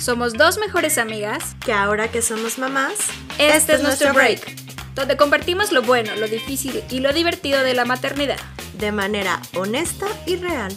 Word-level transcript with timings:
Somos 0.00 0.32
dos 0.32 0.58
mejores 0.58 0.98
amigas 0.98 1.54
que 1.64 1.72
ahora 1.72 2.10
que 2.10 2.22
somos 2.22 2.58
mamás, 2.58 2.94
este, 3.38 3.74
es 3.74 3.82
nuestro 3.82 4.14
break, 4.14 4.40
donde 4.94 5.16
compartimos 5.16 5.72
lo 5.72 5.82
bueno, 5.82 6.16
lo 6.16 6.26
difícil 6.26 6.82
y 6.90 7.00
lo 7.00 7.12
divertido 7.12 7.62
de 7.62 7.74
la 7.74 7.84
maternidad. 7.84 8.38
De 8.78 8.92
manera 8.92 9.40
honesta 9.54 10.06
y 10.26 10.36
real. 10.36 10.72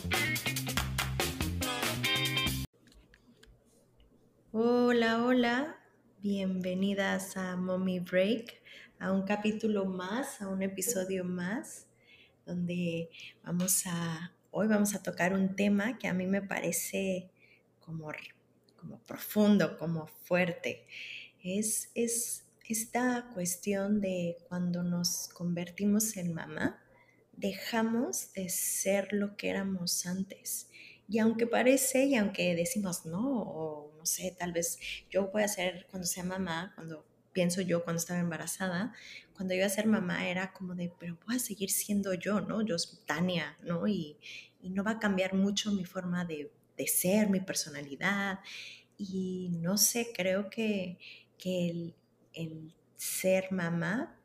Hola, 4.51 5.23
hola. 5.23 5.77
Bienvenidas 6.21 7.35
a 7.37 7.55
Mommy 7.55 7.99
Break, 7.99 8.61
a 8.99 9.11
un 9.11 9.23
capítulo 9.23 9.85
más, 9.85 10.41
a 10.41 10.47
un 10.47 10.61
episodio 10.61 11.23
más, 11.23 11.87
donde 12.45 13.09
vamos 13.43 13.83
a, 13.87 14.31
hoy 14.53 14.67
vamos 14.67 14.93
a 14.93 15.01
tocar 15.01 15.33
un 15.33 15.55
tema 15.55 15.97
que 15.97 16.07
a 16.07 16.13
mí 16.13 16.27
me 16.27 16.41
parece 16.41 17.31
como 17.79 18.09
como 18.77 18.99
profundo, 18.99 19.77
como 19.77 20.07
fuerte. 20.07 20.85
Es, 21.43 21.89
es 21.95 22.45
esta 22.67 23.29
cuestión 23.33 23.99
de 23.99 24.37
cuando 24.47 24.83
nos 24.83 25.29
convertimos 25.29 26.17
en 26.17 26.33
mamá, 26.33 26.81
dejamos 27.31 28.31
de 28.33 28.49
ser 28.49 29.11
lo 29.11 29.35
que 29.35 29.49
éramos 29.49 30.05
antes. 30.05 30.69
Y 31.07 31.19
aunque 31.19 31.47
parece, 31.47 32.05
y 32.05 32.15
aunque 32.15 32.55
decimos 32.55 33.05
no, 33.05 33.41
o 33.41 33.93
no 33.97 34.05
sé, 34.05 34.35
tal 34.37 34.53
vez 34.53 34.77
yo 35.09 35.31
voy 35.31 35.43
a 35.43 35.47
ser 35.47 35.87
cuando 35.89 36.07
sea 36.07 36.23
mamá, 36.23 36.73
cuando 36.75 37.05
pienso 37.33 37.61
yo 37.61 37.83
cuando 37.83 37.99
estaba 37.99 38.19
embarazada, 38.19 38.93
cuando 39.35 39.53
iba 39.53 39.65
a 39.65 39.69
ser 39.69 39.87
mamá 39.87 40.27
era 40.29 40.53
como 40.53 40.75
de, 40.75 40.93
pero 40.99 41.17
voy 41.25 41.35
a 41.35 41.39
seguir 41.39 41.71
siendo 41.71 42.13
yo, 42.13 42.41
¿no? 42.41 42.61
Yo 42.61 42.77
soy 42.79 42.99
Tania, 43.05 43.57
¿no? 43.63 43.87
Y, 43.87 44.17
y 44.61 44.69
no 44.69 44.83
va 44.83 44.91
a 44.91 44.99
cambiar 44.99 45.33
mucho 45.33 45.71
mi 45.71 45.85
forma 45.85 46.25
de 46.25 46.51
de 46.77 46.87
ser, 46.87 47.29
mi 47.29 47.39
personalidad. 47.39 48.39
Y 48.97 49.49
no 49.59 49.77
sé, 49.77 50.11
creo 50.13 50.49
que, 50.49 50.97
el, 51.43 51.93
ser 52.95 53.51
mamá 53.51 54.17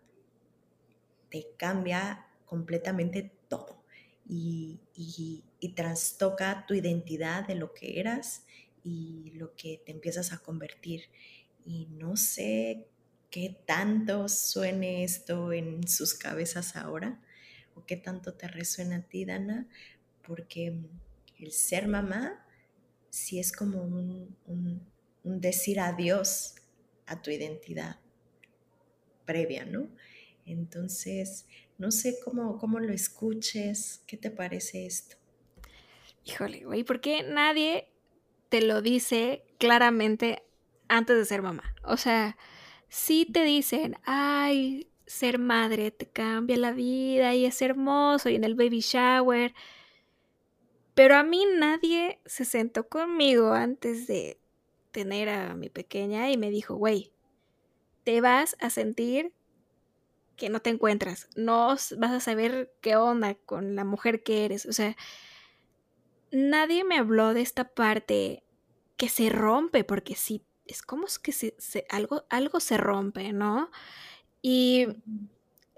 te 1.30 1.48
cambia 1.56 2.28
completamente 2.46 3.32
todo 3.48 3.82
y, 4.24 4.78
y, 4.94 5.42
trastoca 5.74 6.64
tu 6.66 6.74
identidad 6.74 7.46
de 7.46 7.56
lo 7.56 7.74
que 7.74 7.98
eras 7.98 8.44
y 8.84 9.32
lo 9.34 9.54
que 9.56 9.82
te 9.84 9.90
empiezas 9.90 10.32
a 10.32 10.38
convertir. 10.38 11.04
Y 11.64 11.86
no 11.90 12.16
sé 12.16 12.86
qué 13.30 13.56
tanto 13.66 14.28
suene 14.28 15.04
esto 15.04 15.52
en 15.52 15.86
sus 15.86 16.14
cabezas 16.14 16.76
ahora 16.76 17.20
o 17.74 17.84
qué 17.84 17.96
tanto 17.96 18.34
te 18.34 18.48
resuena 18.48 18.96
a 18.96 19.02
ti, 19.02 19.24
Dana, 19.24 19.68
porque 20.26 20.74
el 21.38 21.52
ser 21.52 21.88
mamá 21.88 22.44
sí 23.10 23.38
es 23.38 23.52
como 23.52 23.82
un, 23.82 24.86
decir 25.22 25.78
adiós 25.80 26.54
a 27.06 27.20
tu 27.20 27.30
identidad 27.30 27.96
previa, 29.24 29.64
¿no? 29.66 29.88
Entonces, 30.46 31.46
no 31.76 31.90
sé 31.90 32.18
cómo, 32.24 32.58
cómo 32.58 32.80
lo 32.80 32.92
escuches, 32.92 34.02
¿qué 34.06 34.16
te 34.16 34.30
parece 34.30 34.86
esto? 34.86 35.16
Híjole, 36.24 36.64
güey, 36.64 36.82
¿por 36.82 37.00
qué 37.00 37.22
nadie 37.22 37.88
te 38.48 38.62
lo 38.62 38.80
dice 38.80 39.44
claramente 39.58 40.42
antes 40.88 41.16
de 41.16 41.24
ser 41.26 41.42
mamá? 41.42 41.74
O 41.84 41.96
sea, 41.98 42.36
sí 42.88 43.26
te 43.26 43.44
dicen, 43.44 43.96
ay, 44.04 44.88
ser 45.06 45.38
madre 45.38 45.90
te 45.90 46.06
cambia 46.06 46.56
la 46.56 46.72
vida 46.72 47.34
y 47.34 47.46
es 47.46 47.62
hermoso 47.62 48.28
y 48.28 48.34
en 48.34 48.44
el 48.44 48.54
baby 48.54 48.80
shower 48.80 49.54
pero 50.98 51.14
a 51.14 51.22
mí 51.22 51.46
nadie 51.56 52.18
se 52.26 52.44
sentó 52.44 52.88
conmigo 52.88 53.52
antes 53.52 54.08
de 54.08 54.40
tener 54.90 55.28
a 55.28 55.54
mi 55.54 55.68
pequeña 55.68 56.28
y 56.32 56.36
me 56.36 56.50
dijo, 56.50 56.74
güey, 56.74 57.12
te 58.02 58.20
vas 58.20 58.56
a 58.58 58.68
sentir 58.68 59.32
que 60.34 60.48
no 60.48 60.58
te 60.58 60.70
encuentras, 60.70 61.28
no 61.36 61.68
vas 61.68 61.92
a 61.92 62.18
saber 62.18 62.74
qué 62.80 62.96
onda 62.96 63.36
con 63.36 63.76
la 63.76 63.84
mujer 63.84 64.24
que 64.24 64.44
eres. 64.44 64.66
O 64.66 64.72
sea, 64.72 64.96
nadie 66.32 66.82
me 66.82 66.98
habló 66.98 67.32
de 67.32 67.42
esta 67.42 67.68
parte 67.68 68.42
que 68.96 69.08
se 69.08 69.30
rompe, 69.30 69.84
porque 69.84 70.16
sí, 70.16 70.42
es 70.68 70.82
como 70.82 71.06
que 71.22 71.32
se, 71.32 71.54
algo, 71.88 72.24
algo 72.30 72.60
se 72.60 72.76
rompe, 72.76 73.32
¿no? 73.32 73.70
Y 74.42 74.86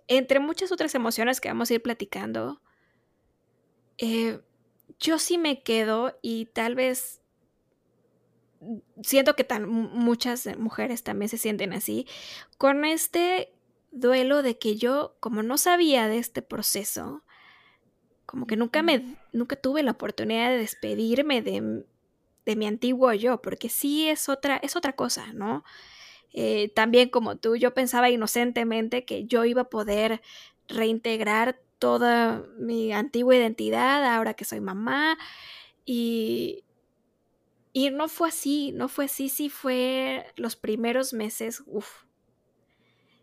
entre 0.09 0.41
muchas 0.41 0.73
otras 0.73 0.95
emociones 0.95 1.41
que 1.41 1.49
vamos 1.49 1.71
a 1.71 1.75
ir 1.75 1.83
platicando, 1.83 2.61
eh, 3.99 4.41
yo 4.99 5.19
sí 5.19 5.39
me 5.39 5.62
quedo 5.62 6.19
y 6.21 6.47
tal 6.47 6.75
vez 6.75 7.21
siento 9.03 9.34
que 9.37 9.45
tan, 9.45 9.69
muchas 9.69 10.47
mujeres 10.59 11.03
también 11.03 11.28
se 11.28 11.39
sienten 11.39 11.72
así, 11.72 12.07
con 12.59 12.84
este 12.84 13.55
duelo 13.91 14.43
de 14.43 14.59
que 14.59 14.77
yo, 14.77 15.17
como 15.21 15.43
no 15.43 15.57
sabía 15.59 16.09
de 16.09 16.19
este 16.19 16.43
proceso, 16.43 17.25
como 18.27 18.47
que 18.47 18.57
nunca 18.57 18.83
me, 18.83 19.17
nunca 19.33 19.57
tuve 19.57 19.83
la 19.83 19.93
oportunidad 19.93 20.51
de 20.51 20.59
despedirme 20.59 21.43
de, 21.43 21.84
de 22.47 22.56
mi 22.56 22.67
antiguo 22.67 23.12
yo, 23.12 23.43
porque 23.43 23.69
sí 23.69 24.09
es 24.09 24.28
otra, 24.28 24.56
es 24.59 24.77
otra 24.77 24.95
cosa, 24.95 25.33
¿no? 25.33 25.65
Eh, 26.33 26.71
también 26.75 27.09
como 27.09 27.37
tú, 27.37 27.56
yo 27.56 27.75
pensaba 27.75 28.11
inocentemente 28.11 29.05
que 29.05 29.27
yo 29.27 29.45
iba 29.45 29.62
a 29.62 29.71
poder 29.71 30.23
reintegrar 30.69 31.61
toda 31.78 32.45
mi 32.59 32.93
antigua 32.93 33.37
identidad 33.37 34.05
ahora 34.05 34.34
que 34.34 34.45
soy 34.45 34.61
mamá 34.61 35.19
y, 35.84 36.65
y 37.73 37.91
no 37.91 38.09
fue 38.09 38.28
así, 38.28 38.72
no 38.72 38.89
fue 38.89 39.07
así, 39.07 39.28
sí 39.28 39.49
fue 39.49 40.27
los 40.37 40.57
primeros 40.57 41.12
meses, 41.12 41.62
uff, 41.67 42.05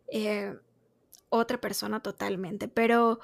eh, 0.08 0.56
otra 1.30 1.60
persona 1.60 2.02
totalmente, 2.02 2.68
pero 2.68 3.20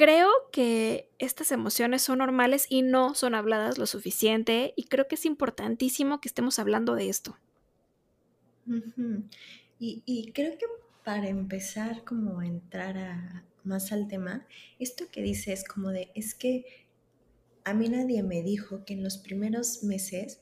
creo 0.00 0.30
que 0.50 1.10
estas 1.18 1.52
emociones 1.52 2.00
son 2.00 2.20
normales 2.20 2.64
y 2.70 2.80
no 2.80 3.14
son 3.14 3.34
habladas 3.34 3.76
lo 3.76 3.84
suficiente 3.84 4.72
y 4.74 4.84
creo 4.84 5.06
que 5.06 5.16
es 5.16 5.26
importantísimo 5.26 6.22
que 6.22 6.28
estemos 6.28 6.58
hablando 6.58 6.94
de 6.94 7.10
esto. 7.10 7.36
y, 9.78 10.32
creo 10.32 10.56
que 10.56 10.64
para 11.04 11.28
empezar 11.28 12.02
como 12.04 12.40
entrar 12.40 13.44
más 13.62 13.92
al 13.92 14.08
tema, 14.08 14.46
esto 14.78 15.04
que 15.12 15.20
dice 15.20 15.52
es 15.52 15.68
como 15.68 15.90
de, 15.90 16.10
es 16.14 16.34
que 16.34 16.64
a 17.64 17.74
mí 17.74 17.90
nadie 17.90 18.22
me 18.22 18.42
dijo 18.42 18.86
que 18.86 18.94
en 18.94 19.02
los 19.02 19.18
primeros 19.18 19.82
meses 19.82 20.40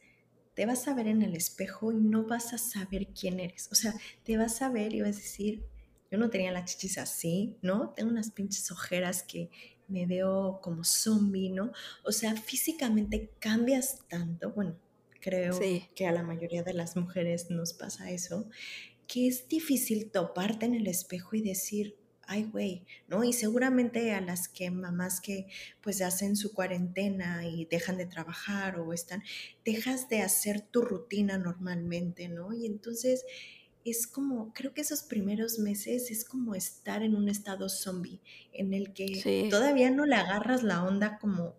te 0.54 0.66
vas 0.66 0.86
a 0.86 0.94
ver 0.94 1.08
en 1.08 1.22
el 1.22 1.34
espejo 1.34 1.90
y 1.90 1.96
no 1.96 2.22
vas 2.22 2.52
a 2.52 2.58
saber 2.58 3.08
quién 3.08 3.40
eres. 3.40 3.68
O 3.72 3.74
sea, 3.74 3.92
te 4.22 4.36
vas 4.36 4.62
a 4.62 4.70
ver 4.70 4.94
y 4.94 5.00
vas 5.00 5.16
a 5.16 5.20
decir, 5.20 5.64
yo 6.10 6.18
no 6.18 6.30
tenía 6.30 6.52
la 6.52 6.64
chichis 6.64 6.98
así, 6.98 7.56
¿no? 7.62 7.90
Tengo 7.96 8.10
unas 8.10 8.30
pinches 8.30 8.70
ojeras 8.70 9.22
que 9.22 9.50
me 9.88 10.06
veo 10.06 10.60
como 10.62 10.84
zombie, 10.84 11.50
¿no? 11.50 11.72
O 12.04 12.12
sea, 12.12 12.36
físicamente 12.36 13.30
cambias 13.38 14.06
tanto, 14.08 14.52
bueno, 14.52 14.76
creo 15.20 15.58
que 15.94 16.06
a 16.06 16.12
la 16.12 16.22
mayoría 16.22 16.62
de 16.62 16.74
las 16.74 16.96
mujeres 16.96 17.50
nos 17.50 17.72
pasa 17.72 18.10
eso, 18.10 18.48
que 19.06 19.26
es 19.26 19.48
difícil 19.48 20.10
toparte 20.10 20.66
en 20.66 20.74
el 20.74 20.86
espejo 20.86 21.34
y 21.34 21.42
decir, 21.42 21.96
ay, 22.28 22.44
güey, 22.44 22.84
¿no? 23.08 23.24
Y 23.24 23.32
seguramente 23.32 24.12
a 24.12 24.20
las 24.20 24.48
que 24.48 24.70
mamás 24.70 25.22
que 25.22 25.46
pues 25.80 26.02
hacen 26.02 26.36
su 26.36 26.52
cuarentena 26.52 27.46
y 27.46 27.64
dejan 27.64 27.96
de 27.96 28.04
trabajar 28.04 28.78
o 28.78 28.92
están, 28.92 29.22
dejas 29.64 30.10
de 30.10 30.20
hacer 30.20 30.60
tu 30.60 30.82
rutina 30.82 31.38
normalmente, 31.38 32.28
¿no? 32.28 32.52
Y 32.52 32.66
entonces 32.66 33.24
es 33.90 34.06
como, 34.06 34.52
creo 34.54 34.74
que 34.74 34.80
esos 34.80 35.02
primeros 35.02 35.58
meses 35.58 36.10
es 36.10 36.24
como 36.24 36.54
estar 36.54 37.02
en 37.02 37.14
un 37.14 37.28
estado 37.28 37.68
zombie, 37.68 38.20
en 38.52 38.74
el 38.74 38.92
que 38.92 39.48
todavía 39.50 39.90
no 39.90 40.06
le 40.06 40.16
agarras 40.16 40.62
la 40.62 40.84
onda 40.84 41.18
como 41.18 41.56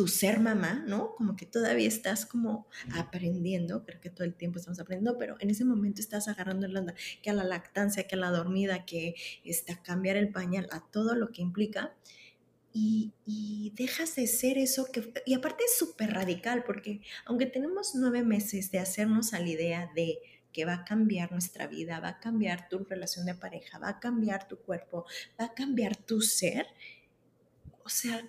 tu 0.00 0.08
ser 0.08 0.40
mamá, 0.40 0.82
¿no? 0.86 1.14
Como 1.14 1.36
que 1.36 1.44
todavía 1.44 1.86
estás 1.86 2.24
como 2.24 2.66
aprendiendo, 2.94 3.84
creo 3.84 4.00
que 4.00 4.08
todo 4.08 4.24
el 4.24 4.34
tiempo 4.34 4.58
estamos 4.58 4.80
aprendiendo, 4.80 5.18
pero 5.18 5.36
en 5.40 5.50
ese 5.50 5.64
momento 5.66 6.00
estás 6.00 6.26
agarrando 6.26 6.66
la 6.68 6.80
onda, 6.80 6.94
que 7.22 7.28
a 7.28 7.34
la 7.34 7.44
lactancia, 7.44 8.06
que 8.06 8.14
a 8.14 8.18
la 8.18 8.30
dormida, 8.30 8.86
que 8.86 9.14
está 9.44 9.82
cambiar 9.82 10.16
el 10.16 10.30
pañal, 10.30 10.68
a 10.72 10.80
todo 10.90 11.14
lo 11.14 11.32
que 11.32 11.42
implica. 11.42 11.94
Y, 12.72 13.12
y 13.26 13.74
dejas 13.76 14.14
de 14.16 14.26
ser 14.26 14.56
eso 14.56 14.86
que, 14.90 15.12
y 15.26 15.34
aparte 15.34 15.64
es 15.64 15.76
súper 15.76 16.14
radical, 16.14 16.64
porque 16.64 17.02
aunque 17.26 17.44
tenemos 17.44 17.94
nueve 17.94 18.22
meses 18.22 18.70
de 18.70 18.78
hacernos 18.78 19.34
a 19.34 19.40
la 19.40 19.48
idea 19.48 19.90
de 19.94 20.18
que 20.52 20.64
va 20.64 20.74
a 20.74 20.84
cambiar 20.84 21.32
nuestra 21.32 21.66
vida, 21.66 22.00
va 22.00 22.08
a 22.08 22.20
cambiar 22.20 22.68
tu 22.68 22.78
relación 22.84 23.26
de 23.26 23.34
pareja, 23.34 23.78
va 23.78 23.88
a 23.90 24.00
cambiar 24.00 24.48
tu 24.48 24.58
cuerpo, 24.58 25.06
va 25.40 25.46
a 25.46 25.54
cambiar 25.54 25.96
tu 25.96 26.20
ser, 26.20 26.66
o 27.84 27.88
sea, 27.88 28.22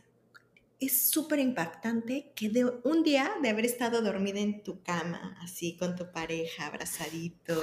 es 0.81 1.11
súper 1.11 1.37
impactante 1.37 2.31
que 2.35 2.49
de 2.49 2.65
un 2.65 3.03
día 3.03 3.31
de 3.43 3.49
haber 3.49 3.65
estado 3.65 4.01
dormida 4.01 4.39
en 4.39 4.63
tu 4.63 4.81
cama, 4.81 5.37
así 5.43 5.77
con 5.77 5.95
tu 5.95 6.11
pareja, 6.11 6.65
abrazadito, 6.65 7.61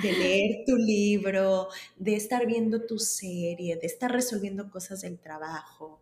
de 0.00 0.12
leer 0.12 0.64
tu 0.64 0.76
libro, 0.76 1.66
de 1.96 2.14
estar 2.14 2.46
viendo 2.46 2.86
tu 2.86 3.00
serie, 3.00 3.74
de 3.76 3.86
estar 3.86 4.12
resolviendo 4.12 4.70
cosas 4.70 5.00
del 5.00 5.18
trabajo, 5.18 6.00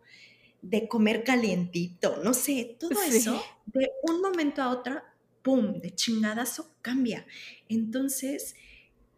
de 0.60 0.88
comer 0.88 1.24
calientito, 1.24 2.18
no 2.22 2.34
sé, 2.34 2.76
todo 2.78 3.00
eso 3.02 3.42
de 3.64 3.90
un 4.02 4.20
momento 4.20 4.60
a 4.60 4.68
otro, 4.68 5.00
¡pum!, 5.48 5.80
de 5.80 5.94
chingadazo 5.94 6.74
cambia. 6.82 7.24
Entonces, 7.70 8.54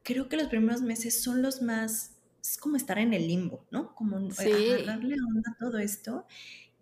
creo 0.04 0.28
que 0.28 0.36
los 0.36 0.46
primeros 0.46 0.80
meses 0.80 1.20
son 1.20 1.42
los 1.42 1.60
más, 1.60 2.12
es 2.40 2.56
como 2.56 2.76
estar 2.76 3.00
en 3.00 3.12
el 3.12 3.26
limbo, 3.26 3.66
¿no? 3.72 3.96
Como 3.96 4.30
sí. 4.30 4.48
agarrarle 4.48 5.16
onda 5.28 5.50
a 5.50 5.58
todo 5.58 5.80
esto. 5.80 6.26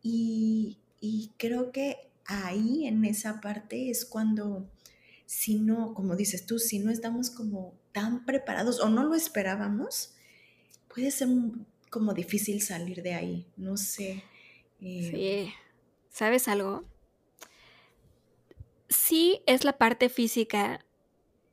Y, 0.03 0.77
y 1.01 1.33
creo 1.39 1.73
que 1.73 1.97
ahí, 2.27 2.87
en 2.87 3.07
esa 3.07 3.41
parte, 3.41 3.89
es 3.89 4.05
cuando, 4.05 4.71
si 5.25 5.55
no, 5.55 5.95
como 5.95 6.15
dices 6.15 6.45
tú, 6.45 6.59
si 6.59 6.79
no 6.79 6.91
estamos 6.91 7.31
como 7.31 7.73
tan 7.93 8.27
preparados 8.27 8.81
o 8.81 8.91
no 8.91 9.05
lo 9.05 9.15
esperábamos, 9.15 10.13
puede 10.95 11.11
ser 11.11 11.29
como 11.89 12.13
difícil 12.13 12.61
salir 12.61 13.03
de 13.03 13.15
ahí, 13.15 13.47
no 13.57 13.79
sé. 13.79 14.23
Eh, 14.83 15.09
sí, 15.11 15.55
¿sabes 16.11 16.49
algo? 16.49 16.85
Sí 19.09 19.43
es 19.47 19.65
la 19.65 19.79
parte 19.79 20.11
física, 20.11 20.85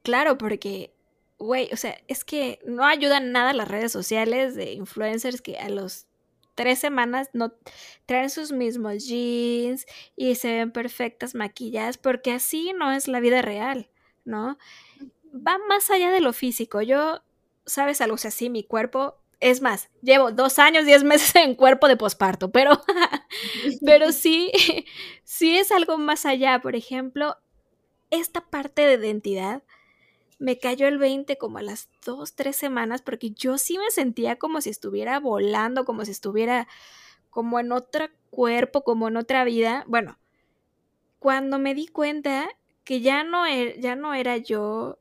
claro, 0.04 0.38
porque, 0.38 0.94
güey, 1.40 1.70
o 1.72 1.78
sea, 1.78 1.98
es 2.10 2.26
que 2.26 2.60
no 2.66 2.84
ayudan 2.84 3.32
nada 3.32 3.54
las 3.54 3.70
redes 3.70 3.94
sociales 3.94 4.56
de 4.56 4.74
influencers 4.74 5.42
que 5.42 5.58
a 5.58 5.70
los 5.70 6.06
tres 6.56 6.80
semanas 6.80 7.30
no 7.32 7.54
traen 8.06 8.30
sus 8.30 8.52
mismos 8.52 9.06
jeans 9.08 9.86
y 10.18 10.36
se 10.36 10.52
ven 10.52 10.72
perfectas 10.74 11.34
maquilladas, 11.34 11.98
porque 11.98 12.34
así 12.34 12.74
no 12.74 12.92
es 12.92 13.08
la 13.08 13.22
vida 13.22 13.42
real, 13.42 13.90
¿no? 14.26 14.58
Va 15.34 15.58
más 15.70 15.90
allá 15.90 16.12
de 16.12 16.20
lo 16.20 16.34
físico. 16.34 16.82
Yo, 16.82 17.24
¿sabes 17.66 18.02
algo? 18.02 18.16
O 18.16 18.18
sea, 18.18 18.32
sí, 18.32 18.50
mi 18.50 18.66
cuerpo 18.66 19.16
es 19.40 19.62
más, 19.62 19.90
llevo 20.02 20.32
dos 20.32 20.60
años, 20.60 20.86
diez 20.86 21.04
meses 21.06 21.36
en 21.38 21.56
cuerpo 21.56 21.88
de 21.88 21.96
posparto, 21.98 22.52
pero, 22.52 22.82
pero 23.86 24.12
sí, 24.12 24.52
sí 25.24 25.58
es 25.58 25.72
algo 25.72 25.98
más 25.98 26.26
allá. 26.26 26.60
Por 26.62 26.76
ejemplo, 26.76 27.38
esta 28.16 28.42
parte 28.42 28.82
de 28.86 29.08
identidad 29.08 29.64
me 30.40 30.60
cayó 30.60 30.88
el 30.88 30.98
20 30.98 31.38
como 31.38 31.58
a 31.60 31.62
las 31.62 31.90
dos, 32.06 32.34
tres 32.34 32.56
semanas, 32.56 33.02
porque 33.02 33.32
yo 33.32 33.58
sí 33.58 33.78
me 33.78 33.90
sentía 33.92 34.38
como 34.38 34.62
si 34.62 34.70
estuviera 34.70 35.20
volando, 35.20 35.86
como 35.86 36.06
si 36.06 36.12
estuviera 36.12 36.68
como 37.30 37.60
en 37.60 37.72
otro 37.72 38.08
cuerpo, 38.30 38.84
como 38.84 39.08
en 39.08 39.18
otra 39.18 39.44
vida. 39.44 39.86
Bueno, 39.88 40.18
cuando 41.20 41.60
me 41.60 41.74
di 41.74 41.88
cuenta 41.88 42.50
que 42.84 43.02
ya 43.02 43.24
no, 43.24 43.46
er, 43.46 43.80
ya 43.80 43.96
no 43.96 44.14
era 44.14 44.38
yo 44.38 45.00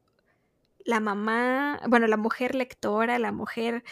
la 0.84 1.00
mamá, 1.00 1.80
bueno, 1.88 2.06
la 2.06 2.16
mujer 2.16 2.54
lectora, 2.54 3.18
la 3.18 3.32
mujer 3.32 3.84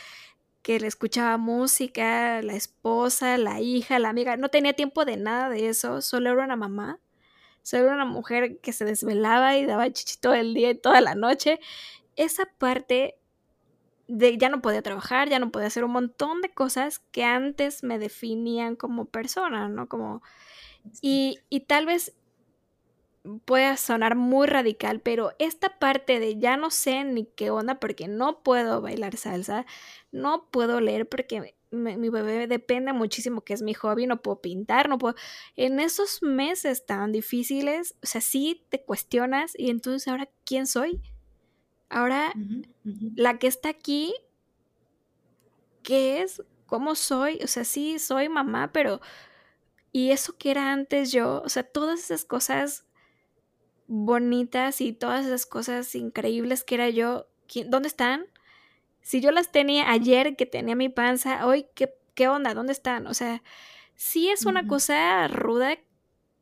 que 0.62 0.78
le 0.78 0.86
escuchaba 0.86 1.36
música, 1.38 2.40
la 2.42 2.54
esposa, 2.54 3.36
la 3.38 3.60
hija, 3.60 3.98
la 3.98 4.10
amiga, 4.10 4.36
no 4.36 4.48
tenía 4.48 4.74
tiempo 4.74 5.04
de 5.04 5.16
nada 5.16 5.48
de 5.48 5.68
eso, 5.68 6.00
solo 6.02 6.30
era 6.30 6.44
una 6.44 6.56
mamá, 6.56 7.00
era 7.70 7.94
una 7.94 8.04
mujer 8.04 8.58
que 8.60 8.72
se 8.72 8.84
desvelaba 8.84 9.56
y 9.56 9.66
daba 9.66 9.90
chichi 9.90 10.16
todo 10.18 10.34
el 10.34 10.54
día 10.54 10.70
y 10.70 10.74
toda 10.78 11.00
la 11.00 11.14
noche. 11.14 11.60
Esa 12.16 12.44
parte 12.58 13.16
de 14.08 14.36
ya 14.36 14.48
no 14.48 14.60
podía 14.60 14.82
trabajar, 14.82 15.28
ya 15.28 15.38
no 15.38 15.50
podía 15.50 15.68
hacer 15.68 15.84
un 15.84 15.92
montón 15.92 16.42
de 16.42 16.52
cosas 16.52 16.98
que 17.12 17.24
antes 17.24 17.82
me 17.82 17.98
definían 17.98 18.76
como 18.76 19.06
persona, 19.06 19.68
¿no? 19.68 19.88
Como... 19.88 20.22
Y, 21.00 21.38
y 21.48 21.60
tal 21.60 21.86
vez 21.86 22.14
pueda 23.44 23.76
sonar 23.76 24.16
muy 24.16 24.46
radical, 24.46 25.00
pero 25.00 25.32
esta 25.38 25.78
parte 25.78 26.18
de 26.18 26.38
ya 26.38 26.56
no 26.56 26.70
sé 26.70 27.04
ni 27.04 27.26
qué 27.26 27.50
onda 27.50 27.78
porque 27.78 28.08
no 28.08 28.42
puedo 28.42 28.80
bailar 28.80 29.16
salsa, 29.16 29.64
no 30.10 30.48
puedo 30.50 30.80
leer 30.80 31.08
porque 31.08 31.54
mi 31.70 32.08
bebé 32.10 32.46
depende 32.48 32.92
muchísimo 32.92 33.42
que 33.42 33.54
es 33.54 33.62
mi 33.62 33.74
hobby, 33.74 34.06
no 34.06 34.20
puedo 34.20 34.40
pintar, 34.40 34.88
no 34.88 34.98
puedo... 34.98 35.14
En 35.56 35.80
esos 35.80 36.22
meses 36.22 36.84
tan 36.84 37.12
difíciles, 37.12 37.94
o 38.02 38.06
sea, 38.06 38.20
sí 38.20 38.66
te 38.68 38.82
cuestionas 38.82 39.52
y 39.56 39.70
entonces 39.70 40.08
ahora, 40.08 40.28
¿quién 40.44 40.66
soy? 40.66 41.00
Ahora, 41.88 42.34
la 43.14 43.38
que 43.38 43.46
está 43.46 43.68
aquí, 43.70 44.14
¿qué 45.82 46.22
es? 46.22 46.42
¿Cómo 46.66 46.94
soy? 46.94 47.38
O 47.42 47.46
sea, 47.46 47.64
sí, 47.64 47.98
soy 47.98 48.28
mamá, 48.28 48.72
pero... 48.72 49.00
Y 49.94 50.10
eso 50.10 50.38
que 50.38 50.50
era 50.50 50.72
antes 50.72 51.12
yo, 51.12 51.42
o 51.44 51.50
sea, 51.50 51.64
todas 51.64 52.00
esas 52.00 52.24
cosas 52.24 52.86
bonitas 53.94 54.80
y 54.80 54.94
todas 54.94 55.26
esas 55.26 55.44
cosas 55.44 55.94
increíbles 55.94 56.64
que 56.64 56.76
era 56.76 56.88
yo, 56.88 57.26
¿dónde 57.66 57.88
están? 57.88 58.24
Si 59.02 59.20
yo 59.20 59.30
las 59.32 59.52
tenía 59.52 59.90
ayer 59.90 60.34
que 60.34 60.46
tenía 60.46 60.74
mi 60.74 60.88
panza, 60.88 61.46
hoy, 61.46 61.66
¿qué, 61.74 61.94
qué 62.14 62.26
onda? 62.26 62.54
¿Dónde 62.54 62.72
están? 62.72 63.06
O 63.06 63.12
sea, 63.12 63.42
sí 63.94 64.30
es 64.30 64.46
una 64.46 64.66
cosa 64.66 65.28
ruda, 65.28 65.76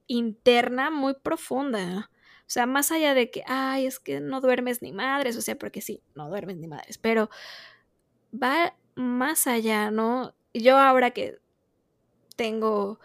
interna, 0.07 0.91
muy 0.91 1.15
profunda. 1.15 2.11
O 2.43 2.53
sea, 2.53 2.67
más 2.67 2.93
allá 2.93 3.15
de 3.15 3.33
que, 3.33 3.43
ay, 3.49 3.87
es 3.87 3.99
que 3.99 4.21
no 4.21 4.41
duermes 4.41 4.81
ni 4.81 4.93
madres, 4.93 5.37
o 5.37 5.43
sea, 5.43 5.59
porque 5.59 5.81
sí, 5.81 6.05
no 6.15 6.29
duermes 6.29 6.57
ni 6.57 6.69
madres, 6.69 6.99
pero 6.99 7.31
va 8.33 8.77
más 8.95 9.49
allá, 9.49 9.91
¿no? 9.91 10.37
Yo 10.55 10.79
ahora 10.79 11.11
que 11.11 11.41
tengo 12.37 13.01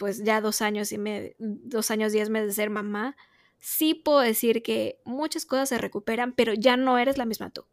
pues 0.00 0.24
ya 0.24 0.40
dos 0.40 0.60
años 0.60 0.90
y 0.90 0.98
me, 0.98 1.36
dos 1.38 1.92
años, 1.92 2.10
diez 2.12 2.30
meses 2.30 2.48
de 2.48 2.54
ser 2.54 2.70
mamá, 2.70 3.16
sí 3.58 3.94
puedo 3.94 4.20
decir 4.20 4.62
que 4.62 4.98
muchas 5.04 5.46
cosas 5.46 5.68
se 5.68 5.78
recuperan, 5.78 6.32
pero 6.32 6.54
ya 6.54 6.76
no 6.76 6.98
eres 6.98 7.18
la 7.18 7.24
misma 7.24 7.50
tú. 7.50 7.64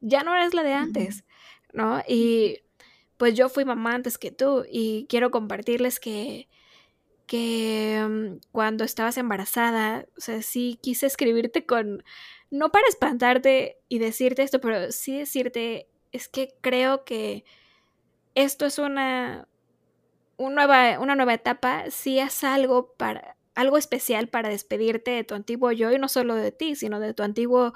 Ya 0.00 0.22
no 0.22 0.34
eres 0.34 0.54
la 0.54 0.62
de 0.62 0.74
antes, 0.74 1.24
¿no? 1.72 2.02
Y 2.06 2.60
pues 3.16 3.34
yo 3.34 3.48
fui 3.48 3.64
mamá 3.64 3.94
antes 3.94 4.18
que 4.18 4.30
tú 4.30 4.64
y 4.70 5.06
quiero 5.08 5.30
compartirles 5.30 5.98
que 5.98 6.48
que 7.28 8.04
mm, 8.08 8.40
cuando 8.50 8.82
estabas 8.82 9.18
embarazada, 9.18 10.06
o 10.16 10.20
sea, 10.20 10.42
sí 10.42 10.78
quise 10.82 11.06
escribirte 11.06 11.66
con, 11.66 12.02
no 12.50 12.72
para 12.72 12.88
espantarte 12.88 13.78
y 13.88 14.00
decirte 14.00 14.42
esto, 14.42 14.60
pero 14.60 14.90
sí 14.90 15.18
decirte, 15.18 15.88
es 16.10 16.26
que 16.28 16.54
creo 16.60 17.04
que 17.04 17.44
esto 18.34 18.66
es 18.66 18.78
una, 18.78 19.46
una, 20.38 20.54
nueva, 20.54 20.98
una 21.00 21.14
nueva 21.14 21.34
etapa, 21.34 21.90
sí 21.90 22.18
es 22.18 22.42
algo 22.44 22.94
para, 22.94 23.36
algo 23.58 23.76
especial 23.76 24.28
para 24.28 24.48
despedirte 24.48 25.10
de 25.10 25.24
tu 25.24 25.34
antiguo 25.34 25.72
yo 25.72 25.90
y 25.90 25.98
no 25.98 26.06
solo 26.06 26.36
de 26.36 26.52
ti, 26.52 26.76
sino 26.76 27.00
de 27.00 27.12
tu 27.12 27.24
antiguo 27.24 27.72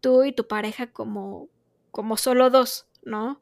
tú 0.00 0.22
y 0.22 0.32
tu 0.32 0.46
pareja 0.46 0.92
como, 0.92 1.48
como 1.90 2.16
solo 2.16 2.50
dos, 2.50 2.86
¿no? 3.02 3.40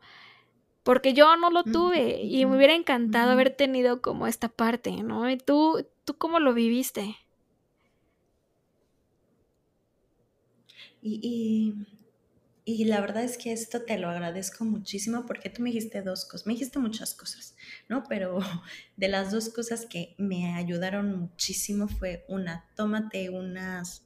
Porque 0.83 1.13
yo 1.13 1.37
no 1.37 1.51
lo 1.51 1.65
tuve 1.65 2.23
y 2.23 2.47
me 2.47 2.57
hubiera 2.57 2.75
encantado 2.75 3.33
haber 3.33 3.51
tenido 3.51 4.01
como 4.01 4.27
esta 4.27 4.49
parte, 4.49 5.03
¿no? 5.03 5.29
¿Y 5.31 5.37
tú, 5.37 5.87
tú 6.07 6.17
cómo 6.17 6.41
lo 6.41 6.55
viviste? 6.55 7.17
y 11.03 11.21
y 11.23 11.96
la 12.67 13.01
verdad 13.01 13.23
es 13.23 13.39
que 13.39 13.53
esto 13.53 13.83
te 13.83 13.97
lo 13.97 14.11
agradezco 14.11 14.65
muchísimo 14.65 15.25
porque 15.25 15.51
tú 15.51 15.63
me 15.63 15.71
dijiste 15.71 16.03
dos 16.03 16.25
cosas, 16.25 16.49
me 16.49 16.55
dijiste 16.55 16.81
muchas 16.81 17.15
cosas, 17.15 17.55
¿no? 17.89 18.03
Pero 18.09 18.41
de 18.97 19.09
las 19.09 19.31
dos 19.31 19.51
cosas 19.51 19.87
que 19.87 20.17
me 20.19 20.53
ayudaron 20.55 21.17
muchísimo 21.17 21.87
fue 21.87 22.25
una, 22.29 22.69
tómate 22.75 23.31
unas, 23.31 24.05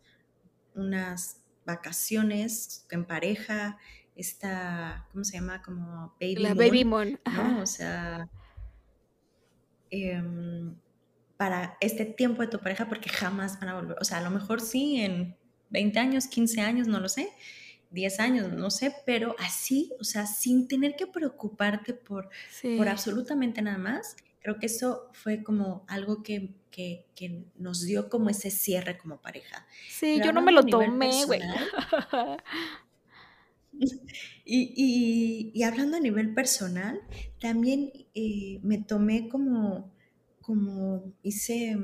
unas 0.75 1.41
vacaciones 1.65 2.87
en 2.91 3.07
pareja, 3.07 3.79
esta, 4.15 5.09
¿cómo 5.11 5.25
se 5.25 5.39
llama? 5.39 5.63
Como 5.63 6.15
baby 6.21 6.37
La 6.37 6.53
baby 6.53 6.85
moon. 6.85 7.19
¿no? 7.25 7.63
O 7.63 7.67
sea, 7.67 8.29
em, 9.89 10.77
para 11.39 11.79
este 11.81 12.05
tiempo 12.05 12.43
de 12.43 12.49
tu 12.49 12.59
pareja 12.59 12.91
porque 12.91 13.09
jamás 13.09 13.59
van 13.59 13.71
a 13.71 13.75
volver. 13.77 13.97
O 13.99 14.05
sea, 14.05 14.19
a 14.19 14.21
lo 14.21 14.29
mejor 14.29 14.61
sí 14.61 15.01
en 15.01 15.35
20 15.71 15.99
años, 15.99 16.27
15 16.27 16.61
años, 16.61 16.87
no 16.87 17.01
lo 17.01 17.09
sé 17.09 17.31
10 17.91 18.21
años, 18.21 18.53
no 18.53 18.71
sé, 18.71 18.95
pero 19.05 19.35
así, 19.39 19.93
o 20.01 20.05
sea, 20.05 20.27
sin 20.27 20.69
tener 20.69 20.97
que 20.97 21.07
preocuparte 21.07 21.95
por, 21.95 22.31
por 22.77 22.89
absolutamente 22.89 23.63
nada 23.63 23.79
más, 23.79 24.17
creo 24.41 24.59
que 24.59 24.67
eso 24.67 25.11
fue 25.13 25.43
como 25.43 25.85
algo 25.89 26.23
que, 26.23 26.55
que, 26.71 27.07
que 27.15 27.45
nos 27.57 27.83
dio 27.83 28.09
como 28.09 28.31
ese 28.31 28.51
cierre 28.51 28.97
como 28.99 29.19
pareja. 29.19 29.67
Sí, 29.89 30.21
yo 30.25 30.33
no 30.33 30.43
me 30.43 30.53
lo 30.53 30.65
tomé, 30.65 31.25
güey. 31.25 31.41
Y, 33.73 34.73
y, 34.77 35.53
y, 35.55 35.63
hablando 35.63 35.97
a 35.97 36.01
nivel 36.01 36.35
personal, 36.35 37.01
también 37.41 37.93
eh, 38.15 38.59
me 38.63 38.79
tomé 38.79 39.29
como, 39.29 39.91
como 40.43 41.15
hice 41.23 41.79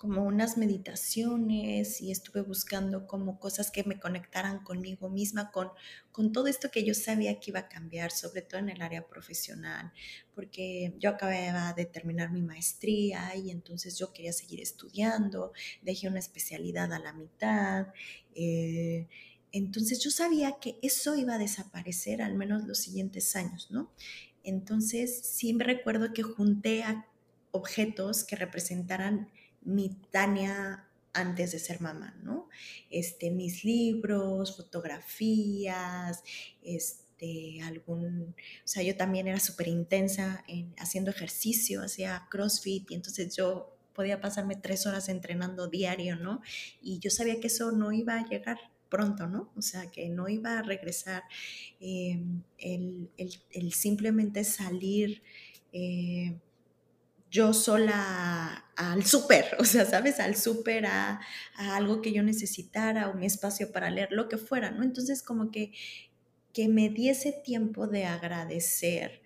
como 0.00 0.24
unas 0.24 0.56
meditaciones 0.56 2.00
y 2.00 2.10
estuve 2.10 2.40
buscando 2.40 3.06
como 3.06 3.38
cosas 3.38 3.70
que 3.70 3.84
me 3.84 4.00
conectaran 4.00 4.64
conmigo 4.64 5.10
misma, 5.10 5.50
con, 5.50 5.68
con 6.10 6.32
todo 6.32 6.46
esto 6.46 6.70
que 6.70 6.86
yo 6.86 6.94
sabía 6.94 7.38
que 7.38 7.50
iba 7.50 7.60
a 7.60 7.68
cambiar, 7.68 8.10
sobre 8.10 8.40
todo 8.40 8.60
en 8.60 8.70
el 8.70 8.80
área 8.80 9.06
profesional, 9.06 9.92
porque 10.34 10.94
yo 10.98 11.10
acababa 11.10 11.74
de 11.74 11.84
terminar 11.84 12.32
mi 12.32 12.40
maestría 12.40 13.36
y 13.36 13.50
entonces 13.50 13.98
yo 13.98 14.10
quería 14.14 14.32
seguir 14.32 14.62
estudiando, 14.62 15.52
dejé 15.82 16.08
una 16.08 16.20
especialidad 16.20 16.90
a 16.94 16.98
la 16.98 17.12
mitad. 17.12 17.88
Eh, 18.34 19.06
entonces 19.52 20.02
yo 20.02 20.10
sabía 20.10 20.56
que 20.62 20.78
eso 20.80 21.14
iba 21.14 21.34
a 21.34 21.38
desaparecer 21.38 22.22
al 22.22 22.36
menos 22.36 22.64
los 22.64 22.78
siguientes 22.78 23.36
años, 23.36 23.70
¿no? 23.70 23.92
Entonces 24.44 25.26
sí 25.26 25.52
me 25.52 25.64
recuerdo 25.64 26.14
que 26.14 26.22
junté 26.22 26.84
a 26.84 27.06
objetos 27.50 28.24
que 28.24 28.36
representaran 28.36 29.30
mi 29.62 29.90
Tania 30.10 30.86
antes 31.12 31.52
de 31.52 31.58
ser 31.58 31.80
mamá, 31.80 32.14
¿no? 32.22 32.48
Este, 32.90 33.30
mis 33.30 33.64
libros, 33.64 34.56
fotografías, 34.56 36.22
este, 36.62 37.60
algún, 37.62 38.34
o 38.64 38.68
sea, 38.68 38.82
yo 38.82 38.96
también 38.96 39.26
era 39.26 39.40
súper 39.40 39.68
intensa 39.68 40.44
en, 40.46 40.72
haciendo 40.78 41.10
ejercicio, 41.10 41.82
hacía 41.82 42.26
CrossFit 42.30 42.90
y 42.90 42.94
entonces 42.94 43.34
yo 43.36 43.76
podía 43.92 44.20
pasarme 44.20 44.56
tres 44.56 44.86
horas 44.86 45.08
entrenando 45.08 45.66
diario, 45.68 46.16
¿no? 46.16 46.42
Y 46.80 47.00
yo 47.00 47.10
sabía 47.10 47.40
que 47.40 47.48
eso 47.48 47.72
no 47.72 47.92
iba 47.92 48.16
a 48.16 48.26
llegar 48.26 48.58
pronto, 48.88 49.26
¿no? 49.26 49.50
O 49.56 49.62
sea, 49.62 49.90
que 49.90 50.08
no 50.08 50.28
iba 50.28 50.58
a 50.58 50.62
regresar 50.62 51.22
em, 51.80 52.42
el, 52.58 53.72
simplemente 53.72 54.44
salir. 54.44 55.22
Eh, 55.72 56.36
yo 57.30 57.52
sola 57.52 58.66
al 58.76 59.04
súper, 59.04 59.44
o 59.58 59.64
sea, 59.64 59.84
¿sabes? 59.84 60.20
Al 60.20 60.36
súper, 60.36 60.86
a, 60.86 61.20
algo 61.56 62.02
que 62.02 62.12
yo 62.12 62.22
necesitara 62.22 63.08
o 63.08 63.14
mi 63.14 63.26
espacio 63.26 63.72
para 63.72 63.90
leer, 63.90 64.12
lo 64.12 64.28
que 64.28 64.36
fuera, 64.36 64.70
¿no? 64.70 64.82
Entonces, 64.82 65.22
como 65.22 65.50
que, 65.50 65.72
que 66.52 66.68
me 66.68 66.88
diese 66.88 67.32
tiempo 67.32 67.86
de 67.86 68.04
agradecer 68.06 69.22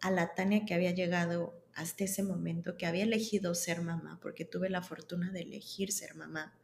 a 0.00 0.10
la 0.10 0.34
Tania 0.34 0.64
que 0.64 0.74
había 0.74 0.92
llegado 0.92 1.54
hasta 1.74 2.04
ese 2.04 2.22
momento, 2.22 2.76
que 2.76 2.86
había 2.86 3.04
elegido 3.04 3.54
ser 3.54 3.80
mamá, 3.80 4.18
porque 4.20 4.44
tuve 4.44 4.68
la 4.68 4.82
fortuna 4.82 5.30
de 5.30 5.40
elegir 5.40 5.92
ser 5.92 6.14
mamá. 6.14 6.54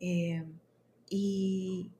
Eh, 0.00 0.44
y, 1.08 1.90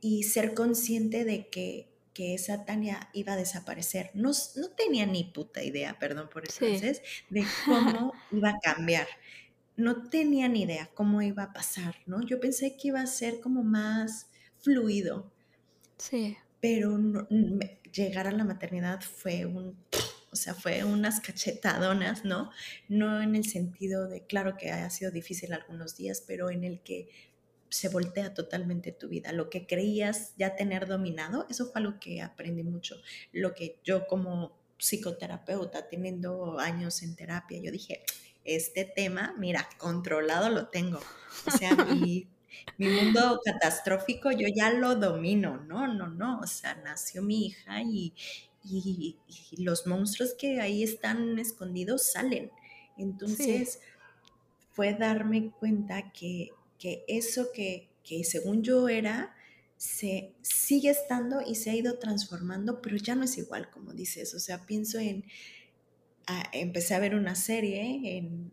y 0.00 0.24
ser 0.24 0.54
consciente 0.54 1.24
de 1.24 1.48
que 1.48 1.93
que 2.14 2.32
esa 2.34 2.64
Tania 2.64 3.10
iba 3.12 3.34
a 3.34 3.36
desaparecer. 3.36 4.10
No, 4.14 4.30
no 4.56 4.68
tenía 4.70 5.04
ni 5.04 5.24
puta 5.24 5.62
idea, 5.62 5.98
perdón 5.98 6.30
por 6.32 6.44
eso, 6.46 6.64
de 6.64 7.44
cómo 7.66 8.14
iba 8.30 8.50
a 8.50 8.60
cambiar. 8.62 9.08
No 9.76 10.08
tenía 10.08 10.48
ni 10.48 10.62
idea 10.62 10.88
cómo 10.94 11.20
iba 11.20 11.42
a 11.42 11.52
pasar, 11.52 11.96
¿no? 12.06 12.22
Yo 12.22 12.38
pensé 12.40 12.76
que 12.76 12.88
iba 12.88 13.00
a 13.00 13.06
ser 13.06 13.40
como 13.40 13.64
más 13.64 14.28
fluido. 14.60 15.32
Sí. 15.98 16.36
Pero 16.60 16.96
llegar 17.92 18.28
a 18.28 18.32
la 18.32 18.44
maternidad 18.44 19.00
fue 19.02 19.44
un, 19.44 19.76
o 20.30 20.36
sea, 20.36 20.54
fue 20.54 20.84
unas 20.84 21.20
cachetadonas, 21.20 22.24
¿no? 22.24 22.50
No 22.88 23.20
en 23.20 23.34
el 23.34 23.44
sentido 23.44 24.08
de, 24.08 24.24
claro 24.24 24.56
que 24.56 24.70
ha 24.70 24.88
sido 24.90 25.10
difícil 25.10 25.52
algunos 25.52 25.96
días, 25.96 26.22
pero 26.24 26.50
en 26.50 26.62
el 26.62 26.80
que 26.80 27.08
se 27.74 27.88
voltea 27.88 28.32
totalmente 28.32 28.92
tu 28.92 29.08
vida. 29.08 29.32
Lo 29.32 29.50
que 29.50 29.66
creías 29.66 30.32
ya 30.36 30.54
tener 30.54 30.86
dominado, 30.86 31.44
eso 31.50 31.66
fue 31.66 31.80
algo 31.80 31.98
que 31.98 32.22
aprendí 32.22 32.62
mucho. 32.62 32.94
Lo 33.32 33.52
que 33.52 33.80
yo 33.82 34.06
como 34.06 34.56
psicoterapeuta, 34.78 35.88
teniendo 35.88 36.60
años 36.60 37.02
en 37.02 37.16
terapia, 37.16 37.60
yo 37.60 37.72
dije, 37.72 38.04
este 38.44 38.84
tema, 38.84 39.34
mira, 39.38 39.68
controlado 39.76 40.50
lo 40.50 40.68
tengo. 40.68 41.00
O 41.48 41.50
sea, 41.50 41.74
mi, 41.84 42.28
mundo 42.78 43.40
catastrófico 43.44 44.30
yo 44.30 44.46
ya 44.54 44.70
lo 44.70 44.94
domino. 44.94 45.56
No, 45.66 45.88
no, 45.88 46.06
no. 46.06 46.38
O 46.38 46.46
sea, 46.46 46.76
nació 46.76 47.22
mi 47.22 47.46
hija 47.46 47.82
y, 47.82 48.14
los 49.58 49.88
monstruos 49.88 50.34
que 50.38 50.60
ahí 50.60 50.84
están 50.84 51.40
escondidos 51.40 52.12
salen. 52.12 52.52
Entonces, 52.96 53.80
fue 54.70 54.94
darme 54.94 55.50
cuenta 55.50 56.12
que 56.12 56.52
que 56.84 57.02
eso 57.08 57.50
que, 57.50 57.88
según 58.24 58.62
yo 58.62 58.90
era, 58.90 59.34
se 59.78 60.34
sigue 60.42 60.90
estando 60.90 61.40
y 61.40 61.54
se 61.54 61.70
ha 61.70 61.74
ido 61.74 61.98
transformando, 61.98 62.82
pero 62.82 62.98
ya 62.98 63.14
no 63.14 63.24
es 63.24 63.38
igual, 63.38 63.70
como 63.70 63.94
dices. 63.94 64.34
O 64.34 64.38
sea, 64.38 64.66
pienso 64.66 64.98
en, 64.98 65.24
empecé 66.52 66.94
a 66.94 66.98
ver 66.98 67.14
una 67.14 67.36
serie 67.36 68.18
en, 68.18 68.52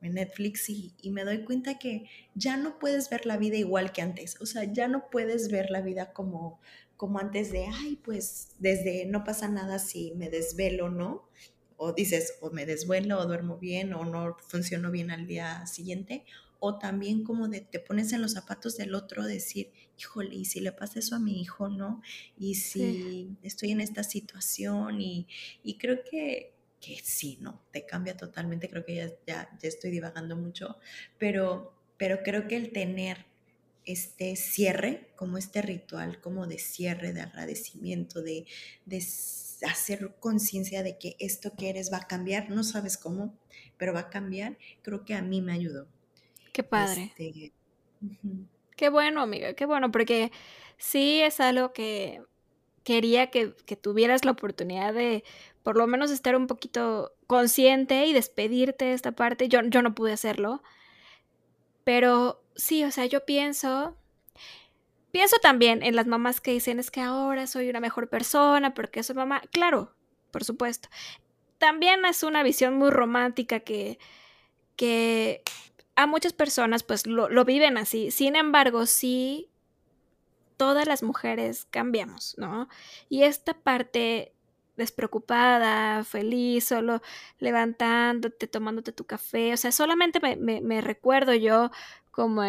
Netflix 0.00 0.68
y, 0.70 0.94
y, 1.00 1.10
me 1.10 1.22
doy 1.22 1.44
cuenta 1.44 1.78
que 1.78 2.06
ya 2.34 2.56
no 2.56 2.78
puedes 2.78 3.08
ver 3.08 3.24
la 3.26 3.36
vida 3.36 3.56
igual 3.56 3.92
que 3.92 4.00
antes. 4.00 4.40
O 4.40 4.46
sea, 4.46 4.64
ya 4.64 4.88
no 4.88 5.10
puedes 5.10 5.50
ver 5.50 5.70
la 5.70 5.82
vida 5.82 6.14
como, 6.14 6.60
como 6.96 7.18
antes 7.18 7.52
de, 7.52 7.66
ay, 7.66 8.00
pues 8.02 8.56
desde 8.58 9.04
no 9.04 9.22
pasa 9.22 9.48
nada 9.48 9.78
si 9.78 10.12
me 10.16 10.30
desvelo, 10.30 10.88
¿no? 10.88 11.28
O 11.76 11.92
dices, 11.92 12.38
o 12.40 12.50
me 12.50 12.64
desvelo, 12.64 13.20
o 13.20 13.26
duermo 13.26 13.58
bien, 13.58 13.92
o 13.92 14.04
no 14.04 14.34
funciono 14.48 14.90
bien 14.90 15.10
al 15.12 15.26
día 15.26 15.66
siguiente, 15.66 16.24
o 16.64 16.78
también 16.78 17.24
como 17.24 17.48
de 17.48 17.60
te 17.60 17.80
pones 17.80 18.12
en 18.12 18.22
los 18.22 18.34
zapatos 18.34 18.76
del 18.76 18.94
otro, 18.94 19.24
decir, 19.24 19.72
híjole, 19.98 20.36
y 20.36 20.44
si 20.44 20.60
le 20.60 20.70
pasa 20.70 21.00
eso 21.00 21.16
a 21.16 21.18
mi 21.18 21.40
hijo, 21.40 21.68
¿no? 21.68 22.00
Y 22.38 22.54
si 22.54 23.36
estoy 23.42 23.72
en 23.72 23.80
esta 23.80 24.04
situación 24.04 25.00
y, 25.00 25.26
creo 25.80 26.04
que, 26.08 26.54
que, 26.80 27.00
sí, 27.02 27.36
¿no? 27.40 27.60
Te 27.72 27.84
cambia 27.84 28.16
totalmente, 28.16 28.70
creo 28.70 28.84
que 28.84 28.94
ya, 28.94 29.08
ya, 29.26 29.58
ya 29.60 29.68
estoy 29.68 29.90
divagando 29.90 30.36
mucho, 30.36 30.76
pero, 31.18 31.74
pero 31.96 32.22
creo 32.22 32.46
que 32.46 32.58
el 32.58 32.70
tener 32.70 33.26
este 33.84 34.36
cierre, 34.36 35.10
como 35.16 35.38
este 35.38 35.62
ritual, 35.62 36.20
como 36.20 36.46
de 36.46 36.60
cierre, 36.60 37.12
de 37.12 37.22
agradecimiento, 37.22 38.22
de, 38.22 38.46
de 38.86 39.04
hacer 39.68 40.14
conciencia 40.20 40.84
de 40.84 40.96
que 40.96 41.16
esto 41.18 41.54
que 41.58 41.70
eres 41.70 41.92
va 41.92 41.96
a 41.96 42.06
cambiar, 42.06 42.50
no 42.50 42.62
sabes 42.62 42.98
cómo, 42.98 43.36
pero 43.78 43.92
va 43.92 44.00
a 44.00 44.10
cambiar, 44.10 44.56
creo 44.82 45.04
que 45.04 45.14
a 45.14 45.22
mí 45.22 45.42
me 45.42 45.54
ayudó. 45.54 45.88
Qué 46.52 46.62
padre. 46.62 47.14
Este, 47.16 47.52
qué 48.76 48.88
bueno, 48.90 49.22
amiga, 49.22 49.54
qué 49.54 49.66
bueno, 49.66 49.90
porque 49.90 50.30
sí 50.76 51.20
es 51.22 51.40
algo 51.40 51.72
que 51.72 52.22
quería 52.84 53.30
que, 53.30 53.54
tuvieras 53.80 54.24
la 54.24 54.32
oportunidad 54.32 54.92
de 54.92 55.24
por 55.62 55.76
lo 55.76 55.86
menos 55.86 56.10
estar 56.10 56.36
un 56.36 56.46
poquito 56.46 57.14
consciente 57.26 58.06
y 58.06 58.12
despedirte 58.12 58.86
de 58.86 58.92
esta 58.94 59.12
parte. 59.12 59.48
Yo, 59.48 59.60
yo 59.62 59.82
no 59.82 59.94
pude 59.94 60.12
hacerlo. 60.12 60.62
Pero 61.84 62.42
sí, 62.54 62.84
o 62.84 62.90
sea, 62.90 63.06
yo 63.06 63.24
pienso, 63.24 63.96
pienso 65.12 65.36
también 65.40 65.82
en 65.82 65.96
las 65.96 66.06
mamás 66.06 66.40
que 66.40 66.52
dicen 66.52 66.78
es 66.78 66.90
que 66.90 67.00
ahora 67.00 67.46
soy 67.46 67.70
una 67.70 67.80
mejor 67.80 68.08
persona 68.08 68.74
porque 68.74 69.02
soy 69.02 69.16
mamá. 69.16 69.42
Claro, 69.52 69.94
por 70.30 70.44
supuesto. 70.44 70.88
También 71.58 72.04
es 72.04 72.24
una 72.24 72.42
visión 72.42 72.74
muy 72.74 72.90
romántica 72.90 73.60
que, 73.60 73.98
que 74.76 75.42
a 75.96 76.06
muchas 76.06 76.32
personas 76.32 76.82
pues 76.82 77.06
lo, 77.06 77.44
viven 77.44 77.76
así. 77.76 78.10
Sin 78.10 78.36
embargo, 78.36 78.86
sí, 78.86 79.50
todas 80.56 80.86
las 80.86 81.02
mujeres 81.02 81.66
cambiamos, 81.70 82.34
¿no? 82.38 82.68
Y 83.08 83.24
esta 83.24 83.54
parte 83.54 84.34
despreocupada, 84.76 86.02
feliz, 86.04 86.64
solo 86.64 87.02
levantándote, 87.38 88.46
tomándote 88.46 88.92
tu 88.92 89.04
café, 89.04 89.52
o 89.52 89.56
sea, 89.56 89.70
solamente 89.70 90.18
me, 90.20 90.60
me 90.60 90.80
recuerdo 90.80 91.34
yo 91.34 91.70
como 92.10 92.42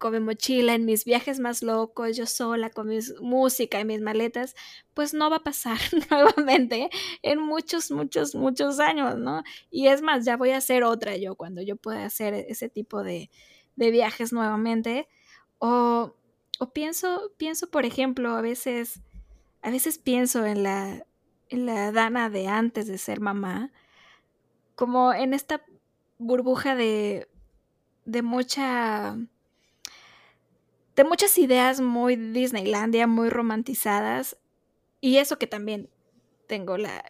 con 0.00 0.14
mi 0.14 0.20
mochila, 0.20 0.74
en 0.74 0.86
mis 0.86 1.04
viajes 1.04 1.40
más 1.40 1.62
locos, 1.62 2.16
yo 2.16 2.24
sola, 2.24 2.70
con 2.70 2.88
mi 2.88 2.98
música 3.20 3.78
y 3.78 3.84
mis 3.84 4.00
maletas, 4.00 4.56
pues 4.94 5.12
no 5.12 5.28
va 5.28 5.36
a 5.36 5.44
pasar 5.44 5.78
nuevamente 6.10 6.88
en 7.22 7.38
muchos, 7.38 7.90
muchos, 7.90 8.34
muchos 8.34 8.80
años, 8.80 9.18
¿no? 9.18 9.42
Y 9.70 9.88
es 9.88 10.00
más, 10.00 10.24
ya 10.24 10.38
voy 10.38 10.50
a 10.50 10.56
hacer 10.56 10.84
otra 10.84 11.18
yo 11.18 11.36
cuando 11.36 11.60
yo 11.60 11.76
pueda 11.76 12.06
hacer 12.06 12.32
ese 12.32 12.70
tipo 12.70 13.02
de, 13.02 13.30
de 13.76 13.90
viajes 13.90 14.32
nuevamente. 14.32 15.06
O, 15.58 16.14
o, 16.58 16.72
pienso, 16.72 17.32
pienso, 17.36 17.70
por 17.70 17.84
ejemplo, 17.84 18.30
a 18.30 18.40
veces, 18.40 19.02
a 19.60 19.70
veces 19.70 19.98
pienso 19.98 20.46
en 20.46 20.62
la, 20.62 21.04
en 21.50 21.66
la 21.66 21.92
Dana 21.92 22.30
de 22.30 22.48
antes 22.48 22.86
de 22.86 22.96
ser 22.96 23.20
mamá, 23.20 23.70
como 24.76 25.12
en 25.12 25.34
esta 25.34 25.62
burbuja 26.16 26.74
de, 26.74 27.28
de 28.06 28.22
mucha 28.22 29.18
de 30.96 31.04
muchas 31.04 31.36
ideas 31.38 31.80
muy 31.80 32.16
Disneylandia, 32.16 33.06
muy 33.06 33.30
romantizadas. 33.30 34.36
Y 35.00 35.16
eso 35.16 35.38
que 35.38 35.46
también 35.46 35.88
tengo 36.46 36.76
la, 36.76 37.02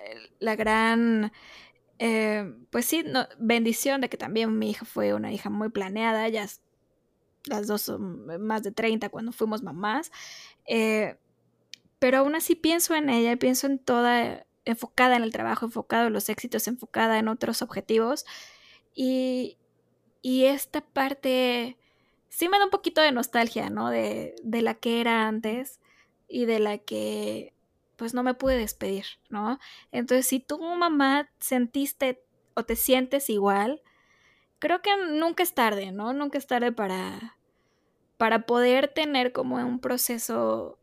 gran, 0.56 1.32
eh, 1.98 2.54
pues 2.70 2.84
sí, 2.84 3.04
bendición 3.38 4.00
de 4.00 4.08
que 4.08 4.16
también 4.16 4.58
mi 4.58 4.70
hija 4.70 4.84
fue 4.84 5.14
una 5.14 5.32
hija 5.32 5.50
muy 5.50 5.70
planeada, 5.70 6.28
ya 6.28 6.46
las 7.46 7.66
dos 7.66 7.82
son 7.82 8.26
más 8.44 8.62
de 8.62 8.70
30 8.70 9.08
cuando 9.08 9.32
fuimos 9.32 9.62
mamás. 9.62 10.12
Eh, 10.66 11.16
pero 11.98 12.18
aún 12.18 12.34
así 12.34 12.54
pienso 12.54 12.94
en 12.94 13.08
ella, 13.10 13.36
pienso 13.36 13.66
en 13.66 13.78
toda, 13.78 14.46
enfocada 14.64 15.16
en 15.16 15.22
el 15.22 15.32
trabajo, 15.32 15.66
enfocada 15.66 16.06
en 16.06 16.12
los 16.12 16.28
éxitos, 16.28 16.68
enfocada 16.68 17.18
en 17.18 17.28
otros 17.28 17.62
objetivos. 17.62 18.24
Y, 18.94 19.58
y 20.22 20.44
esta 20.44 20.82
parte 20.82 21.76
sí 22.30 22.48
me 22.48 22.58
da 22.58 22.64
un 22.64 22.70
poquito 22.70 23.02
de 23.02 23.12
nostalgia, 23.12 23.68
¿no? 23.68 23.90
De, 23.90 24.34
de 24.42 24.62
la 24.62 24.74
que 24.74 25.02
era 25.02 25.28
antes 25.28 25.80
y 26.26 26.46
de 26.46 26.60
la 26.60 26.78
que 26.78 27.52
pues 27.96 28.14
no 28.14 28.22
me 28.22 28.32
pude 28.32 28.56
despedir, 28.56 29.04
¿no? 29.28 29.58
Entonces, 29.92 30.26
si 30.26 30.40
tú, 30.40 30.58
mamá, 30.58 31.28
sentiste 31.38 32.22
o 32.54 32.64
te 32.64 32.74
sientes 32.74 33.28
igual, 33.28 33.82
creo 34.58 34.80
que 34.80 34.90
nunca 34.96 35.42
es 35.42 35.52
tarde, 35.52 35.92
¿no? 35.92 36.14
Nunca 36.14 36.38
es 36.38 36.46
tarde 36.46 36.72
para, 36.72 37.36
para 38.16 38.46
poder 38.46 38.88
tener 38.88 39.32
como 39.32 39.56
un 39.56 39.80
proceso 39.80 40.78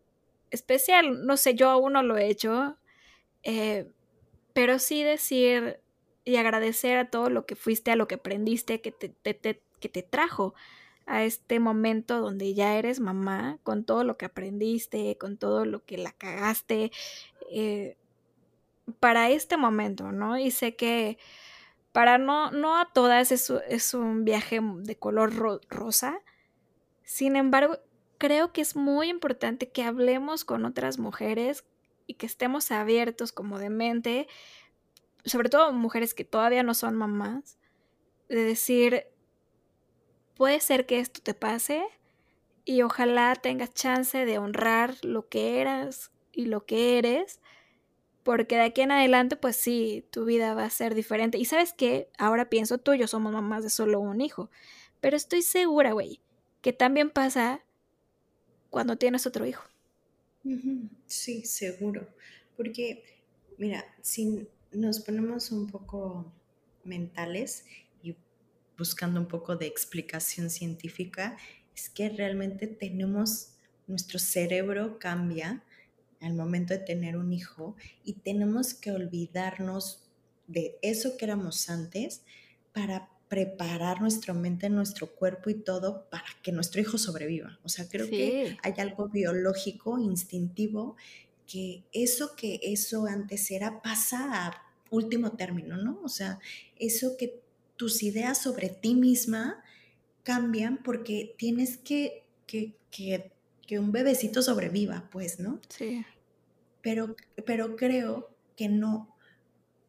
especial. 0.52 1.26
No 1.26 1.38
sé, 1.38 1.56
yo 1.56 1.72
aún 1.72 1.94
no 1.94 2.04
lo 2.04 2.18
he 2.18 2.28
hecho, 2.28 2.78
eh, 3.42 3.90
pero 4.54 4.78
sí 4.78 5.04
decir, 5.04 5.80
y 6.24 6.36
agradecer 6.36 6.98
a 6.98 7.10
todo 7.10 7.32
lo 7.32 7.48
que 7.48 7.56
fuiste, 7.56 7.90
a 7.90 7.96
lo 7.96 8.08
que 8.08 8.16
aprendiste, 8.16 8.82
que 8.82 8.92
te, 8.92 9.16
que 9.80 9.90
te 9.90 10.04
trajo 10.04 10.54
a 11.08 11.24
este 11.24 11.60
momento 11.60 12.20
donde 12.20 12.54
ya 12.54 12.78
eres 12.78 13.00
mamá, 13.00 13.60
con 13.64 13.86
todo 13.86 14.04
lo 14.04 14.18
que 14.18 14.26
aprendiste, 14.26 15.18
con 15.18 15.38
todo 15.38 15.66
lo 15.66 15.84
que 15.86 15.98
la 15.98 16.12
cagaste, 16.12 16.92
eh, 17.50 17.98
para 19.00 19.30
este 19.30 19.58
momento, 19.58 20.12
¿no? 20.12 20.38
Y 20.38 20.52
sé 20.52 20.76
que 20.76 21.18
para 21.92 22.18
no, 22.18 22.52
no 22.52 22.78
a 22.78 22.92
todas 22.94 23.32
es, 23.32 23.52
es 23.70 23.94
un 23.94 24.26
viaje 24.26 24.60
de 24.62 24.96
color 24.98 25.34
rosa, 25.70 26.20
sin 27.04 27.38
embargo, 27.38 27.80
creo 28.18 28.52
que 28.52 28.62
es 28.62 28.76
muy 28.76 29.08
importante 29.08 29.70
que 29.70 29.84
hablemos 29.84 30.44
con 30.44 30.66
otras 30.66 31.00
mujeres 31.00 31.64
y 32.06 32.16
que 32.16 32.26
estemos 32.26 32.70
abiertos 32.72 33.32
como 33.32 33.60
de 33.60 33.70
mente, 33.70 34.28
sobre 35.24 35.50
todo 35.50 35.72
mujeres 35.72 36.14
que 36.14 36.26
todavía 36.26 36.64
no 36.64 36.74
son 36.74 36.96
mamás, 36.96 37.58
de 38.28 38.44
decir, 38.44 39.06
puede 40.38 40.60
ser 40.60 40.86
que 40.86 41.00
esto 41.00 41.22
te 41.22 41.34
pase 41.34 41.84
y 42.64 42.82
ojalá 42.82 43.36
tengas 43.36 43.74
chance 43.74 44.26
de 44.26 44.38
honrar 44.38 44.96
lo 45.04 45.28
que 45.28 45.60
eras 45.60 46.12
y 46.32 46.46
lo 46.46 46.66
que 46.66 46.98
eres, 46.98 47.40
porque 48.24 48.56
de 48.56 48.64
aquí 48.64 48.82
en 48.82 48.92
adelante, 48.92 49.36
pues 49.36 49.56
sí, 49.56 50.06
tu 50.12 50.26
vida 50.26 50.54
va 50.54 50.66
a 50.66 50.70
ser 50.70 50.94
diferente. 50.94 51.38
Y 51.38 51.46
sabes 51.46 51.74
qué, 51.74 52.10
ahora 52.18 52.50
pienso, 52.50 52.78
tú 52.78 52.94
y 52.94 53.00
yo 53.00 53.08
somos 53.08 53.34
mamás 53.34 53.64
de 53.64 53.70
solo 53.70 54.00
un 54.00 54.22
hijo, 54.22 54.50
pero 55.02 55.18
estoy 55.18 55.42
segura, 55.42 55.94
güey, 55.94 56.20
que 56.62 56.74
también 56.74 57.10
pasa 57.10 57.64
cuando 58.70 58.98
tienes 58.98 59.26
otro 59.26 59.46
hijo. 59.46 59.64
Sí, 61.06 61.46
seguro, 61.46 62.08
porque, 62.56 63.04
mira, 63.58 63.84
si 64.02 64.48
nos 64.72 65.00
ponemos 65.00 65.52
un 65.52 65.68
poco 65.68 66.32
mentales 66.84 67.66
buscando 68.78 69.20
un 69.20 69.28
poco 69.28 69.56
de 69.56 69.68
explicación 69.68 70.50
científica, 70.50 71.38
es 71.76 71.90
que 71.90 72.10
realmente 72.10 72.68
tenemos, 72.68 73.50
nuestro 73.88 74.20
cerebro 74.20 75.00
cambia 75.00 75.64
al 76.22 76.34
momento 76.34 76.74
de 76.74 76.80
tener 76.80 77.18
un 77.18 77.34
hijo 77.34 77.76
y 78.04 78.14
tenemos 78.14 78.74
que 78.74 78.92
olvidarnos 78.92 80.04
de 80.48 80.78
eso 80.82 81.18
que 81.18 81.26
éramos 81.26 81.70
antes 81.70 82.22
para 82.74 83.10
preparar 83.28 84.02
nuestra 84.02 84.34
mente, 84.34 84.70
nuestro 84.70 85.08
cuerpo 85.08 85.50
y 85.50 85.56
todo 85.56 86.10
para 86.10 86.26
que 86.42 86.52
nuestro 86.52 86.82
hijo 86.82 86.98
sobreviva. 86.98 87.60
O 87.64 87.70
sea, 87.70 87.88
creo 87.90 88.10
que 88.10 88.58
hay 88.64 88.74
algo 88.78 89.10
biológico, 89.10 90.00
instintivo, 90.00 90.96
que 91.46 91.84
eso 91.92 92.36
que 92.36 92.60
eso 92.64 93.06
antes 93.06 93.52
era 93.52 93.82
pasa 93.82 94.48
a 94.48 94.64
último 94.90 95.32
término, 95.32 95.78
¿no? 95.78 96.00
O 96.04 96.10
sea, 96.10 96.40
eso 96.78 97.18
que 97.18 97.42
tus 97.78 98.04
ideas 98.04 98.42
sobre 98.42 98.70
ti 98.70 98.96
misma 98.96 99.64
cambian 100.24 100.84
porque 100.84 101.36
tienes 101.38 101.78
que, 101.78 102.26
que, 102.46 102.76
que, 102.92 103.80
un 103.80 103.92
bebecito 103.92 104.42
sobreviva, 104.42 105.08
pues, 105.12 105.40
¿no? 105.40 105.62
Sí. 105.70 106.06
Pero, 106.82 107.16
pero 107.46 107.76
creo 107.76 108.30
que 108.56 108.68
no, 108.68 109.16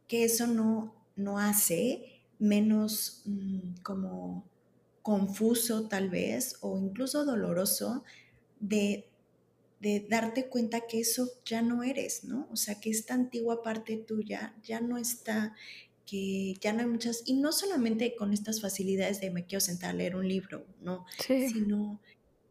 que 0.07 0.25
eso 0.25 0.47
no, 0.47 0.95
no 1.17 1.39
hace 1.39 2.23
menos 2.39 3.23
mm, 3.25 3.81
como 3.83 4.45
confuso 5.03 5.89
tal 5.89 6.11
vez 6.11 6.57
o 6.61 6.79
incluso 6.79 7.25
doloroso 7.25 8.05
de, 8.61 9.09
de, 9.81 10.07
darte 10.09 10.49
cuenta 10.49 10.87
que 10.87 11.01
eso 11.01 11.31
ya 11.45 11.63
no 11.63 11.83
eres, 11.83 12.25
¿no? 12.25 12.49
O 12.53 12.57
sea, 12.57 12.81
que 12.81 12.91
esta 12.91 13.15
antigua 13.15 13.63
parte 13.63 13.97
tuya 13.97 14.55
ya 14.63 14.81
no 14.81 14.99
está 14.99 15.55
que 16.09 16.55
ya 16.61 16.73
no 16.73 16.81
hay 16.81 16.87
muchas, 16.87 17.23
y 17.27 17.35
no 17.35 17.53
solamente 17.53 18.17
con 18.17 18.33
estas 18.33 18.63
facilidades 18.63 19.21
de 19.21 19.31
me 19.31 19.45
quiero 19.45 19.61
sentar 19.61 19.91
a 19.91 19.93
leer 19.93 20.17
un 20.17 20.27
libro, 20.27 20.65
no, 20.81 21.05
sino 21.27 22.01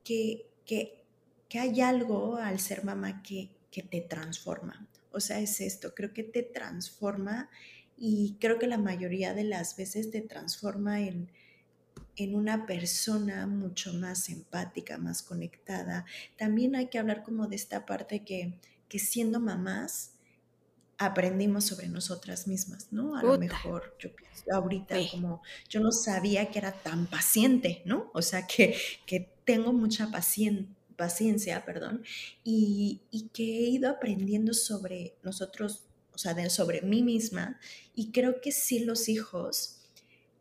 que, 0.04 0.46
que, 0.64 1.04
que, 1.50 1.60
hay 1.60 1.82
algo 1.82 2.36
al 2.36 2.60
ser 2.60 2.84
mamá 2.84 3.24
que, 3.24 3.50
que 3.72 3.82
te 3.82 4.02
transforma. 4.02 4.88
O 5.12 5.20
sea, 5.20 5.40
es 5.40 5.60
esto, 5.60 5.96
creo 5.96 6.14
que 6.14 6.24
te 6.24 6.44
transforma 6.44 7.50
y 7.98 8.38
creo 8.40 8.60
que 8.60 8.68
la 8.68 8.78
mayoría 8.78 9.34
de 9.34 9.44
las 9.44 9.76
veces 9.76 10.12
te 10.12 10.22
transforma 10.22 11.02
en, 11.02 11.32
en 12.16 12.36
una 12.36 12.68
persona 12.68 13.48
mucho 13.48 13.92
más 13.94 14.30
empática, 14.30 15.00
más 15.00 15.24
conectada. 15.24 16.06
También 16.38 16.76
hay 16.76 16.90
que 16.90 17.00
hablar 17.00 17.24
como 17.24 17.48
de 17.48 17.56
esta 17.56 17.88
parte 17.88 18.24
que, 18.24 18.60
que 18.88 19.00
siendo 19.00 19.40
mamás, 19.40 20.12
aprendimos 20.98 21.66
sobre 21.66 21.90
nosotras 21.90 22.48
mismas, 22.48 22.88
¿no? 22.92 23.16
A 23.16 23.24
lo 23.24 23.38
mejor 23.38 23.96
yo 24.00 24.16
pienso 24.16 24.44
ahorita 24.52 24.96
como 25.12 25.42
yo 25.70 25.80
no 25.80 25.92
sabía 25.92 26.50
que 26.50 26.60
era 26.60 26.72
tan 26.72 27.06
paciente, 27.06 27.84
¿no? 27.86 28.10
O 28.14 28.22
sea, 28.22 28.48
que, 28.48 28.76
que 29.06 29.32
tengo 29.46 29.74
mucha 29.74 30.10
paciencia, 30.12 31.66
perdón, 31.66 32.04
y, 32.44 33.02
y, 33.12 33.30
que 33.30 33.44
he 33.44 33.70
ido 33.70 33.90
aprendiendo 33.90 34.54
sobre 34.54 35.16
nosotros, 35.22 35.86
o 36.14 36.18
sea, 36.18 36.34
de, 36.34 36.50
sobre 36.50 36.82
mí 36.82 37.04
misma, 37.04 37.60
y 37.94 38.12
creo 38.12 38.42
que 38.42 38.52
sí 38.52 38.80
los 38.80 39.08
hijos, 39.08 39.78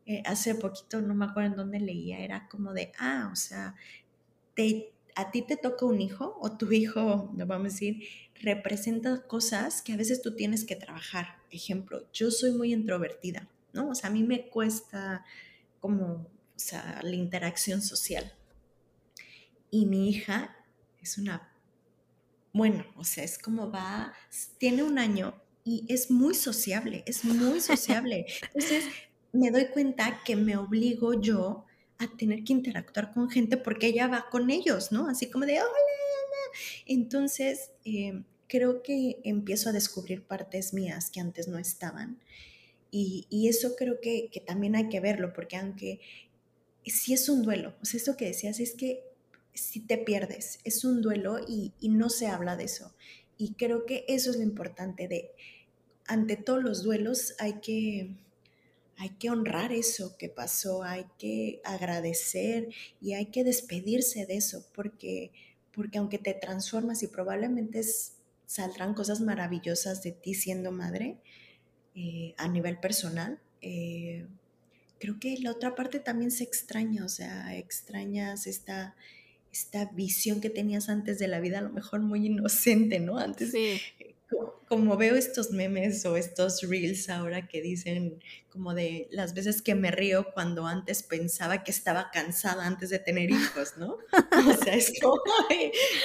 eh, 0.07 0.23
hace 0.25 0.55
poquito, 0.55 1.03
no 1.03 1.15
me 1.15 1.27
acuerdo 1.27 1.51
en 1.51 1.57
dónde 1.57 1.81
leía, 1.81 2.21
era 2.21 2.49
como 2.49 2.73
de, 2.73 2.93
ah, 2.99 3.29
o 3.31 3.37
sea, 3.37 3.75
te, 4.55 4.96
a 5.17 5.31
ti 5.31 5.43
te 5.43 5.57
toca 5.57 5.87
un 5.87 6.01
hijo 6.01 6.37
o 6.41 6.57
tu 6.57 6.71
hijo, 6.71 7.31
vamos 7.33 7.61
a 7.61 7.63
decir, 7.73 8.03
representa 8.35 9.27
cosas 9.27 9.81
que 9.83 9.95
a 9.95 9.97
veces 9.97 10.21
tú 10.21 10.37
tienes 10.37 10.65
que 10.65 10.77
trabajar. 10.77 11.39
Ejemplo, 11.51 12.07
yo 12.13 12.31
soy 12.31 12.53
muy 12.53 12.73
introvertida, 12.73 13.49
¿no? 13.73 13.89
O 13.89 13.95
sea, 13.95 14.11
a 14.11 14.13
mí 14.13 14.23
me 14.23 14.49
cuesta 14.49 15.25
como, 15.81 16.05
o 16.05 16.29
sea, 16.59 17.01
la 17.03 17.17
interacción 17.17 17.81
social. 17.81 18.33
Y 19.71 19.87
mi 19.87 20.11
hija 20.11 20.55
es 21.03 21.19
una, 21.19 21.51
bueno, 22.53 22.85
o 22.97 23.05
sea, 23.05 23.25
es 23.25 23.39
como 23.39 23.71
va, 23.71 24.13
tiene 24.59 24.83
un 24.83 24.99
año 24.99 25.35
y 25.65 25.85
es 25.89 26.11
muy 26.11 26.35
sociable, 26.35 27.05
es 27.07 27.25
muy 27.25 27.61
sociable. 27.61 28.27
Entonces, 28.55 28.85
me 29.33 29.51
doy 29.51 29.69
cuenta 29.69 30.21
que 30.25 30.37
me 30.37 30.57
obligo 30.57 31.21
yo 31.21 31.66
a 31.99 32.09
tener 32.17 32.45
que 32.45 32.53
interactuar 32.53 33.13
con 33.13 33.31
gente 33.31 33.57
porque 33.57 33.89
ella 33.89 34.09
va 34.09 34.27
con 34.31 34.51
ellos, 34.51 34.93
¿no? 34.93 35.09
Así 35.09 35.31
como 35.31 35.47
de, 35.47 35.61
hola, 35.61 35.73
entonces, 36.87 37.71
eh, 37.85 38.23
creo 38.49 38.83
que 38.83 39.21
empiezo 39.25 39.69
a 39.69 39.73
descubrir 39.73 40.23
partes 40.23 40.73
mías 40.73 41.11
que 41.11 41.21
antes 41.21 41.49
no 41.49 41.59
estaban. 41.59 42.19
Y, 42.91 43.49
eso 43.49 43.77
creo 43.77 44.01
que, 44.01 44.31
también 44.47 44.75
hay 44.75 44.89
que 44.89 45.01
verlo, 45.01 45.33
porque 45.35 45.57
aunque 45.57 46.01
si 46.87 47.13
es 47.13 47.29
un 47.29 47.43
duelo, 47.43 47.75
o 47.83 47.85
sea, 47.85 47.99
esto 47.99 48.17
que 48.17 48.27
decías 48.27 48.59
es 48.59 48.73
que 48.73 49.03
si 49.53 49.81
te 49.81 49.99
pierdes, 49.99 50.61
es 50.65 50.85
un 50.85 51.03
duelo 51.03 51.41
y, 51.47 51.73
y 51.81 51.91
no 51.91 52.09
se 52.09 52.29
habla 52.29 52.57
de 52.57 52.65
eso. 52.65 52.95
Y 53.37 53.53
creo 53.55 53.85
que 53.85 54.05
eso 54.09 54.31
es 54.31 54.37
lo 54.37 54.43
importante 54.43 55.09
de, 55.09 55.31
ante 56.07 56.37
todos 56.37 56.63
los 56.63 56.83
duelos 56.83 57.35
hay 57.39 57.55
que 57.61 58.17
hay 58.99 59.11
que 59.11 59.31
honrar 59.31 59.73
eso 59.73 60.17
que 60.17 60.29
pasó, 60.29 60.83
hay 60.83 61.07
que 61.19 61.61
agradecer 61.65 62.69
y 63.01 63.13
hay 63.13 63.27
que 63.27 63.45
despedirse 63.45 64.27
de 64.27 64.37
eso, 64.37 64.67
porque, 64.75 65.33
porque 65.73 65.99
aunque 65.99 66.19
te 66.19 66.35
transformas 66.35 67.03
y 67.03 67.09
probablemente 67.09 67.83
saldrán 68.47 68.95
cosas 68.95 69.21
maravillosas 69.21 70.03
de 70.03 70.13
ti 70.13 70.35
siendo 70.35 70.73
madre 70.73 71.19
eh, 71.95 72.35
a 72.39 72.49
nivel 72.49 72.79
personal, 72.79 73.39
eh, 73.61 74.27
creo 74.99 75.19
que 75.21 75.37
la 75.39 75.51
otra 75.51 75.75
parte 75.75 76.01
también 76.01 76.31
se 76.31 76.45
extraña, 76.45 77.05
o 77.05 77.09
sea, 77.09 77.55
extrañas 77.57 78.47
esta, 78.47 78.97
esta 79.53 79.87
visión 79.87 80.41
que 80.41 80.51
tenías 80.51 80.89
antes 80.89 81.19
de 81.19 81.29
la 81.29 81.41
vida, 81.41 81.59
a 81.59 81.63
lo 81.63 81.71
mejor 81.71 82.01
muy 82.01 82.27
inocente, 82.27 82.99
¿no? 83.01 83.19
Antes, 83.19 83.53
como 84.67 84.97
veo 84.97 85.15
estos 85.15 85.53
memes 85.53 86.05
o 86.07 86.17
estos 86.17 86.63
reels 86.63 87.09
ahora 87.09 87.47
que 87.47 87.63
dicen 87.63 88.21
como 88.49 88.75
de 88.75 89.07
las 89.11 89.33
veces 89.33 89.63
que 89.63 89.75
me 89.75 89.91
río 89.91 90.33
cuando 90.35 90.67
antes 90.67 91.05
pensaba 91.05 91.63
que 91.63 91.71
estaba 91.71 92.11
cansada 92.11 92.67
antes 92.67 92.91
de 92.91 92.99
tener 92.99 93.31
hijos, 93.31 93.75
¿no? 93.79 93.99
O 94.51 94.65
sea, 94.65 94.75
es 94.75 94.93
como 95.01 95.21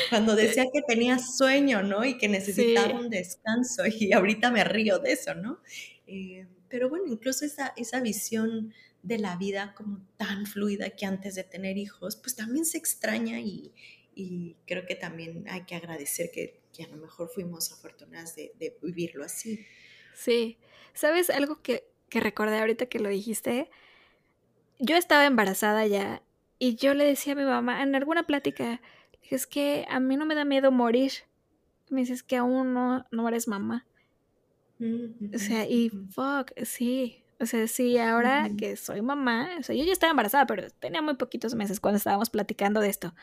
cuando 0.09 0.35
decía 0.35 0.65
que 0.71 0.81
tenía 0.87 1.17
sueño, 1.17 1.81
¿no? 1.81 2.05
Y 2.05 2.17
que 2.17 2.27
necesitaba 2.27 2.99
un 2.99 3.09
descanso 3.09 3.83
y 3.87 4.13
ahorita 4.13 4.51
me 4.51 4.63
río 4.63 4.99
de 4.99 5.13
eso, 5.13 5.33
¿no? 5.33 5.59
Eh, 6.05 6.45
pero 6.69 6.87
bueno, 6.89 7.05
incluso 7.07 7.45
esa, 7.45 7.73
esa 7.75 7.99
visión 7.99 8.73
de 9.01 9.17
la 9.17 9.37
vida 9.37 9.73
como 9.75 10.05
tan 10.17 10.45
fluida 10.45 10.91
que 10.91 11.05
antes 11.05 11.33
de 11.33 11.43
tener 11.43 11.77
hijos, 11.77 12.15
pues 12.15 12.35
también 12.35 12.65
se 12.65 12.77
extraña 12.77 13.39
y, 13.39 13.73
y 14.13 14.57
creo 14.67 14.85
que 14.85 14.95
también 14.95 15.45
hay 15.49 15.63
que 15.63 15.75
agradecer 15.75 16.29
que 16.31 16.60
a 16.83 16.87
lo 16.87 16.97
mejor 16.97 17.29
fuimos 17.29 17.71
afortunadas 17.71 18.35
de, 18.35 18.77
vivirlo 18.81 19.23
así. 19.23 19.65
Sí, 20.13 20.57
¿sabes 20.93 21.29
algo 21.29 21.61
que, 21.61 21.87
que 22.09 22.19
recordé 22.19 22.59
ahorita 22.59 22.85
que 22.87 22.99
lo 22.99 23.09
dijiste? 23.09 23.69
Yo 24.79 24.97
estaba 24.97 25.25
embarazada 25.25 25.85
ya 25.85 26.21
y 26.59 26.75
yo 26.75 26.93
le 26.93 27.05
decía 27.05 27.33
a 27.33 27.35
mi 27.35 27.43
mamá 27.43 27.81
en 27.81 27.95
alguna 27.95 28.23
plática, 28.23 28.81
dije, 29.21 29.35
es 29.35 29.47
que 29.47 29.85
a 29.89 29.99
mí 29.99 30.15
no 30.15 30.25
me 30.25 30.35
da 30.35 30.45
miedo 30.45 30.71
morir. 30.71 31.11
Me 31.89 32.01
dices 32.01 32.21
que 32.23 32.37
aún 32.37 32.73
no, 32.73 33.05
no 33.11 33.27
eres 33.27 33.47
mamá. 33.47 33.87
O 34.79 35.37
sea, 35.37 35.67
y 35.67 35.89
fuck, 35.89 36.51
sí. 36.63 37.23
O 37.39 37.47
sea, 37.47 37.67
sí, 37.67 37.97
ahora 37.97 38.47
que 38.55 38.75
soy 38.75 39.01
mamá, 39.01 39.49
o 39.59 39.63
sea, 39.63 39.75
yo 39.75 39.83
ya 39.83 39.91
estaba 39.91 40.11
embarazada, 40.11 40.45
pero 40.45 40.69
tenía 40.69 41.01
muy 41.01 41.15
poquitos 41.15 41.55
meses 41.55 41.79
cuando 41.79 41.97
estábamos 41.97 42.29
platicando 42.29 42.79
de 42.79 42.89
esto. 42.89 43.15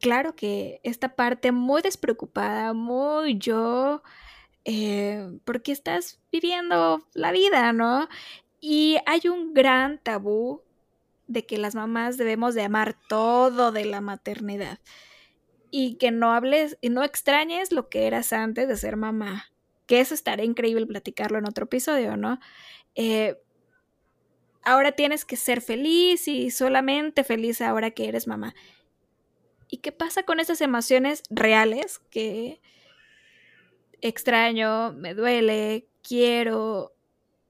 Claro 0.00 0.36
que 0.36 0.80
esta 0.84 1.16
parte 1.16 1.52
muy 1.52 1.82
despreocupada, 1.82 2.72
muy 2.72 3.38
yo, 3.38 4.02
eh, 4.64 5.38
porque 5.44 5.72
estás 5.72 6.20
viviendo 6.30 7.06
la 7.14 7.32
vida, 7.32 7.72
¿no? 7.72 8.08
Y 8.60 8.98
hay 9.06 9.22
un 9.28 9.54
gran 9.54 9.98
tabú 9.98 10.62
de 11.26 11.46
que 11.46 11.58
las 11.58 11.74
mamás 11.74 12.16
debemos 12.16 12.54
de 12.54 12.62
amar 12.64 12.96
todo 13.08 13.72
de 13.72 13.84
la 13.84 14.00
maternidad 14.00 14.78
y 15.70 15.94
que 15.96 16.10
no 16.10 16.32
hables 16.32 16.78
y 16.80 16.90
no 16.90 17.04
extrañes 17.04 17.72
lo 17.72 17.88
que 17.88 18.06
eras 18.06 18.32
antes 18.32 18.68
de 18.68 18.76
ser 18.76 18.96
mamá. 18.96 19.46
Que 19.86 20.00
eso 20.00 20.14
estaría 20.14 20.44
increíble 20.44 20.86
platicarlo 20.86 21.38
en 21.38 21.46
otro 21.46 21.64
episodio, 21.64 22.16
¿no? 22.16 22.40
Eh, 22.94 23.36
ahora 24.62 24.92
tienes 24.92 25.24
que 25.24 25.36
ser 25.36 25.60
feliz 25.60 26.28
y 26.28 26.50
solamente 26.50 27.24
feliz 27.24 27.60
ahora 27.60 27.90
que 27.90 28.08
eres 28.08 28.26
mamá. 28.26 28.54
¿Y 29.68 29.78
qué 29.78 29.92
pasa 29.92 30.22
con 30.22 30.40
esas 30.40 30.60
emociones 30.60 31.22
reales 31.30 32.00
que 32.10 32.60
extraño, 34.00 34.92
me 34.92 35.14
duele, 35.14 35.88
quiero, 36.02 36.92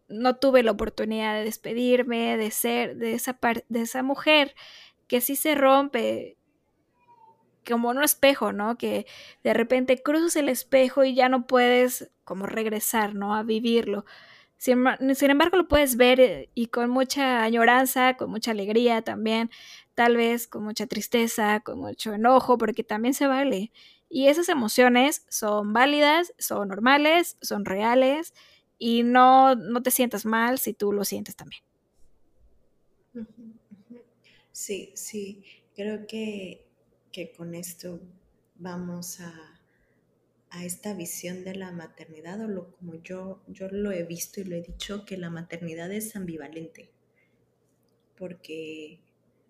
no 0.09 0.37
tuve 0.37 0.63
la 0.63 0.73
oportunidad 0.73 1.35
de 1.35 1.45
despedirme, 1.45 2.37
de 2.37 2.51
ser 2.51 2.97
de 2.97 3.15
esa, 3.15 3.39
de 3.69 3.81
esa 3.81 4.03
mujer 4.03 4.55
que 5.07 5.21
sí 5.21 5.37
se 5.37 5.55
rompe 5.55 6.37
como 7.67 7.91
un 7.91 8.03
espejo, 8.03 8.53
¿no? 8.53 8.79
Que 8.79 9.07
de 9.45 9.55
repente 9.55 10.03
cruzas 10.03 10.37
el 10.37 10.49
espejo 10.49 11.05
y 11.05 11.15
ya 11.15 11.29
no 11.29 11.47
puedes 11.47 12.11
como 12.25 12.47
regresar, 12.47 13.15
¿no? 13.15 13.35
A 13.35 13.43
vivirlo. 13.43 14.05
Sin, 14.57 14.85
sin, 15.15 15.31
embargo, 15.31 15.57
lo 15.57 15.69
puedes 15.69 15.97
ver 15.97 16.21
eh, 16.21 16.51
y 16.55 16.67
con 16.67 16.91
mucha 16.91 17.43
añoranza, 17.45 18.17
con 18.17 18.31
mucha 18.31 18.51
alegría 18.51 19.03
también, 19.03 19.51
tal 19.99 20.17
vez 20.17 20.47
con 20.47 20.63
mucha 20.63 20.87
tristeza, 20.87 21.59
con 21.59 21.81
mucho 21.81 22.15
enojo, 22.15 22.57
porque 22.57 22.85
también 22.85 23.15
se 23.15 23.27
vale. 23.27 23.73
Y 24.09 24.29
esas 24.29 24.49
emociones 24.49 25.25
son 25.29 25.73
válidas, 25.73 26.33
son 26.39 26.69
normales, 26.69 27.37
son 27.41 27.65
reales 27.65 28.33
y 28.79 29.03
no, 29.03 29.57
no 29.57 29.83
te 29.83 29.91
sientas 29.91 30.25
mal 30.25 30.61
si 30.61 30.73
tú 30.73 30.93
lo 30.93 31.05
sientes 31.05 31.35
también. 31.35 31.65
Sí, 34.53 34.93
sí, 34.95 35.43
creo 35.75 36.07
que, 36.07 36.65
que 37.11 37.33
con 37.33 37.57
esto 37.57 37.99
vamos 38.55 39.19
a, 39.19 39.35
a, 40.51 40.65
esta 40.65 40.95
visión 40.95 41.43
de 41.43 41.57
la 41.57 41.73
maternidad, 41.73 42.41
o 42.41 42.47
lo, 42.47 42.71
como 42.77 43.03
yo, 43.03 43.43
yo 43.49 43.67
lo 43.69 43.91
he 43.91 44.05
visto 44.05 44.41
y 44.41 44.45
lo 44.45 44.55
he 44.55 44.63
dicho, 44.63 45.05
que 45.05 45.17
la 45.17 45.29
maternidad 45.29 45.91
es 45.91 46.15
ambivalente, 46.15 46.89
porque 48.17 49.01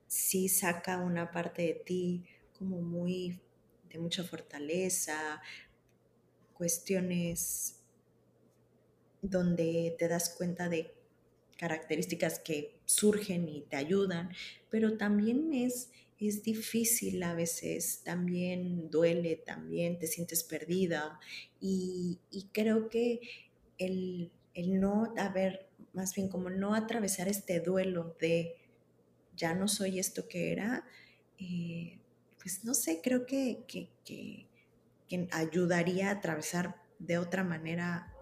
sí 0.08 0.48
saca 0.48 0.98
una 0.98 1.30
parte 1.30 1.62
de 1.62 1.74
ti 1.74 2.24
como 2.58 2.80
muy 2.80 3.38
de 3.90 3.98
mucha 3.98 4.24
fortaleza, 4.24 5.40
cuestiones 6.54 7.76
donde 9.22 9.94
te 9.98 10.08
das 10.08 10.34
cuenta 10.36 10.68
de 10.68 10.92
características 11.56 12.38
que 12.38 12.80
surgen 12.84 13.48
y 13.48 13.62
te 13.62 13.76
ayudan, 13.76 14.30
pero 14.70 14.96
también 14.96 15.52
es, 15.52 15.90
es 16.20 16.42
difícil 16.42 17.22
a 17.22 17.34
veces, 17.34 18.02
también 18.04 18.90
duele, 18.90 19.36
también 19.36 19.98
te 19.98 20.06
sientes 20.06 20.44
perdida 20.44 21.18
y, 21.60 22.18
creo 22.52 22.88
que 22.88 23.20
el, 23.78 24.30
no 24.54 25.14
haber, 25.16 25.68
más 25.92 26.14
bien 26.14 26.28
como 26.28 26.50
no 26.50 26.74
atravesar 26.74 27.28
este 27.28 27.60
duelo 27.60 28.16
de 28.20 28.56
ya 29.38 29.54
no 29.54 29.68
soy 29.68 29.98
esto 29.98 30.28
que 30.28 30.52
era, 30.52 30.84
eh, 31.38 31.98
pues 32.38 32.64
no 32.64 32.74
sé, 32.74 33.00
creo 33.02 33.24
que, 33.24 33.64
que, 33.66 33.88
que, 34.04 34.46
que 35.08 35.28
ayudaría 35.32 36.08
a 36.08 36.12
atravesar 36.12 36.76
de 36.98 37.16
otra 37.16 37.44
manera 37.44 38.12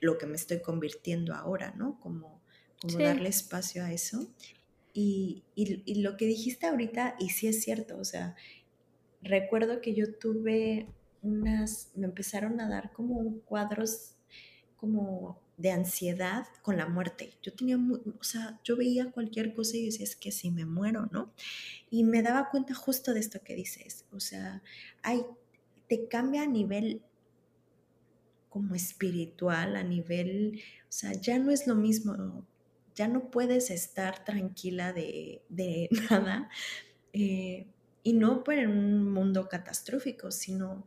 lo 0.00 0.18
que 0.18 0.26
me 0.26 0.36
estoy 0.36 0.60
convirtiendo 0.60 1.34
ahora, 1.34 1.72
¿no? 1.76 1.98
Como, 2.00 2.42
como 2.80 2.98
darle 2.98 3.28
espacio 3.28 3.84
a 3.84 3.92
eso. 3.92 4.28
Y, 4.92 5.44
y, 5.54 6.02
lo 6.02 6.16
que 6.16 6.26
dijiste 6.26 6.66
ahorita, 6.66 7.16
y 7.18 7.30
sí 7.30 7.48
es 7.48 7.62
cierto, 7.62 7.98
o 7.98 8.04
sea, 8.04 8.34
recuerdo 9.20 9.82
que 9.82 9.94
yo 9.94 10.14
tuve 10.14 10.88
unas, 11.22 11.90
me 11.96 12.06
empezaron 12.06 12.60
a 12.60 12.68
dar 12.68 12.92
como 12.92 13.40
cuadros 13.40 14.14
como 14.76 15.38
de 15.56 15.70
ansiedad 15.70 16.46
con 16.62 16.76
la 16.76 16.86
muerte. 16.86 17.32
Yo 17.42 17.52
tenía, 17.52 17.78
o 17.78 18.24
sea, 18.24 18.60
yo 18.62 18.76
veía 18.76 19.10
cualquier 19.10 19.54
cosa 19.54 19.76
y 19.76 19.86
decía, 19.86 20.04
es 20.04 20.16
que 20.16 20.30
si 20.30 20.50
me 20.50 20.66
muero, 20.66 21.08
¿no? 21.10 21.32
Y 21.90 22.04
me 22.04 22.22
daba 22.22 22.50
cuenta 22.50 22.74
justo 22.74 23.14
de 23.14 23.20
esto 23.20 23.40
que 23.42 23.54
dices, 23.54 24.04
o 24.12 24.20
sea, 24.20 24.62
hay, 25.02 25.22
te 25.88 26.08
cambia 26.08 26.42
a 26.42 26.46
nivel 26.46 27.02
como 28.50 28.74
espiritual, 28.74 29.76
a 29.76 29.82
nivel, 29.82 30.60
o 30.88 30.92
sea, 30.92 31.12
ya 31.12 31.38
no 31.38 31.50
es 31.50 31.66
lo 31.66 31.74
mismo, 31.74 32.46
ya 32.94 33.08
no 33.08 33.30
puedes 33.30 33.70
estar 33.70 34.24
tranquila 34.24 34.92
de, 34.92 35.42
nada, 36.10 36.50
eh, 37.12 37.66
y 38.02 38.12
no 38.12 38.44
por 38.44 38.54
un 38.56 39.10
mundo 39.12 39.48
catastrófico, 39.48 40.30
sino 40.30 40.86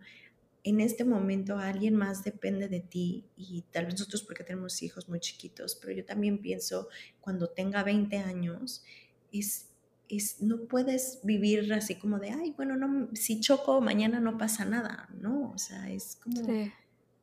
en 0.63 0.81
este 0.81 1.05
momento 1.05 1.57
alguien 1.57 1.95
más 1.95 2.23
depende 2.23 2.67
de 2.67 2.81
ti 2.81 3.25
y 3.37 3.63
tal 3.71 3.85
vez 3.85 3.95
nosotros 3.95 4.23
porque 4.23 4.43
tenemos 4.43 4.81
hijos 4.83 5.07
muy 5.07 5.19
chiquitos, 5.19 5.75
pero 5.75 5.93
yo 5.93 6.05
también 6.05 6.39
pienso 6.39 6.89
cuando 7.21 7.47
tenga 7.47 7.83
20 7.83 8.17
años, 8.17 8.83
es, 9.31 9.67
es, 10.09 10.41
no 10.41 10.65
puedes 10.65 11.19
vivir 11.23 11.71
así 11.73 11.95
como 11.95 12.19
de, 12.19 12.31
ay, 12.31 12.53
bueno, 12.57 12.75
no, 12.75 13.09
si 13.13 13.39
choco 13.39 13.79
mañana 13.79 14.19
no 14.19 14.37
pasa 14.37 14.65
nada, 14.65 15.07
¿no? 15.19 15.51
O 15.51 15.57
sea, 15.57 15.89
es 15.89 16.17
como 16.21 16.41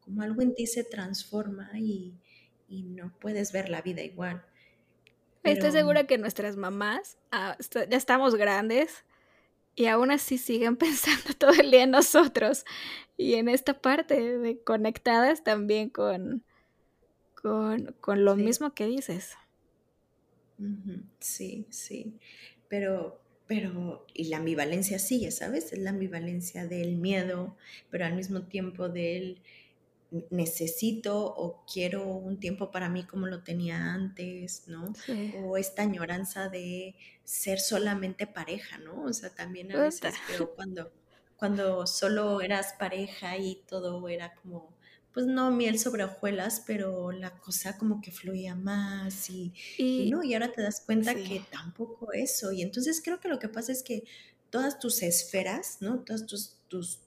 como 0.06 0.22
algo 0.22 0.40
en 0.40 0.54
ti 0.54 0.68
se 0.68 0.84
transforma 0.84 1.68
y, 1.74 2.14
no 2.68 3.12
puedes 3.20 3.52
ver 3.52 3.68
la 3.68 3.82
vida 3.82 4.02
igual. 4.02 4.44
Estoy 5.44 5.70
segura 5.70 6.06
que 6.06 6.18
nuestras 6.18 6.56
mamás 6.56 7.16
ah, 7.30 7.56
ya 7.88 7.96
estamos 7.96 8.34
grandes 8.34 9.04
y 9.76 9.86
aún 9.86 10.10
así 10.10 10.38
siguen 10.38 10.76
pensando 10.76 11.34
todo 11.38 11.52
el 11.52 11.70
día 11.70 11.84
en 11.84 11.92
nosotros 11.92 12.64
y 13.16 13.34
en 13.34 13.48
esta 13.48 13.80
parte 13.80 14.38
de 14.38 14.58
conectadas 14.62 15.44
también 15.44 15.90
con, 15.90 16.42
con, 17.34 18.24
lo 18.24 18.34
mismo 18.34 18.74
que 18.74 18.86
dices. 18.86 19.34
Sí, 21.20 21.66
sí, 21.70 22.18
pero, 22.68 23.20
pero, 23.46 24.06
y 24.14 24.24
la 24.24 24.38
ambivalencia 24.38 24.98
sigue, 24.98 25.30
¿sabes? 25.30 25.72
Es 25.72 25.78
la 25.78 25.90
ambivalencia 25.90 26.66
del 26.66 26.96
miedo, 26.96 27.56
pero 27.90 28.06
al 28.06 28.14
mismo 28.14 28.42
tiempo 28.42 28.88
del 28.88 29.42
necesito 30.30 31.18
o 31.18 31.64
quiero 31.70 32.06
un 32.06 32.38
tiempo 32.38 32.70
para 32.70 32.88
mí 32.88 33.04
como 33.04 33.26
lo 33.26 33.42
tenía 33.42 33.92
antes, 33.92 34.64
¿no? 34.66 34.92
O 35.42 35.56
esta 35.56 35.82
añoranza 35.82 36.48
de 36.48 36.94
ser 37.24 37.58
solamente 37.60 38.26
pareja, 38.26 38.78
¿no? 38.78 39.02
O 39.02 39.12
sea, 39.12 39.30
también 39.30 39.72
a 39.72 39.82
veces 39.82 40.14
pero 40.28 40.54
cuando, 40.54 40.92
cuando 41.36 41.86
solo 41.86 42.40
eras 42.40 42.74
pareja 42.78 43.36
y 43.36 43.62
todo 43.68 44.08
era 44.08 44.34
como, 44.34 44.76
pues 45.12 45.26
no 45.26 45.50
miel 45.50 45.78
sobre 45.78 46.04
hojuelas, 46.04 46.62
pero 46.66 47.10
la 47.10 47.38
cosa 47.38 47.76
como 47.78 48.00
que 48.00 48.12
fluía 48.12 48.54
más 48.54 49.28
y, 49.28 49.52
¿no? 50.10 50.22
Y 50.22 50.34
ahora 50.34 50.52
te 50.52 50.62
das 50.62 50.82
cuenta 50.84 51.14
que 51.14 51.42
tampoco 51.50 52.12
eso. 52.12 52.52
Y 52.52 52.62
entonces 52.62 53.02
creo 53.02 53.18
que 53.18 53.28
lo 53.28 53.38
que 53.38 53.48
pasa 53.48 53.72
es 53.72 53.82
que 53.82 54.04
todas 54.50 54.78
tus 54.78 55.02
esferas, 55.02 55.78
¿no? 55.80 56.00
Todas 56.00 56.26
tus, 56.26 56.56
tus 56.68 57.00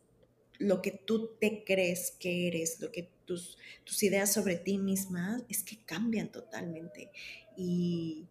lo 0.60 0.82
que 0.82 0.92
tú 0.92 1.32
te 1.40 1.64
crees 1.64 2.12
que 2.20 2.48
eres, 2.48 2.80
lo 2.80 2.92
que 2.92 3.10
tus, 3.26 3.58
tus 3.86 4.04
ideas 4.04 4.32
sobre 4.32 4.58
ti 4.58 4.78
misma, 4.78 5.42
es 5.50 5.64
que 5.64 5.78
cambian 5.86 6.32
totalmente. 6.32 7.10
Y, 7.58 8.28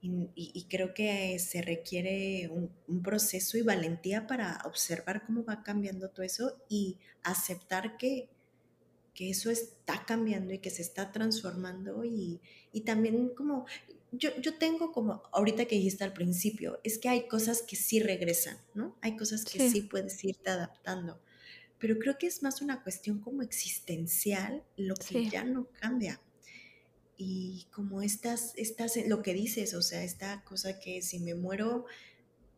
y, 0.00 0.66
creo 0.68 0.92
que 0.92 1.38
se 1.38 1.62
requiere 1.62 2.48
un, 2.48 3.02
proceso 3.02 3.56
y 3.56 3.62
valentía 3.62 4.26
para 4.26 4.60
observar 4.64 5.24
cómo 5.24 5.44
va 5.44 5.62
cambiando 5.62 6.10
todo 6.10 6.24
eso 6.24 6.56
y 6.68 6.98
aceptar 7.22 7.96
que, 7.96 8.28
que 9.14 9.30
eso 9.30 9.50
está 9.50 10.04
cambiando 10.04 10.52
y 10.52 10.58
que 10.58 10.70
se 10.70 10.82
está 10.82 11.10
transformando 11.10 12.04
y, 12.04 12.40
y 12.72 12.82
también 12.82 13.30
como 13.30 13.66
yo, 14.12 14.30
yo, 14.40 14.58
tengo 14.58 14.92
como, 14.92 15.22
ahorita 15.32 15.64
que 15.64 15.76
dijiste 15.76 16.04
al 16.04 16.12
principio, 16.12 16.78
es 16.84 16.98
que 16.98 17.08
hay 17.08 17.26
cosas 17.26 17.62
que 17.62 17.74
sí 17.74 17.98
regresan, 17.98 18.58
¿no? 18.74 18.96
Hay 19.00 19.16
cosas 19.16 19.44
que 19.44 19.58
sí, 19.58 19.70
sí 19.70 19.80
puedes 19.82 20.22
irte 20.22 20.50
adaptando 20.50 21.18
pero 21.84 21.98
creo 21.98 22.16
que 22.16 22.26
es 22.26 22.42
más 22.42 22.62
una 22.62 22.82
cuestión 22.82 23.18
como 23.18 23.42
existencial 23.42 24.64
lo 24.78 24.94
que 24.94 25.28
ya 25.28 25.44
no 25.44 25.68
cambia. 25.82 26.18
Y 27.18 27.66
como 27.70 28.00
estas, 28.00 28.54
estas, 28.56 28.96
lo 29.06 29.20
que 29.20 29.34
dices, 29.34 29.74
o 29.74 29.82
sea, 29.82 30.02
esta 30.02 30.42
cosa 30.44 30.80
que 30.80 31.02
si 31.02 31.18
me 31.18 31.34
muero, 31.34 31.84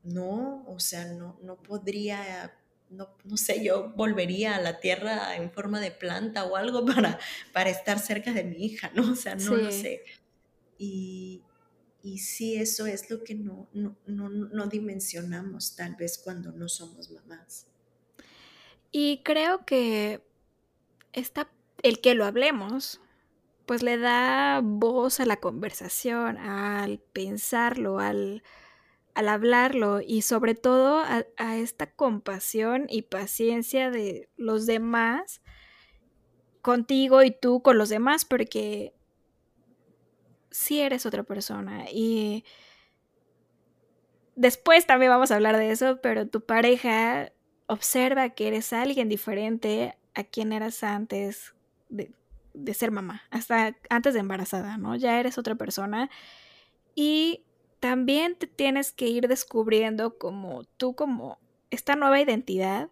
no, 0.05 0.65
o 0.69 0.79
sea, 0.79 1.07
no, 1.07 1.41
no 1.43 1.61
podría, 1.61 2.57
no, 2.89 3.17
no 3.25 3.37
sé, 3.37 3.65
yo 3.65 3.93
volvería 3.97 4.55
a 4.55 4.61
la 4.61 4.79
tierra 4.79 5.35
en 5.35 5.51
forma 5.51 5.81
de 5.81 5.91
planta 5.91 6.45
o 6.45 6.55
algo 6.55 6.85
para, 6.87 7.19
para 7.53 7.71
estar 7.71 7.99
cerca 7.99 8.33
de 8.33 8.45
mi 8.45 8.65
hija, 8.65 8.93
¿no? 8.95 9.11
O 9.11 9.17
sea, 9.17 9.35
no 9.35 9.57
lo 9.57 9.73
sé. 9.73 10.05
Y, 10.79 11.43
y 12.01 12.19
sí, 12.19 12.55
eso 12.55 12.87
es 12.87 13.11
lo 13.11 13.25
que 13.25 13.35
no, 13.35 13.69
no, 13.73 13.97
no, 14.07 14.29
no 14.29 14.67
dimensionamos 14.69 15.75
tal 15.75 15.97
vez 15.97 16.17
cuando 16.17 16.53
no 16.53 16.69
somos 16.69 17.11
mamás. 17.11 17.67
Y 18.99 19.19
creo 19.25 19.67
que 19.67 20.23
está 21.13 21.51
el 21.83 22.01
que 22.01 22.15
lo 22.15 22.25
hablemos, 22.25 23.03
pues 23.67 23.83
le 23.83 23.99
da 23.99 24.63
voz 24.65 25.21
a 25.21 25.27
la 25.27 25.37
conversación, 25.37 26.39
al 26.39 26.99
pensarlo, 27.13 27.99
al, 27.99 28.43
al 29.13 29.29
hablarlo 29.29 30.01
y 30.01 30.23
sobre 30.23 30.55
todo 30.55 31.01
a, 31.01 31.57
esta 31.59 31.91
compasión 31.91 32.87
y 32.89 33.03
paciencia 33.03 33.91
de 33.91 34.31
los 34.39 34.65
demás 34.65 35.43
contigo 36.63 37.23
y 37.23 37.33
tú 37.33 37.61
con 37.61 37.77
los 37.77 37.91
demás, 37.91 38.25
porque 38.25 38.95
si 40.51 40.81
eres 40.81 41.05
otra 41.05 41.23
persona 41.23 41.85
y 41.93 42.47
después 44.37 44.87
también 44.87 45.11
vamos 45.11 45.31
a 45.33 45.35
hablar 45.35 45.59
de 45.59 45.71
eso, 45.71 46.01
pero 46.01 46.27
tu 46.27 46.47
pareja 46.47 47.31
observa 47.67 48.31
que 48.31 48.49
eres 48.49 48.73
alguien 48.73 49.09
diferente 49.09 49.97
a 50.15 50.25
quien 50.25 50.53
eras 50.53 50.83
antes 50.83 51.55
de, 51.89 52.13
de, 52.55 52.75
ser 52.75 52.91
mamá, 52.91 53.23
hasta 53.31 53.77
antes 53.91 54.15
de 54.15 54.21
embarazada, 54.21 54.79
¿no? 54.79 54.97
Ya 54.97 55.21
eres 55.21 55.39
otra 55.39 55.55
persona 55.55 56.11
y 56.95 57.43
también 57.81 58.37
te 58.37 58.47
tienes 58.47 58.93
que 58.93 59.09
ir 59.09 59.29
descubriendo 59.29 60.19
como 60.19 60.65
tú, 60.77 60.95
como 60.95 61.39
esta 61.71 61.97
nueva 61.97 62.21
identidad 62.21 62.89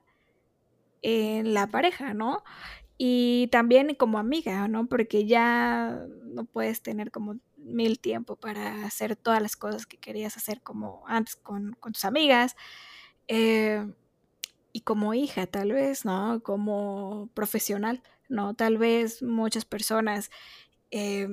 en 1.02 1.54
la 1.54 1.66
pareja, 1.68 2.14
¿no? 2.14 2.44
Y 2.96 3.48
también 3.50 3.94
como 3.94 4.18
amiga, 4.18 4.68
¿no? 4.68 4.86
Porque 4.86 5.26
ya 5.26 6.06
no 6.22 6.44
puedes 6.44 6.82
tener 6.82 7.10
como 7.10 7.38
mil 7.56 7.98
tiempo 7.98 8.36
para 8.36 8.84
hacer 8.84 9.16
todas 9.16 9.42
las 9.42 9.56
cosas 9.56 9.86
que 9.86 9.96
querías 9.96 10.36
hacer 10.36 10.60
como 10.62 11.02
antes 11.06 11.36
con, 11.36 11.72
con 11.80 11.92
tus 11.92 12.04
amigas. 12.04 12.56
Eh, 13.26 13.86
y 14.74 14.80
como 14.80 15.14
hija, 15.14 15.46
tal 15.46 15.72
vez, 15.72 16.04
¿no? 16.04 16.42
Como 16.42 17.30
profesional, 17.32 18.02
¿no? 18.28 18.54
Tal 18.54 18.76
vez 18.76 19.22
muchas 19.22 19.64
personas 19.64 20.32
eh, 20.90 21.28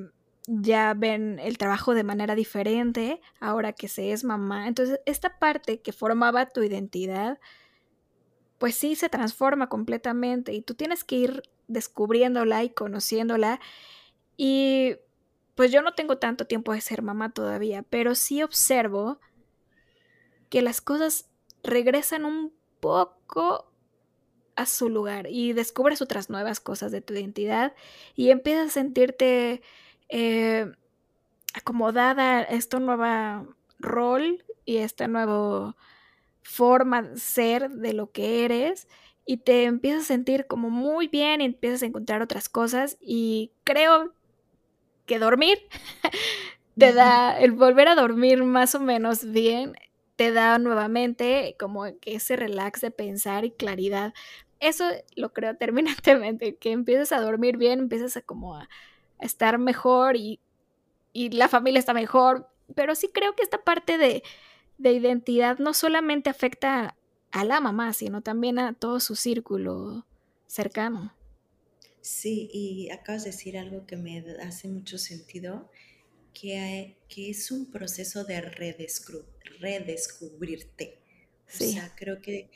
ya 0.45 0.93
ven 0.93 1.39
el 1.39 1.57
trabajo 1.57 1.95
de 1.95 2.03
manera 2.03 2.35
diferente 2.35 3.19
ahora 3.39 3.73
que 3.73 3.87
se 3.87 4.11
es 4.11 4.23
mamá. 4.23 4.67
Entonces, 4.67 5.01
esta 5.07 5.39
parte 5.39 5.81
que 5.81 5.91
formaba 5.91 6.49
tu 6.49 6.61
identidad, 6.61 7.39
pues 8.59 8.75
sí 8.75 8.95
se 8.95 9.09
transforma 9.09 9.69
completamente 9.69 10.53
y 10.53 10.61
tú 10.61 10.75
tienes 10.75 11.03
que 11.03 11.15
ir 11.15 11.43
descubriéndola 11.67 12.63
y 12.63 12.69
conociéndola. 12.69 13.59
Y 14.37 14.97
pues 15.55 15.71
yo 15.71 15.81
no 15.81 15.95
tengo 15.95 16.19
tanto 16.19 16.45
tiempo 16.45 16.73
de 16.73 16.81
ser 16.81 17.01
mamá 17.01 17.33
todavía, 17.33 17.81
pero 17.81 18.13
sí 18.13 18.43
observo 18.43 19.19
que 20.49 20.61
las 20.61 20.79
cosas 20.79 21.27
regresan 21.63 22.25
un 22.25 22.60
poco 22.81 23.71
a 24.57 24.65
su 24.65 24.89
lugar 24.89 25.27
y 25.29 25.53
descubres 25.53 26.01
otras 26.01 26.29
nuevas 26.29 26.59
cosas 26.59 26.91
de 26.91 27.01
tu 27.01 27.13
identidad 27.13 27.73
y 28.15 28.31
empiezas 28.31 28.67
a 28.67 28.71
sentirte 28.71 29.61
eh, 30.09 30.71
acomodada 31.53 32.39
a 32.39 32.41
este 32.43 32.79
nuevo 32.79 33.55
rol 33.79 34.43
y 34.65 34.77
esta 34.77 35.07
nueva 35.07 35.75
forma 36.41 37.01
de 37.01 37.17
ser 37.17 37.69
de 37.69 37.93
lo 37.93 38.11
que 38.11 38.43
eres 38.43 38.87
y 39.25 39.37
te 39.37 39.63
empiezas 39.63 40.03
a 40.03 40.07
sentir 40.07 40.47
como 40.47 40.69
muy 40.69 41.07
bien 41.07 41.41
y 41.41 41.45
empiezas 41.45 41.83
a 41.83 41.85
encontrar 41.85 42.21
otras 42.21 42.49
cosas 42.49 42.97
y 42.99 43.51
creo 43.63 44.13
que 45.05 45.19
dormir 45.19 45.59
te 46.77 46.93
da 46.93 47.39
el 47.39 47.51
volver 47.51 47.87
a 47.87 47.95
dormir 47.95 48.43
más 48.43 48.75
o 48.75 48.79
menos 48.79 49.31
bien 49.31 49.75
te 50.21 50.31
da 50.31 50.59
nuevamente 50.59 51.55
como 51.57 51.85
que 51.99 52.13
ese 52.13 52.35
relax 52.35 52.81
de 52.81 52.91
pensar 52.91 53.43
y 53.43 53.49
claridad 53.49 54.13
eso 54.59 54.85
lo 55.15 55.33
creo 55.33 55.55
terminantemente 55.57 56.57
que 56.57 56.71
empiezas 56.71 57.11
a 57.11 57.21
dormir 57.21 57.57
bien 57.57 57.79
empiezas 57.79 58.15
a 58.17 58.21
como 58.21 58.55
a 58.55 58.69
estar 59.19 59.57
mejor 59.57 60.15
y, 60.17 60.39
y 61.11 61.29
la 61.31 61.47
familia 61.47 61.79
está 61.79 61.95
mejor 61.95 62.47
pero 62.75 62.93
sí 62.93 63.09
creo 63.11 63.35
que 63.35 63.41
esta 63.41 63.63
parte 63.63 63.97
de 63.97 64.21
de 64.77 64.93
identidad 64.93 65.57
no 65.57 65.73
solamente 65.73 66.29
afecta 66.29 66.95
a 67.31 67.43
la 67.43 67.59
mamá, 67.59 67.93
sino 67.93 68.21
también 68.21 68.59
a 68.59 68.73
todo 68.73 68.99
su 68.99 69.15
círculo 69.15 70.05
cercano. 70.45 71.13
Sí, 72.01 72.49
y 72.51 72.89
acabas 72.91 73.23
de 73.23 73.31
decir 73.31 73.57
algo 73.57 73.85
que 73.85 73.95
me 73.95 74.23
hace 74.43 74.67
mucho 74.67 74.97
sentido, 74.97 75.69
que, 76.33 76.97
que 77.07 77.29
es 77.29 77.51
un 77.51 77.71
proceso 77.71 78.23
de 78.23 78.41
redescubrirte. 78.41 80.99
Sí. 81.47 81.69
O 81.69 81.73
sea, 81.73 81.93
creo 81.95 82.21
que, 82.21 82.49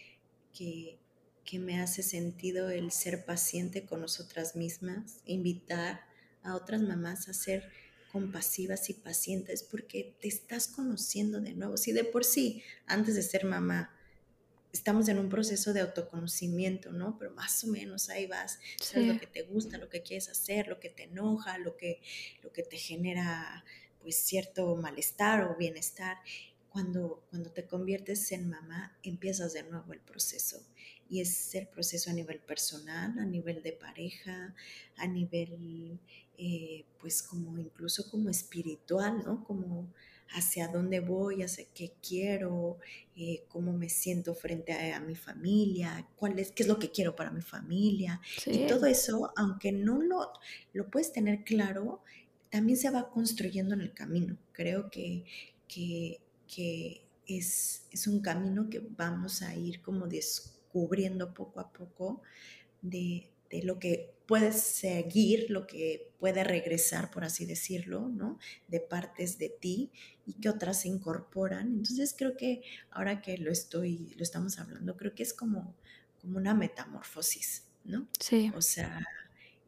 que, 0.53 0.97
que 1.43 1.59
me 1.59 1.79
hace 1.79 2.03
sentido 2.03 2.69
el 2.69 2.91
ser 2.91 3.25
paciente 3.25 3.85
con 3.85 4.01
nosotras 4.01 4.55
mismas, 4.55 5.19
invitar 5.25 6.01
a 6.43 6.55
otras 6.55 6.81
mamás 6.81 7.27
a 7.27 7.33
ser 7.33 7.69
compasivas 8.11 8.89
y 8.89 8.93
pacientes 8.93 9.63
porque 9.63 10.15
te 10.21 10.27
estás 10.27 10.67
conociendo 10.67 11.41
de 11.41 11.53
nuevo. 11.53 11.75
Si 11.75 11.91
de 11.91 12.05
por 12.05 12.23
sí, 12.23 12.63
antes 12.85 13.15
de 13.15 13.23
ser 13.23 13.45
mamá, 13.45 13.94
estamos 14.75 15.07
en 15.07 15.17
un 15.17 15.29
proceso 15.29 15.73
de 15.73 15.79
autoconocimiento, 15.79 16.91
¿no? 16.91 17.17
Pero 17.17 17.31
más 17.31 17.63
o 17.63 17.67
menos 17.67 18.09
ahí 18.09 18.27
vas, 18.27 18.59
sabes 18.81 19.07
lo 19.07 19.19
que 19.19 19.27
te 19.27 19.43
gusta, 19.43 19.77
lo 19.77 19.89
que 19.89 20.03
quieres 20.03 20.29
hacer, 20.29 20.67
lo 20.67 20.79
que 20.79 20.89
te 20.89 21.03
enoja, 21.03 21.57
lo 21.57 21.77
que, 21.77 22.01
lo 22.43 22.51
que 22.51 22.63
te 22.63 22.77
genera 22.77 23.63
pues 24.01 24.17
cierto 24.17 24.75
malestar 24.75 25.43
o 25.43 25.55
bienestar. 25.55 26.17
Cuando, 26.69 27.23
cuando 27.29 27.51
te 27.51 27.65
conviertes 27.65 28.31
en 28.33 28.49
mamá, 28.49 28.97
empiezas 29.01 29.53
de 29.53 29.63
nuevo 29.63 29.93
el 29.93 30.01
proceso. 30.01 30.61
Y 31.09 31.21
es 31.21 31.55
el 31.55 31.67
proceso 31.67 32.09
a 32.09 32.13
nivel 32.13 32.39
personal, 32.39 33.17
a 33.17 33.25
nivel 33.25 33.63
de 33.63 33.71
pareja, 33.71 34.53
a 34.97 35.07
nivel 35.07 35.99
eh, 36.37 36.83
pues 36.99 37.23
como 37.23 37.57
incluso 37.57 38.11
como 38.11 38.29
espiritual, 38.29 39.23
¿no? 39.25 39.45
Como 39.45 39.87
hacia 40.29 40.67
dónde 40.67 40.99
voy, 40.99 41.43
hacia 41.43 41.65
qué 41.73 41.93
quiero, 42.01 42.77
eh, 43.15 43.45
cómo 43.47 43.73
me 43.73 43.89
siento 43.89 44.33
frente 44.33 44.73
a, 44.73 44.97
a, 44.97 44.99
mi 44.99 45.15
familia, 45.15 46.07
cuál 46.15 46.37
es, 46.39 46.51
qué 46.51 46.63
es 46.63 46.69
lo 46.69 46.79
que 46.79 46.91
quiero 46.91 47.15
para 47.15 47.31
mi 47.31 47.41
familia. 47.41 48.21
Sí. 48.37 48.51
Y 48.51 48.67
todo 48.67 48.85
eso, 48.85 49.31
aunque 49.35 49.71
no 49.71 50.01
lo, 50.01 50.31
lo 50.73 50.89
puedes 50.89 51.11
tener 51.11 51.43
claro, 51.43 52.01
también 52.49 52.77
se 52.77 52.89
va 52.89 53.09
construyendo 53.09 53.75
en 53.75 53.81
el 53.81 53.93
camino. 53.93 54.37
Creo 54.51 54.89
que, 54.89 55.25
que, 55.67 56.21
que 56.53 57.05
es, 57.27 57.87
es 57.91 58.07
un 58.07 58.21
camino 58.21 58.69
que 58.69 58.79
vamos 58.79 59.41
a 59.41 59.55
ir 59.55 59.81
como 59.81 60.07
descubriendo 60.07 61.33
poco 61.33 61.59
a 61.59 61.71
poco 61.71 62.21
de, 62.81 63.29
de 63.49 63.63
lo 63.63 63.79
que 63.79 64.14
puede 64.25 64.51
seguir, 64.51 65.49
lo 65.49 65.67
que 65.67 66.11
puede 66.19 66.43
regresar, 66.43 67.11
por 67.11 67.23
así 67.23 67.45
decirlo, 67.45 68.09
¿no? 68.09 68.39
De 68.67 68.79
partes 68.79 69.37
de 69.37 69.49
ti 69.49 69.91
y 70.25 70.33
que 70.33 70.49
otras 70.49 70.81
se 70.81 70.87
incorporan. 70.87 71.67
Entonces 71.67 72.15
creo 72.17 72.35
que 72.35 72.63
ahora 72.91 73.21
que 73.21 73.37
lo 73.37 73.51
estoy, 73.51 74.13
lo 74.17 74.23
estamos 74.23 74.59
hablando, 74.59 74.97
creo 74.97 75.13
que 75.13 75.23
es 75.23 75.33
como, 75.33 75.75
como 76.19 76.37
una 76.37 76.53
metamorfosis, 76.53 77.63
¿no? 77.83 78.07
Sí. 78.19 78.51
O 78.55 78.61
sea, 78.61 79.05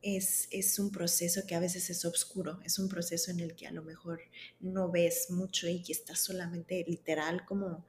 es, 0.02 0.48
es, 0.52 0.80
un 0.80 0.92
proceso 0.92 1.42
que 1.48 1.56
a 1.56 1.60
veces 1.60 1.90
es 1.90 2.06
oscuro, 2.06 2.60
es 2.64 2.80
un 2.80 2.90
proceso 2.90 3.30
en 3.32 3.40
el 3.40 3.56
que 3.56 3.68
a 3.68 3.72
lo 3.72 3.84
mejor 3.84 4.22
no 4.60 4.90
ves 4.90 5.30
mucho 5.30 5.68
y 5.68 5.82
que 5.84 5.92
estás 5.92 6.20
solamente 6.20 6.84
literal 6.88 7.46
como, 7.46 7.86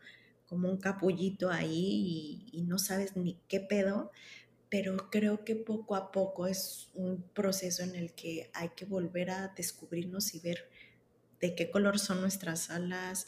como 0.47 0.69
un 0.69 0.79
capullito 0.79 1.51
ahí 1.51 2.49
y, 2.53 2.59
y 2.59 2.63
no 2.63 2.79
sabes 2.79 3.17
ni 3.17 3.39
qué 3.49 3.61
pedo, 3.61 4.11
pero 4.71 5.11
creo 5.11 5.45
que 5.45 5.57
poco 5.57 5.97
a 5.97 6.13
poco 6.13 6.47
es 6.47 6.91
un 6.95 7.23
proceso 7.33 7.83
en 7.83 7.95
el 7.95 8.13
que 8.15 8.51
hay 8.53 8.71
que 8.71 8.85
volver 8.85 9.31
a 9.31 9.49
descubrirnos 9.57 10.35
y 10.35 10.41
ver 10.41 10.69
de 11.41 11.55
qué 11.55 11.71
color 11.71 11.99
son 11.99 12.21
nuestras 12.21 12.71
alas, 12.71 13.27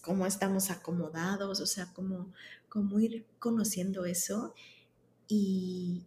cómo 0.00 0.26
estamos 0.26 0.70
acomodados, 0.70 1.60
o 1.60 1.66
sea, 1.66 1.92
cómo, 1.92 2.32
cómo 2.68 2.98
ir 2.98 3.26
conociendo 3.38 4.06
eso. 4.06 4.54
Y, 5.28 6.06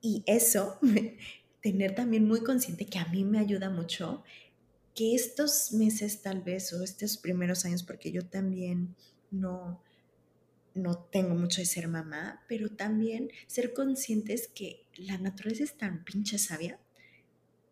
y 0.00 0.22
eso, 0.26 0.78
tener 1.62 1.94
también 1.94 2.26
muy 2.26 2.42
consciente 2.42 2.86
que 2.86 2.98
a 2.98 3.06
mí 3.06 3.24
me 3.24 3.38
ayuda 3.38 3.70
mucho 3.70 4.24
que 4.94 5.14
estos 5.14 5.72
meses 5.72 6.20
tal 6.20 6.42
vez 6.42 6.72
o 6.72 6.82
estos 6.82 7.16
primeros 7.16 7.64
años, 7.64 7.82
porque 7.82 8.12
yo 8.12 8.26
también 8.26 8.94
no, 9.30 9.80
no 10.74 10.96
tengo 10.96 11.34
mucho 11.34 11.60
de 11.60 11.66
ser 11.66 11.88
mamá, 11.88 12.42
pero 12.48 12.70
también 12.70 13.30
ser 13.46 13.72
conscientes 13.72 14.48
que 14.48 14.86
la 14.96 15.18
naturaleza 15.18 15.64
es 15.64 15.76
tan 15.76 16.04
pinche 16.04 16.38
sabia 16.38 16.78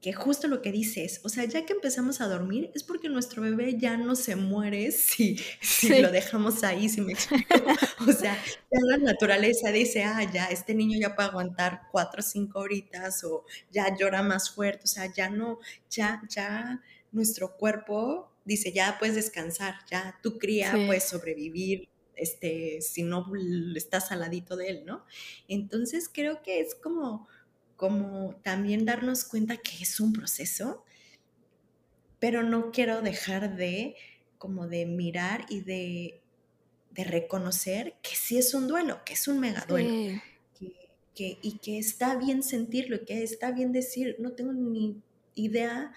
que 0.00 0.14
justo 0.14 0.48
lo 0.48 0.62
que 0.62 0.72
dices, 0.72 1.20
o 1.24 1.28
sea, 1.28 1.44
ya 1.44 1.66
que 1.66 1.74
empezamos 1.74 2.22
a 2.22 2.26
dormir 2.26 2.70
es 2.74 2.82
porque 2.82 3.10
nuestro 3.10 3.42
bebé 3.42 3.76
ya 3.78 3.98
no 3.98 4.16
se 4.16 4.34
muere 4.34 4.90
si, 4.92 5.36
si 5.60 5.88
sí. 5.88 6.00
lo 6.00 6.10
dejamos 6.10 6.64
ahí, 6.64 6.88
si 6.88 7.00
me 7.00 7.12
explico. 7.12 7.54
O 8.08 8.12
sea, 8.12 8.34
ya 8.72 8.78
la 8.82 8.96
naturaleza 8.96 9.70
dice, 9.70 10.04
ah, 10.04 10.24
ya, 10.32 10.46
este 10.46 10.74
niño 10.74 10.98
ya 10.98 11.14
puede 11.14 11.28
aguantar 11.28 11.82
cuatro 11.92 12.20
o 12.20 12.22
cinco 12.22 12.60
horitas 12.60 13.22
o 13.24 13.44
ya 13.70 13.94
llora 13.94 14.22
más 14.22 14.50
fuerte, 14.50 14.84
o 14.84 14.86
sea, 14.86 15.12
ya 15.12 15.28
no, 15.28 15.58
ya, 15.90 16.22
ya 16.30 16.80
nuestro 17.12 17.58
cuerpo 17.58 18.32
dice, 18.46 18.72
ya 18.72 18.96
puedes 18.98 19.16
descansar, 19.16 19.74
ya 19.90 20.18
tu 20.22 20.38
cría 20.38 20.72
puede 20.86 21.00
sobrevivir, 21.00 21.89
este, 22.20 22.80
si 22.82 23.02
no 23.02 23.26
estás 23.74 24.12
al 24.12 24.20
ladito 24.20 24.56
de 24.56 24.68
él, 24.68 24.82
¿no? 24.86 25.04
Entonces 25.48 26.10
creo 26.12 26.42
que 26.42 26.60
es 26.60 26.74
como, 26.74 27.28
como 27.76 28.36
también 28.42 28.84
darnos 28.84 29.24
cuenta 29.24 29.56
que 29.56 29.82
es 29.82 30.00
un 30.00 30.12
proceso, 30.12 30.84
pero 32.18 32.42
no 32.42 32.70
quiero 32.70 33.02
dejar 33.02 33.56
de 33.56 33.96
como 34.38 34.68
de 34.68 34.86
mirar 34.86 35.44
y 35.50 35.60
de, 35.60 36.20
de 36.92 37.04
reconocer 37.04 37.94
que 38.02 38.16
sí 38.16 38.38
es 38.38 38.54
un 38.54 38.68
duelo, 38.68 39.04
que 39.04 39.14
es 39.14 39.28
un 39.28 39.38
mega 39.38 39.64
duelo. 39.66 40.20
Que, 41.14 41.38
y 41.42 41.58
que 41.58 41.78
está 41.78 42.16
bien 42.16 42.42
sentirlo, 42.42 42.96
y 42.96 43.04
que 43.04 43.22
está 43.22 43.50
bien 43.50 43.72
decir, 43.72 44.16
no 44.18 44.32
tengo 44.32 44.52
ni 44.54 45.02
idea 45.34 45.92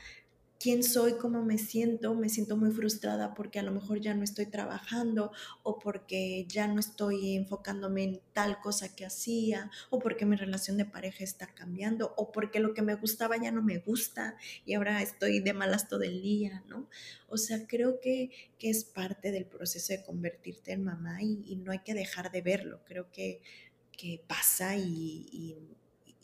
quién 0.63 0.81
soy, 0.81 1.17
cómo 1.17 1.43
me 1.43 1.57
siento, 1.57 2.15
me 2.15 2.29
siento 2.29 2.55
muy 2.55 2.71
frustrada 2.71 3.33
porque 3.33 3.59
a 3.59 3.63
lo 3.63 3.73
mejor 3.73 3.99
ya 3.99 4.13
no 4.13 4.23
estoy 4.23 4.45
trabajando 4.45 5.33
o 5.61 5.77
porque 5.77 6.45
ya 6.47 6.67
no 6.67 6.79
estoy 6.79 7.35
enfocándome 7.35 8.03
en 8.03 8.21
tal 8.31 8.61
cosa 8.61 8.95
que 8.95 9.05
hacía 9.05 9.69
o 9.89 9.99
porque 9.99 10.25
mi 10.25 10.37
relación 10.37 10.77
de 10.77 10.85
pareja 10.85 11.25
está 11.25 11.47
cambiando 11.47 12.13
o 12.15 12.31
porque 12.31 12.61
lo 12.61 12.73
que 12.73 12.81
me 12.81 12.95
gustaba 12.95 13.35
ya 13.35 13.51
no 13.51 13.61
me 13.61 13.79
gusta 13.79 14.37
y 14.65 14.75
ahora 14.75 15.01
estoy 15.01 15.41
de 15.41 15.51
malas 15.51 15.89
todo 15.89 16.03
el 16.03 16.21
día, 16.21 16.63
¿no? 16.69 16.87
O 17.27 17.35
sea, 17.35 17.67
creo 17.67 17.99
que, 17.99 18.31
que 18.57 18.69
es 18.69 18.85
parte 18.85 19.33
del 19.33 19.45
proceso 19.45 19.91
de 19.91 20.01
convertirte 20.05 20.71
en 20.71 20.85
mamá 20.85 21.21
y, 21.21 21.57
no 21.57 21.73
hay 21.73 21.79
que 21.79 21.93
dejar 21.93 22.31
de 22.31 22.41
verlo, 22.41 22.79
creo 22.85 23.11
que, 23.11 23.41
que 23.91 24.23
pasa 24.25 24.77
y, 24.77 25.27
y, 25.29 25.57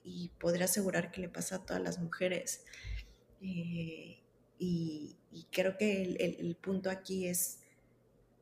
y 0.06 0.32
asegurar 0.64 1.12
que 1.12 1.20
le 1.20 1.28
pasa 1.28 1.58
a 1.58 1.66
todas 1.66 1.84
las 1.84 2.00
mujeres. 2.00 2.64
Eh, 3.42 4.20
y, 4.60 5.16
creo 5.52 5.78
que 5.78 6.04
el, 6.04 6.56
punto 6.56 6.90
aquí 6.90 7.28
es 7.28 7.60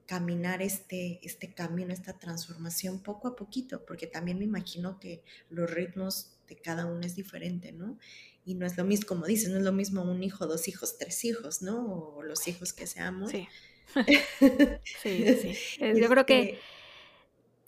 caminar 0.05 0.61
este, 0.61 1.19
este 1.21 1.53
camino, 1.53 1.93
esta 1.93 2.17
transformación 2.17 3.03
poco 3.03 3.27
a 3.27 3.35
poquito, 3.35 3.85
porque 3.85 4.07
también 4.07 4.39
me 4.39 4.45
imagino 4.45 4.99
que 4.99 5.21
los 5.49 5.69
ritmos 5.69 6.37
de 6.47 6.55
cada 6.55 6.85
uno 6.85 7.01
es 7.01 7.15
diferente, 7.15 7.71
¿no? 7.71 7.99
Y 8.45 8.55
no 8.55 8.65
es 8.65 8.77
lo 8.77 8.85
mismo, 8.85 9.05
como 9.07 9.25
dices, 9.25 9.49
no 9.49 9.57
es 9.57 9.63
lo 9.63 9.73
mismo 9.73 10.01
un 10.01 10.23
hijo, 10.23 10.47
dos 10.47 10.67
hijos, 10.67 10.97
tres 10.97 11.23
hijos, 11.25 11.61
¿no? 11.61 12.15
O 12.15 12.23
los 12.23 12.47
hijos 12.47 12.73
que 12.73 12.87
seamos. 12.87 13.31
Sí. 13.31 13.47
sí, 15.03 15.35
sí. 15.35 15.57
Yo 15.79 16.09
creo 16.09 16.25
que 16.25 16.41
este 16.41 16.59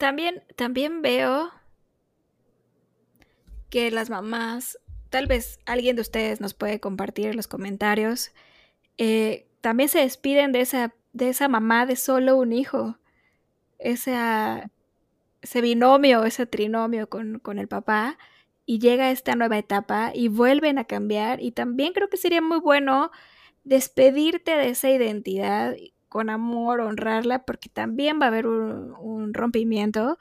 también, 0.00 0.42
también 0.56 1.02
veo 1.02 1.52
que 3.68 3.90
las 3.90 4.08
mamás 4.08 4.78
tal 5.10 5.26
vez 5.26 5.58
alguien 5.66 5.96
de 5.96 6.02
ustedes 6.02 6.40
nos 6.40 6.54
puede 6.54 6.80
compartir 6.80 7.26
en 7.26 7.36
los 7.36 7.48
comentarios, 7.48 8.32
eh, 8.96 9.46
también 9.60 9.88
se 9.88 10.00
despiden 10.00 10.52
de 10.52 10.60
esa, 10.62 10.94
de 11.12 11.28
esa 11.28 11.48
mamá 11.48 11.84
de 11.86 11.96
solo 11.96 12.36
un 12.36 12.52
hijo, 12.52 12.96
ese 13.78 14.70
binomio, 15.60 16.24
ese 16.24 16.46
trinomio 16.46 17.08
con, 17.08 17.40
con 17.40 17.58
el 17.58 17.68
papá, 17.68 18.18
y 18.66 18.78
llega 18.78 19.10
esta 19.10 19.34
nueva 19.34 19.58
etapa 19.58 20.12
y 20.14 20.28
vuelven 20.28 20.78
a 20.78 20.84
cambiar. 20.84 21.42
Y 21.42 21.50
también 21.50 21.92
creo 21.92 22.08
que 22.08 22.16
sería 22.16 22.40
muy 22.40 22.60
bueno 22.60 23.10
despedirte 23.64 24.52
de 24.52 24.70
esa 24.70 24.90
identidad 24.90 25.74
con 26.08 26.30
amor, 26.30 26.80
honrarla, 26.80 27.44
porque 27.44 27.68
también 27.68 28.20
va 28.20 28.26
a 28.26 28.28
haber 28.28 28.46
un, 28.46 28.94
un 29.00 29.34
rompimiento 29.34 30.18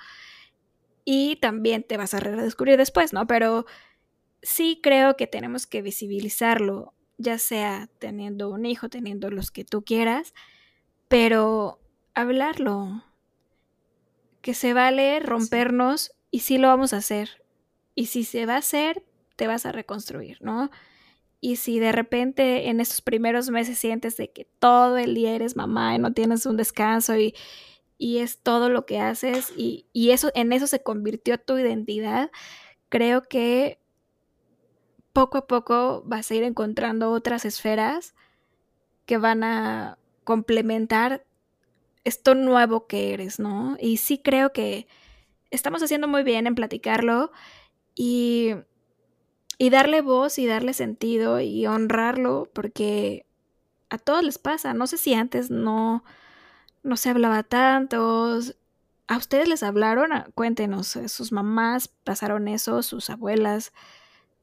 y 1.05 1.37
también 1.37 1.83
te 1.83 1.97
vas 1.97 2.13
a 2.13 2.19
redescubrir 2.19 2.77
después, 2.77 3.13
¿no? 3.13 3.27
Pero 3.27 3.65
sí 4.41 4.79
creo 4.81 5.15
que 5.15 5.27
tenemos 5.27 5.67
que 5.67 5.81
visibilizarlo, 5.81 6.93
ya 7.17 7.37
sea 7.37 7.89
teniendo 7.99 8.49
un 8.49 8.65
hijo, 8.65 8.89
teniendo 8.89 9.29
los 9.29 9.51
que 9.51 9.65
tú 9.65 9.83
quieras, 9.83 10.33
pero 11.07 11.79
hablarlo, 12.13 13.03
que 14.41 14.53
se 14.53 14.73
vale 14.73 15.19
rompernos 15.19 16.11
y 16.31 16.39
sí 16.39 16.57
lo 16.57 16.67
vamos 16.67 16.93
a 16.93 16.97
hacer. 16.97 17.43
Y 17.95 18.05
si 18.05 18.23
se 18.23 18.45
va 18.45 18.55
a 18.55 18.59
hacer, 18.59 19.03
te 19.35 19.47
vas 19.47 19.65
a 19.65 19.71
reconstruir, 19.71 20.37
¿no? 20.41 20.69
Y 21.41 21.55
si 21.55 21.79
de 21.79 21.91
repente 21.91 22.69
en 22.69 22.81
estos 22.81 23.01
primeros 23.01 23.49
meses 23.49 23.77
sientes 23.77 24.17
de 24.17 24.31
que 24.31 24.45
todo 24.59 24.97
el 24.97 25.15
día 25.15 25.33
eres 25.33 25.55
mamá 25.55 25.95
y 25.95 25.99
no 25.99 26.13
tienes 26.13 26.45
un 26.45 26.57
descanso 26.57 27.17
y, 27.17 27.33
y 27.97 28.19
es 28.19 28.39
todo 28.39 28.69
lo 28.69 28.85
que 28.85 28.99
haces 28.99 29.53
y, 29.55 29.85
y, 29.93 30.11
eso, 30.11 30.31
en 30.35 30.51
eso 30.51 30.67
se 30.67 30.83
convirtió 30.83 31.37
tu 31.37 31.57
identidad, 31.57 32.31
creo 32.89 33.23
que 33.23 33.79
poco 35.13 35.37
a 35.39 35.47
poco 35.47 36.03
vas 36.05 36.29
a 36.31 36.35
ir 36.35 36.43
encontrando 36.43 37.11
otras 37.11 37.45
esferas 37.45 38.15
que 39.05 39.17
van 39.17 39.43
a 39.43 39.97
complementar 40.23 41.25
esto 42.03 42.35
nuevo 42.35 42.87
que 42.87 43.13
eres, 43.13 43.39
¿no? 43.39 43.77
Y 43.79 43.97
sí 43.97 44.19
creo 44.19 44.53
que 44.53 44.87
estamos 45.51 45.83
haciendo 45.83 46.07
muy 46.07 46.23
bien 46.23 46.47
en 46.47 46.55
platicarlo 46.55 47.31
y, 47.95 48.55
y 49.57 49.69
darle 49.69 50.01
voz 50.01 50.39
y 50.39 50.45
darle 50.47 50.73
sentido 50.73 51.39
y 51.39 51.65
honrarlo 51.67 52.49
porque 52.53 53.25
a 53.89 53.97
todos 53.97 54.23
les 54.23 54.37
pasa. 54.37 54.73
No 54.73 54.87
sé 54.87 54.97
si 54.97 55.13
antes 55.13 55.49
no, 55.49 56.03
no 56.83 56.97
se 56.97 57.09
hablaba 57.09 57.43
tanto. 57.43 58.39
¿A 59.07 59.17
ustedes 59.17 59.47
les 59.47 59.63
hablaron? 59.63 60.13
Ah, 60.13 60.27
cuéntenos, 60.35 60.87
sus 61.07 61.31
mamás 61.31 61.87
pasaron 61.87 62.47
eso, 62.47 62.83
sus 62.83 63.09
abuelas 63.09 63.73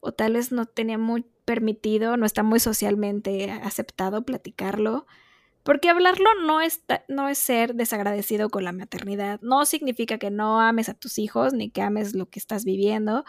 o 0.06 0.12
tal 0.12 0.34
vez 0.34 0.52
no 0.52 0.66
tenía 0.66 0.98
muy 0.98 1.26
permitido, 1.44 2.16
no 2.16 2.26
está 2.26 2.42
muy 2.42 2.60
socialmente 2.60 3.50
aceptado 3.50 4.24
platicarlo. 4.24 5.06
Porque 5.64 5.88
hablarlo 5.88 6.28
no 6.46 6.60
es, 6.60 6.84
no 7.08 7.28
es 7.28 7.38
ser 7.38 7.74
desagradecido 7.74 8.50
con 8.50 8.62
la 8.62 8.70
maternidad. 8.70 9.40
No 9.42 9.64
significa 9.64 10.18
que 10.18 10.30
no 10.30 10.60
ames 10.60 10.88
a 10.88 10.94
tus 10.94 11.18
hijos 11.18 11.54
ni 11.54 11.70
que 11.70 11.82
ames 11.82 12.14
lo 12.14 12.30
que 12.30 12.38
estás 12.38 12.64
viviendo. 12.64 13.24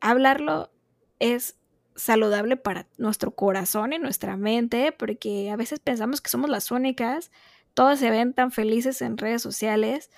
Hablarlo 0.00 0.72
es 1.20 1.56
saludable 1.94 2.56
para 2.56 2.88
nuestro 2.98 3.30
corazón 3.36 3.92
y 3.92 4.00
nuestra 4.00 4.36
mente, 4.36 4.90
porque 4.90 5.50
a 5.52 5.56
veces 5.56 5.78
pensamos 5.78 6.20
que 6.20 6.30
somos 6.30 6.50
las 6.50 6.72
únicas. 6.72 7.30
Todas 7.72 8.00
se 8.00 8.10
ven 8.10 8.34
tan 8.34 8.50
felices 8.50 9.00
en 9.00 9.16
redes 9.16 9.42
sociales 9.42 10.10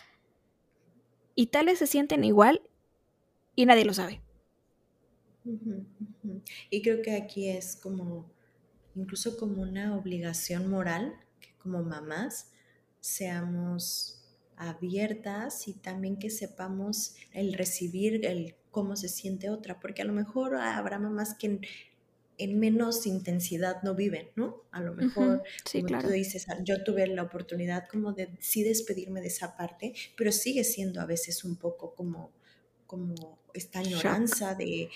y 1.34 1.48
tales 1.48 1.80
se 1.80 1.86
sienten 1.86 2.24
igual 2.24 2.62
y 3.54 3.66
nadie 3.66 3.84
lo 3.84 3.92
sabe. 3.92 4.22
Y 6.70 6.82
creo 6.82 7.02
que 7.02 7.16
aquí 7.16 7.48
es 7.48 7.76
como, 7.76 8.30
incluso 8.94 9.36
como 9.36 9.62
una 9.62 9.96
obligación 9.96 10.68
moral, 10.70 11.14
que 11.40 11.50
como 11.58 11.82
mamás 11.82 12.50
seamos 13.00 14.24
abiertas 14.56 15.68
y 15.68 15.74
también 15.74 16.18
que 16.18 16.30
sepamos 16.30 17.16
el 17.32 17.54
recibir 17.54 18.24
el 18.24 18.54
cómo 18.70 18.96
se 18.96 19.08
siente 19.08 19.50
otra, 19.50 19.78
porque 19.78 20.02
a 20.02 20.04
lo 20.04 20.12
mejor 20.12 20.56
habrá 20.56 20.98
mamás 20.98 21.34
que 21.34 21.60
en, 22.38 22.58
menos 22.58 23.06
intensidad 23.06 23.82
no 23.82 23.94
viven, 23.94 24.30
¿no? 24.34 24.64
A 24.72 24.80
lo 24.80 24.94
mejor, 24.94 25.44
como 25.72 25.98
tú 26.00 26.08
dices, 26.08 26.48
ah, 26.48 26.58
yo 26.64 26.82
tuve 26.82 27.06
la 27.06 27.22
oportunidad 27.22 27.86
como 27.88 28.12
de 28.12 28.30
sí 28.40 28.64
despedirme 28.64 29.20
de 29.20 29.28
esa 29.28 29.56
parte, 29.56 29.94
pero 30.16 30.32
sigue 30.32 30.64
siendo 30.64 31.00
a 31.00 31.06
veces 31.06 31.44
un 31.44 31.56
poco 31.56 31.94
como, 31.94 32.32
como 32.94 33.38
esta 33.54 33.80
añoranza 33.80 34.54
de 34.54 34.88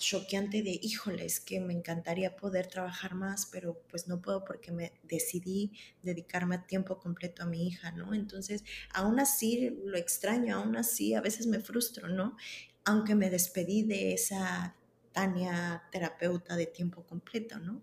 choqueante 0.00 0.62
de, 0.62 0.78
híjoles, 0.82 1.38
que 1.38 1.60
me 1.60 1.72
encantaría 1.72 2.34
poder 2.34 2.66
trabajar 2.66 3.14
más, 3.14 3.46
pero 3.46 3.80
pues 3.88 4.08
no 4.08 4.20
puedo 4.20 4.44
porque 4.44 4.72
me 4.72 4.92
decidí 5.04 5.70
dedicarme 6.02 6.56
a 6.56 6.66
tiempo 6.66 6.98
completo 6.98 7.44
a 7.44 7.46
mi 7.46 7.68
hija, 7.68 7.92
¿no? 7.92 8.12
Entonces, 8.12 8.64
aún 8.92 9.20
así 9.20 9.70
lo 9.84 9.96
extraño, 9.96 10.56
aún 10.56 10.76
así 10.76 11.14
a 11.14 11.20
veces 11.20 11.46
me 11.46 11.60
frustro, 11.60 12.08
¿no? 12.08 12.36
Aunque 12.84 13.14
me 13.14 13.30
despedí 13.30 13.82
de 13.82 14.14
esa 14.14 14.74
Tania 15.12 15.84
terapeuta 15.92 16.56
de 16.56 16.66
tiempo 16.66 17.04
completo, 17.04 17.60
¿no? 17.60 17.82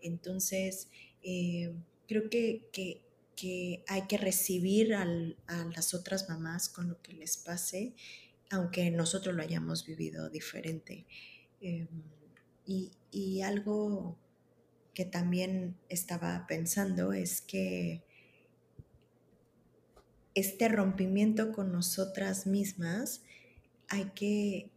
Entonces, 0.00 0.88
eh, 1.22 1.72
creo 2.08 2.28
que, 2.28 2.68
que, 2.72 3.00
hay 3.88 4.02
que 4.02 4.18
recibir 4.18 4.94
a 4.94 5.04
las 5.04 5.94
otras 5.94 6.28
mamás 6.28 6.68
con 6.68 6.88
lo 6.88 7.02
que 7.02 7.12
les 7.12 7.36
pase, 7.36 7.92
aunque 8.52 8.90
nosotros 8.90 9.34
lo 9.34 9.42
hayamos 9.42 9.86
vivido 9.86 10.28
diferente. 10.28 11.06
Em, 11.60 11.88
y, 12.66 13.40
algo 13.42 14.16
que 14.94 15.04
también 15.04 15.76
estaba 15.88 16.46
pensando 16.46 17.12
es 17.12 17.40
que 17.40 18.02
este 20.34 20.68
rompimiento 20.68 21.52
con 21.52 21.72
nosotras 21.72 22.46
mismas 22.46 23.22
hay 23.88 24.10
que, 24.14 24.70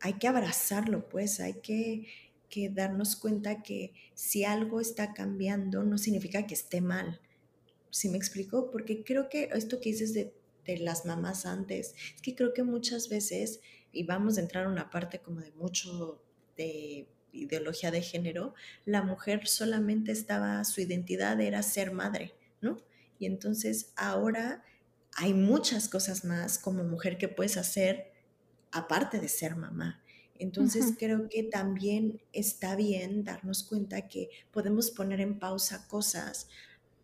hay 0.00 0.14
que 0.14 0.28
abrazarlo, 0.28 1.08
pues 1.08 1.40
hay 1.40 1.54
que, 1.60 2.06
que, 2.48 2.70
darnos 2.70 3.16
cuenta 3.16 3.62
que 3.62 3.92
si 4.14 4.44
algo 4.44 4.80
está 4.80 5.12
cambiando 5.12 5.84
no 5.84 5.98
significa 5.98 6.46
que 6.46 6.54
esté 6.54 6.80
mal. 6.80 7.20
¿Sí 7.90 8.08
me 8.08 8.16
explico? 8.16 8.70
Porque 8.70 9.04
creo 9.04 9.28
que 9.28 9.50
esto 9.52 9.80
que 9.80 9.90
dices 9.90 10.14
de, 10.14 10.32
de 10.66 10.78
las 10.78 11.04
mamás 11.04 11.46
antes, 11.46 11.94
es 12.14 12.22
que 12.22 12.34
creo 12.34 12.52
que 12.54 12.62
muchas 12.62 13.08
veces 13.08 13.60
y 13.92 14.04
vamos 14.04 14.36
a 14.36 14.40
entrar 14.40 14.66
a 14.66 14.68
una 14.68 14.90
parte 14.90 15.20
como 15.20 15.40
de 15.40 15.52
mucho 15.52 16.20
de 16.56 17.06
ideología 17.32 17.90
de 17.90 18.02
género, 18.02 18.54
la 18.84 19.02
mujer 19.02 19.46
solamente 19.46 20.12
estaba, 20.12 20.64
su 20.64 20.80
identidad 20.80 21.40
era 21.40 21.62
ser 21.62 21.92
madre, 21.92 22.32
¿no? 22.60 22.78
Y 23.18 23.26
entonces 23.26 23.92
ahora 23.96 24.64
hay 25.16 25.32
muchas 25.34 25.88
cosas 25.88 26.24
más 26.24 26.58
como 26.58 26.84
mujer 26.84 27.18
que 27.18 27.28
puedes 27.28 27.56
hacer 27.56 28.12
aparte 28.72 29.20
de 29.20 29.28
ser 29.28 29.56
mamá. 29.56 30.02
Entonces 30.36 30.94
creo 30.98 31.28
que 31.28 31.44
también 31.44 32.20
está 32.32 32.74
bien 32.74 33.22
darnos 33.22 33.62
cuenta 33.62 34.08
que 34.08 34.30
podemos 34.50 34.90
poner 34.90 35.20
en 35.20 35.38
pausa 35.38 35.86
cosas 35.86 36.48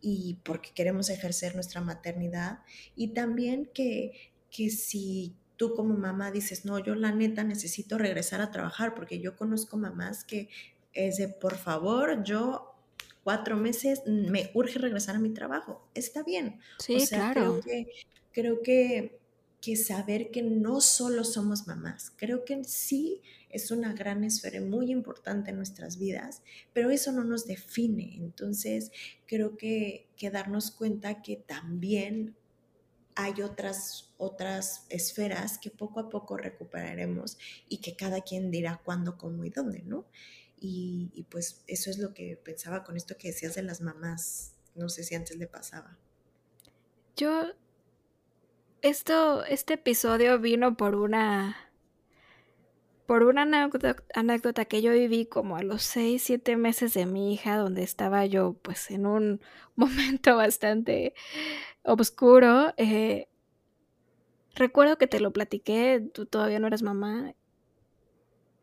y 0.00 0.38
porque 0.44 0.70
queremos 0.74 1.10
ejercer 1.10 1.54
nuestra 1.54 1.80
maternidad 1.80 2.60
y 2.96 3.08
también 3.08 3.70
que, 3.74 4.32
que 4.50 4.70
si 4.70 5.34
tú 5.56 5.74
como 5.74 5.94
mamá 5.94 6.30
dices, 6.30 6.64
no, 6.64 6.78
yo 6.78 6.94
la 6.94 7.12
neta 7.12 7.44
necesito 7.44 7.98
regresar 7.98 8.40
a 8.40 8.50
trabajar 8.50 8.94
porque 8.94 9.20
yo 9.20 9.36
conozco 9.36 9.76
mamás 9.76 10.24
que 10.24 10.48
es 10.92 11.18
de, 11.18 11.28
por 11.28 11.56
favor, 11.56 12.24
yo 12.24 12.74
cuatro 13.22 13.56
meses 13.56 14.02
me 14.06 14.50
urge 14.54 14.78
regresar 14.78 15.16
a 15.16 15.20
mi 15.20 15.30
trabajo. 15.30 15.86
Está 15.94 16.22
bien. 16.22 16.60
Sí, 16.78 16.96
o 16.96 17.00
sea, 17.00 17.32
claro. 17.32 17.60
Creo 17.60 17.62
que, 17.62 17.92
creo 18.32 18.62
que, 18.62 19.19
que 19.60 19.76
saber 19.76 20.30
que 20.30 20.42
no 20.42 20.80
solo 20.80 21.24
somos 21.24 21.66
mamás, 21.66 22.12
creo 22.16 22.44
que 22.44 22.64
sí 22.64 23.22
es 23.50 23.70
una 23.70 23.92
gran 23.92 24.24
esfera 24.24 24.60
muy 24.60 24.90
importante 24.90 25.50
en 25.50 25.56
nuestras 25.56 25.98
vidas, 25.98 26.42
pero 26.72 26.90
eso 26.90 27.12
no 27.12 27.24
nos 27.24 27.46
define. 27.46 28.16
Entonces, 28.16 28.92
creo 29.26 29.56
que, 29.56 30.08
que 30.16 30.30
darnos 30.30 30.70
cuenta 30.70 31.20
que 31.20 31.36
también 31.36 32.36
hay 33.16 33.42
otras, 33.42 34.14
otras 34.18 34.86
esferas 34.88 35.58
que 35.58 35.70
poco 35.70 36.00
a 36.00 36.08
poco 36.08 36.36
recuperaremos 36.36 37.38
y 37.68 37.78
que 37.78 37.96
cada 37.96 38.22
quien 38.22 38.50
dirá 38.50 38.80
cuándo, 38.84 39.18
cómo 39.18 39.44
y 39.44 39.50
dónde, 39.50 39.82
¿no? 39.82 40.06
Y, 40.60 41.10
y, 41.14 41.24
pues 41.24 41.62
eso 41.66 41.90
es 41.90 41.98
lo 41.98 42.12
que 42.12 42.36
pensaba 42.36 42.84
con 42.84 42.96
esto 42.96 43.16
que 43.16 43.28
decías 43.28 43.54
de 43.54 43.62
las 43.62 43.80
mamás. 43.80 44.52
No 44.74 44.88
sé 44.90 45.04
si 45.04 45.14
antes 45.14 45.36
le 45.38 45.46
pasaba. 45.46 45.98
Yo, 47.16 47.52
esto, 48.82 49.44
este 49.44 49.74
episodio 49.74 50.38
vino 50.38 50.76
por 50.76 50.94
una 50.94 51.56
por 53.06 53.24
una 53.24 53.42
anécdota, 54.14 54.64
que 54.66 54.82
yo 54.82 54.92
viví 54.92 55.26
como 55.26 55.56
a 55.56 55.64
los 55.64 55.82
6, 55.82 56.22
7 56.22 56.56
meses 56.56 56.94
de 56.94 57.06
mi 57.06 57.34
hija, 57.34 57.56
donde 57.56 57.82
estaba 57.82 58.24
yo 58.24 58.52
pues 58.62 58.88
en 58.92 59.04
un 59.04 59.40
momento 59.74 60.36
bastante 60.36 61.14
oscuro. 61.82 62.72
Eh, 62.76 63.28
recuerdo 64.54 64.96
que 64.96 65.08
te 65.08 65.18
lo 65.18 65.32
platiqué, 65.32 66.08
tú 66.14 66.24
todavía 66.26 66.60
no 66.60 66.68
eras 66.68 66.82
mamá, 66.82 67.34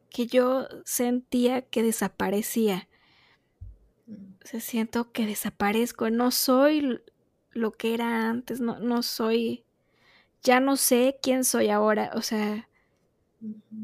que 0.09 0.27
yo 0.27 0.67
sentía 0.85 1.61
que 1.63 1.83
desaparecía. 1.83 2.87
Mm. 4.07 4.35
se 4.45 4.61
siento 4.61 5.11
que 5.11 5.25
desaparezco, 5.25 6.09
no 6.09 6.31
soy 6.31 7.01
lo 7.51 7.71
que 7.73 7.93
era 7.93 8.29
antes, 8.29 8.61
no, 8.61 8.79
no 8.79 9.03
soy, 9.03 9.65
ya 10.43 10.59
no 10.59 10.77
sé 10.77 11.19
quién 11.21 11.43
soy 11.43 11.69
ahora, 11.69 12.11
o 12.15 12.21
sea, 12.21 12.67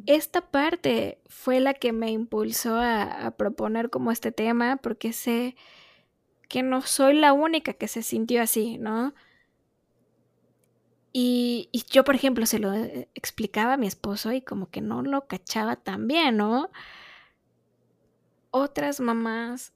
esta 0.06 0.42
parte 0.42 1.20
fue 1.28 1.60
la 1.60 1.74
que 1.74 1.92
me 1.94 2.12
impulsó 2.12 2.78
a, 2.78 3.32
proponer 3.38 3.90
como 3.90 4.12
este 4.12 4.32
tema, 4.32 4.78
porque 4.78 5.14
sé 5.14 5.56
que 6.50 6.64
no 6.64 6.82
soy 6.82 7.16
la 7.20 7.34
única 7.34 7.74
que 7.74 7.88
se 7.88 8.04
sintió 8.04 8.42
así, 8.42 8.78
¿no? 8.78 9.14
Y, 11.12 11.70
y, 11.72 11.84
yo, 11.92 12.04
por 12.04 12.16
ejemplo, 12.16 12.46
se 12.48 12.60
lo 12.60 12.74
eh, 12.74 13.08
explicaba 13.14 13.74
a 13.74 13.78
mi 13.78 13.86
esposo 13.88 14.32
y 14.32 14.42
como 14.42 14.70
que 14.72 14.82
no 14.82 15.04
lo 15.04 15.28
cachaba 15.28 15.76
tan 15.76 16.08
bien, 16.08 16.38
¿no? 16.38 16.72
Otras 18.50 19.00
mamás, 19.00 19.74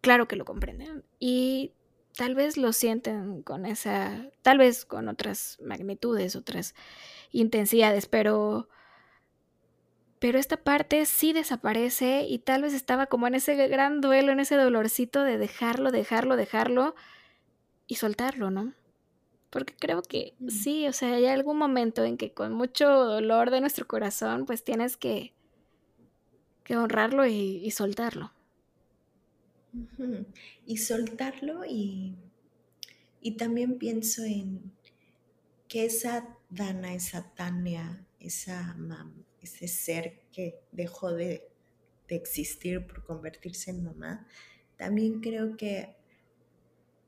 claro 0.00 0.28
que 0.28 0.36
lo 0.36 0.44
comprenden. 0.44 1.04
Y 1.18 1.72
tal 2.18 2.34
vez 2.34 2.56
lo 2.56 2.72
sienten 2.72 3.42
con 3.44 3.64
esa, 3.64 4.26
tal 4.42 4.58
vez 4.58 4.84
con 4.84 5.08
otras 5.08 5.56
magnitudes, 5.62 6.34
otras 6.34 6.74
intensidades, 7.30 8.06
pero 8.06 8.68
pero 10.18 10.40
esta 10.40 10.56
parte 10.56 11.06
sí 11.06 11.32
desaparece 11.32 12.26
y 12.28 12.40
tal 12.40 12.62
vez 12.62 12.74
estaba 12.74 13.06
como 13.06 13.28
en 13.28 13.36
ese 13.36 13.54
gran 13.68 14.00
duelo, 14.00 14.32
en 14.32 14.40
ese 14.40 14.56
dolorcito 14.56 15.22
de 15.22 15.38
dejarlo, 15.38 15.92
dejarlo, 15.92 16.34
dejarlo 16.34 16.96
y 17.86 17.94
soltarlo, 17.94 18.50
¿no? 18.50 18.72
Porque 19.50 19.76
creo 19.78 20.02
que 20.02 20.34
mm. 20.40 20.48
sí, 20.48 20.88
o 20.88 20.92
sea, 20.92 21.14
hay 21.14 21.26
algún 21.26 21.56
momento 21.56 22.02
en 22.02 22.16
que 22.16 22.32
con 22.32 22.52
mucho 22.52 22.88
dolor 22.88 23.52
de 23.52 23.60
nuestro 23.60 23.86
corazón, 23.86 24.44
pues 24.44 24.64
tienes 24.64 24.96
que, 24.96 25.34
que 26.64 26.76
honrarlo 26.76 27.26
y, 27.26 27.70
soltarlo. 27.70 28.32
Y 30.66 30.78
soltarlo 30.78 31.64
y, 31.64 32.16
y 33.20 33.32
también 33.32 33.78
pienso 33.78 34.24
en 34.24 34.72
que 35.68 35.84
esa 35.84 36.36
Dana, 36.50 36.94
esa 36.94 37.34
Tania, 37.34 38.06
esa 38.18 38.76
ese 39.40 39.68
ser 39.68 40.20
que 40.32 40.58
dejó 40.72 41.12
de, 41.12 41.48
de 42.08 42.16
existir 42.16 42.86
por 42.86 43.04
convertirse 43.04 43.70
en 43.70 43.84
mamá, 43.84 44.26
también 44.76 45.20
creo 45.20 45.56
que 45.56 45.94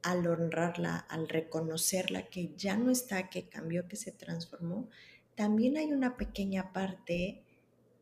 al 0.02 0.26
honrarla, 0.26 0.96
al 0.96 1.28
reconocerla 1.28 2.26
que 2.28 2.54
ya 2.56 2.76
no 2.76 2.90
está, 2.90 3.28
que 3.28 3.48
cambió, 3.48 3.88
que 3.88 3.96
se 3.96 4.12
transformó, 4.12 4.88
también 5.34 5.76
hay 5.76 5.92
una 5.92 6.16
pequeña 6.16 6.72
parte 6.72 7.42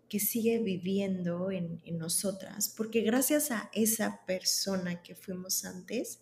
que 0.09 0.21
sigue 0.21 0.59
viviendo 0.59 1.51
en, 1.51 1.81
en, 1.85 1.99
nosotras, 1.99 2.73
porque 2.75 3.03
gracias 3.03 3.51
a 3.51 3.71
esa 3.75 4.25
persona 4.27 5.03
que 5.03 5.15
fuimos 5.15 5.65
antes, 5.65 6.21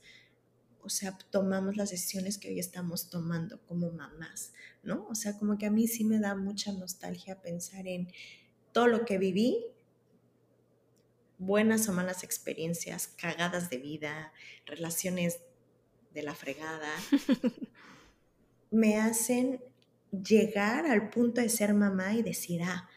o 0.82 0.88
sea, 0.88 1.16
tomamos 1.30 1.76
las 1.76 1.90
decisiones 1.90 2.38
que 2.38 2.48
hoy 2.48 2.58
estamos 2.58 3.10
tomando 3.10 3.60
como 3.66 3.90
mamás, 3.90 4.52
¿no? 4.82 5.06
O 5.08 5.14
sea, 5.14 5.36
como 5.36 5.58
que 5.58 5.66
a 5.66 5.70
mí 5.70 5.88
sí 5.88 6.04
me 6.04 6.18
da 6.18 6.34
mucha 6.34 6.72
nostalgia 6.72 7.40
pensar 7.42 7.86
en 7.86 8.08
todo 8.72 8.86
lo 8.86 9.04
que 9.04 9.18
viví, 9.18 9.64
buenas 11.38 11.88
o 11.88 11.92
malas 11.92 12.24
experiencias, 12.24 13.08
cagadas 13.08 13.70
de 13.70 13.78
vida, 13.78 14.32
relaciones 14.64 15.40
de 16.14 16.22
la 16.22 16.34
fregada, 16.34 16.92
me 18.70 18.98
hacen 18.98 19.60
llegar 20.10 20.86
al 20.86 21.10
punto 21.10 21.40
de 21.40 21.48
ser 21.48 21.74
mamá 21.74 22.14
y 22.14 22.22
decir, 22.22 22.62
ah, 22.62 22.88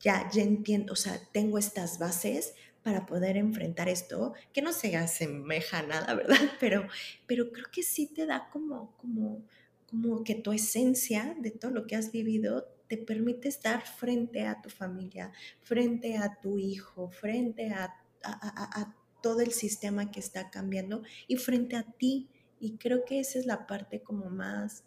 ya, 0.00 0.28
ya 0.32 0.42
entiendo, 0.42 0.94
o 0.94 0.96
sea, 0.96 1.20
tengo 1.32 1.58
estas 1.58 1.98
bases 1.98 2.54
para 2.82 3.06
poder 3.06 3.36
enfrentar 3.36 3.88
esto, 3.88 4.32
que 4.52 4.62
no 4.62 4.72
se 4.72 4.96
asemeja 4.96 5.80
a 5.80 5.82
nada, 5.82 6.14
¿verdad? 6.14 6.38
Pero, 6.58 6.88
pero 7.26 7.52
creo 7.52 7.66
que 7.70 7.82
sí 7.82 8.06
te 8.06 8.26
da 8.26 8.48
como, 8.50 8.96
como, 8.96 9.44
como 9.86 10.24
que 10.24 10.34
tu 10.34 10.52
esencia 10.52 11.36
de 11.38 11.50
todo 11.50 11.70
lo 11.70 11.86
que 11.86 11.96
has 11.96 12.10
vivido 12.10 12.66
te 12.88 12.96
permite 12.96 13.48
estar 13.48 13.86
frente 13.86 14.46
a 14.46 14.60
tu 14.60 14.68
familia, 14.68 15.32
frente 15.62 16.16
a 16.16 16.40
tu 16.40 16.58
hijo, 16.58 17.08
frente 17.10 17.70
a, 17.70 17.94
a, 18.24 18.80
a 18.80 18.96
todo 19.22 19.40
el 19.40 19.52
sistema 19.52 20.10
que 20.10 20.18
está 20.18 20.50
cambiando 20.50 21.02
y 21.28 21.36
frente 21.36 21.76
a 21.76 21.84
ti. 21.84 22.28
Y 22.58 22.76
creo 22.78 23.04
que 23.04 23.20
esa 23.20 23.38
es 23.38 23.46
la 23.46 23.66
parte 23.66 24.02
como 24.02 24.28
más, 24.28 24.84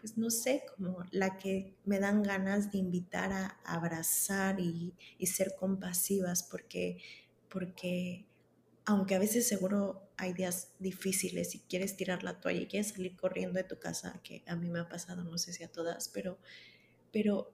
pues 0.00 0.16
no 0.16 0.30
sé, 0.30 0.64
como 0.76 1.04
la 1.10 1.38
que 1.38 1.74
me 1.84 1.98
dan 1.98 2.22
ganas 2.22 2.72
de 2.72 2.78
invitar 2.78 3.32
a 3.32 3.58
abrazar 3.64 4.58
y, 4.60 4.94
ser 5.26 5.54
compasivas, 5.58 6.42
porque, 6.42 6.98
porque 7.48 8.26
aunque 8.84 9.14
a 9.14 9.18
veces 9.18 9.46
seguro 9.46 10.02
hay 10.16 10.32
días 10.32 10.68
difíciles 10.78 11.54
y 11.54 11.60
quieres 11.60 11.96
tirar 11.96 12.24
la 12.24 12.40
toalla 12.40 12.62
y 12.62 12.66
quieres 12.66 12.88
salir 12.88 13.16
corriendo 13.16 13.58
de 13.58 13.64
tu 13.64 13.78
casa, 13.78 14.20
que 14.24 14.42
a 14.46 14.56
mí 14.56 14.68
me 14.68 14.80
ha 14.80 14.88
pasado, 14.88 15.22
no 15.22 15.38
sé 15.38 15.52
si 15.52 15.62
a 15.62 15.70
todas, 15.70 16.08
pero, 16.08 16.38
pero, 17.12 17.52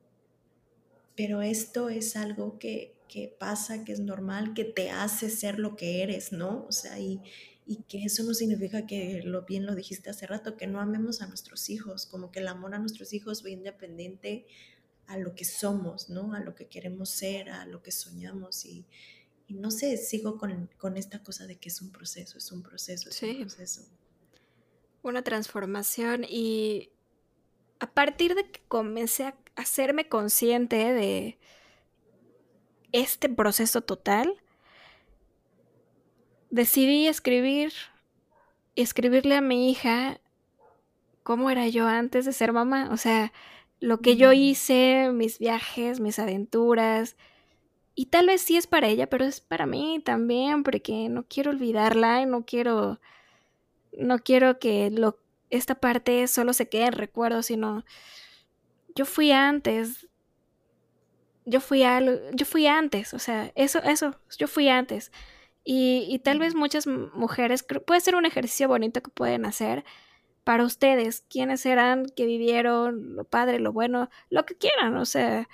pero 1.17 1.43
esto 1.43 1.89
es 1.89 2.17
algo 2.17 2.59
que, 2.59 2.95
que 3.09 3.29
pasa, 3.29 3.85
que 3.85 3.93
es 3.93 4.01
normal, 4.01 4.55
que 4.55 4.65
te 4.65 4.91
hace 4.91 5.31
ser 5.31 5.59
lo 5.59 5.77
que 5.77 6.03
eres, 6.03 6.33
¿no? 6.33 6.65
O 6.69 6.73
sea, 6.73 6.99
y, 6.99 7.21
y 7.67 7.83
que 7.83 8.05
eso 8.05 8.23
no 8.23 8.33
significa 8.33 8.87
que 8.87 9.23
lo 9.25 9.43
bien 9.43 9.67
lo 9.67 9.75
dijiste 9.75 10.09
hace 10.09 10.27
rato, 10.27 10.57
que 10.57 10.69
no 10.69 10.81
amemos 10.81 11.21
a 11.21 11.27
nuestros 11.27 11.69
hijos, 11.69 12.07
como 12.07 12.31
que 12.31 12.39
el 12.39 12.47
amor 12.47 12.75
a 12.75 12.79
nuestros 12.79 13.13
hijos 13.13 13.45
va 13.45 13.51
independiente 13.51 14.47
a 15.09 15.19
lo 15.19 15.35
que 15.35 15.45
somos, 15.45 16.09
¿no? 16.09 16.33
A 16.33 16.41
lo 16.41 16.55
que 16.55 16.69
queremos 16.69 17.11
ser, 17.11 17.51
a 17.51 17.67
lo 17.67 17.83
que 17.83 17.91
soñamos 17.91 18.65
y, 18.65 18.87
no 19.49 19.71
sé, 19.71 19.97
sigo 19.97 20.39
con, 20.39 20.97
esta 20.97 21.23
cosa 21.23 21.47
de 21.47 21.57
que 21.57 21.69
es 21.69 21.83
un 21.83 21.91
proceso, 21.91 22.39
es 22.39 22.53
un 22.53 22.63
proceso, 22.63 23.11
es 23.11 23.23
un 23.23 23.41
proceso. 23.41 23.83
Una 25.03 25.23
transformación 25.23 26.25
y 26.29 26.91
a 27.81 27.93
partir 27.93 28.35
de 28.37 28.51
que 28.51 28.61
comencé 28.69 29.25
a 29.25 29.37
hacerme 29.57 30.09
consciente 30.09 30.77
de 30.77 31.39
este 32.93 33.29
proceso 33.29 33.81
total, 33.81 34.41
decidí 36.57 37.07
escribir, 37.09 37.73
escribirle 38.77 39.37
a 39.37 39.41
mi 39.41 39.71
hija 39.71 40.21
cómo 41.23 41.51
era 41.51 41.69
yo 41.69 41.87
antes 41.87 42.25
de 42.25 42.33
ser 42.33 42.53
mamá. 42.53 42.89
O 42.93 42.97
sea, 42.97 43.33
lo 43.81 44.01
que 44.01 44.17
yo 44.17 44.33
hice, 44.33 45.11
mis 45.13 45.39
viajes, 45.39 46.01
mis 46.01 46.19
aventuras, 46.19 47.17
Y 47.95 48.07
tal 48.07 48.27
vez 48.29 48.43
sí 48.43 48.57
es 48.57 48.67
para 48.69 48.89
ella, 48.89 49.09
pero 49.09 49.25
es 49.27 49.41
para 49.41 49.67
mí 49.67 50.01
también, 50.05 50.63
porque 50.65 51.09
no 51.11 51.25
quiero 51.29 51.51
olvidarla 51.51 52.23
y 52.23 52.27
no 52.27 52.45
quiero, 52.47 53.01
no 53.99 54.19
quiero 54.21 54.59
que 54.59 54.91
lo, 54.91 55.19
esta 55.51 55.77
parte 55.77 56.27
solo 56.29 56.53
se 56.55 56.69
quede 56.69 56.87
en 56.87 56.93
recuerdo, 56.95 57.43
sino 57.43 57.85
yo 58.95 59.05
fui 59.07 59.33
antes, 59.33 60.09
yo 61.45 61.61
fui, 61.61 61.83
yo 62.35 62.47
fui 62.47 62.67
antes, 62.67 63.15
o 63.15 63.19
sea, 63.19 63.53
eso, 63.55 63.79
eso, 63.83 64.17
yo 64.39 64.49
fui 64.49 64.69
antes. 64.69 65.13
Y, 65.67 66.07
y 66.09 66.21
tal 66.21 66.39
vez 66.39 66.55
muchas 66.55 66.87
mujeres, 66.87 67.65
puede 67.87 68.01
ser 68.01 68.15
un 68.15 68.25
ejercicio 68.25 68.69
bonito 68.69 69.03
que 69.03 69.11
pueden 69.11 69.45
hacer 69.45 69.85
para 70.45 70.65
ustedes, 70.65 71.25
quiénes 71.29 71.67
eran, 71.67 72.07
que 72.07 72.25
vivieron, 72.25 73.17
lo 73.17 73.25
padre, 73.25 73.59
lo 73.59 73.73
bueno, 73.73 74.09
lo 74.31 74.47
que 74.47 74.57
quieran, 74.57 74.97
o 74.97 75.05
sea, 75.05 75.49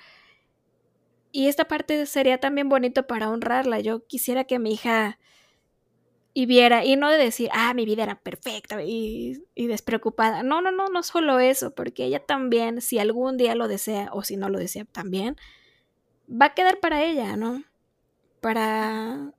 y 1.33 1.47
esta 1.47 1.65
parte 1.65 2.05
sería 2.05 2.39
también 2.39 2.69
bonito 2.69 3.07
para 3.07 3.31
honrarla. 3.31 3.79
Yo 3.79 4.05
quisiera 4.05 4.43
que 4.43 4.59
mi 4.59 4.73
hija 4.73 5.17
y 6.35 6.45
viera, 6.45 6.85
y 6.85 6.95
no 6.95 7.09
de 7.09 7.17
decir, 7.17 7.49
ah, 7.53 7.73
mi 7.73 7.85
vida 7.85 8.03
era 8.03 8.19
perfecta 8.19 8.83
y, 8.83 9.43
y, 9.55 9.67
despreocupada. 9.67 10.43
No, 10.43 10.61
no, 10.61 10.71
no, 10.71 10.89
no 10.89 11.01
solo 11.01 11.39
eso, 11.39 11.73
porque 11.73 12.05
ella 12.05 12.23
también, 12.23 12.81
si 12.81 12.99
algún 12.99 13.37
día 13.37 13.55
lo 13.55 13.67
desea 13.67 14.09
o 14.13 14.23
si 14.23 14.37
no 14.37 14.49
lo 14.49 14.59
desea 14.59 14.85
también, 14.85 15.35
va 16.29 16.47
a 16.47 16.53
quedar 16.53 16.79
para 16.79 17.03
ella, 17.03 17.35
¿no? 17.35 17.63
Para 18.41 19.33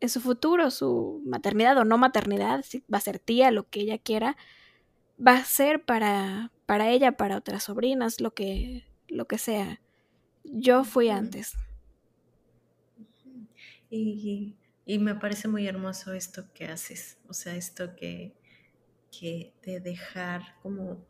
en 0.00 0.08
su 0.08 0.20
futuro, 0.20 0.70
su 0.70 1.22
maternidad 1.26 1.76
o 1.78 1.84
no 1.84 1.98
maternidad, 1.98 2.62
si 2.62 2.82
va 2.92 2.98
a 2.98 3.02
ser 3.02 3.18
tía, 3.18 3.50
lo 3.50 3.68
que 3.68 3.80
ella 3.80 3.98
quiera, 3.98 4.36
va 5.24 5.34
a 5.36 5.44
ser 5.44 5.84
para, 5.84 6.50
para 6.66 6.90
ella, 6.90 7.12
para 7.12 7.36
otras 7.36 7.64
sobrinas, 7.64 8.20
lo 8.20 8.32
que, 8.32 8.86
lo 9.08 9.26
que 9.26 9.38
sea. 9.38 9.80
Yo 10.44 10.84
fui 10.84 11.10
antes. 11.10 11.54
Y, 13.90 14.56
me 14.86 15.14
parece 15.14 15.46
muy 15.48 15.66
hermoso 15.68 16.12
esto 16.14 16.52
que 16.52 16.66
haces, 16.66 17.18
o 17.28 17.32
sea, 17.32 17.54
esto 17.54 17.94
que, 17.94 18.34
que 19.16 19.52
de 19.62 19.80
dejar 19.80 20.56
como, 20.62 21.04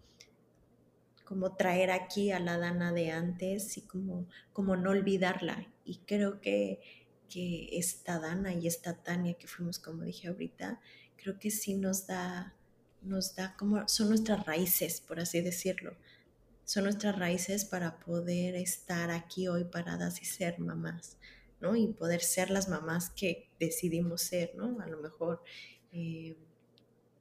como 1.25 1.57
traer 1.57 1.91
aquí 1.91 2.31
a 2.31 2.41
la 2.41 2.59
Dana 2.59 2.93
de 2.93 3.11
antes 3.11 3.79
y 3.79 3.83
como, 3.83 4.27
como 4.53 4.77
no 4.77 4.91
olvidarla. 4.91 5.67
Y 5.85 5.99
creo 6.01 6.41
que, 6.41 6.81
que 7.33 7.69
esta 7.73 8.19
Dana 8.19 8.53
y 8.53 8.67
esta 8.67 9.03
Tania 9.03 9.35
que 9.35 9.47
fuimos, 9.47 9.79
como 9.79 10.03
dije 10.03 10.29
ahorita, 10.29 10.81
creo 11.17 11.39
que 11.39 11.51
sí 11.51 11.75
nos 11.75 12.07
da, 12.07 12.55
nos 13.03 13.35
da 13.35 13.57
como, 13.57 13.89
son 13.89 14.11
nuestras 14.11 14.45
raíces, 14.45 15.01
por 15.01 15.21
así 15.21 15.41
decirlo 15.41 15.97
son 16.71 16.85
nuestras 16.85 17.19
raíces 17.19 17.65
para 17.65 17.99
poder 17.99 18.55
estar 18.55 19.11
aquí 19.11 19.49
hoy 19.49 19.65
paradas 19.65 20.23
y 20.23 20.25
ser 20.25 20.61
mamás, 20.61 21.17
¿no? 21.61 21.75
Y 21.75 21.89
poder 21.89 22.21
ser 22.21 22.49
las 22.49 22.69
mamás 22.69 23.11
que 23.11 23.49
decidimos 23.59 24.23
ser, 24.23 24.55
¿no? 24.55 24.81
A 24.81 24.87
lo 24.87 24.99
mejor 24.99 25.43
eh, 25.91 26.37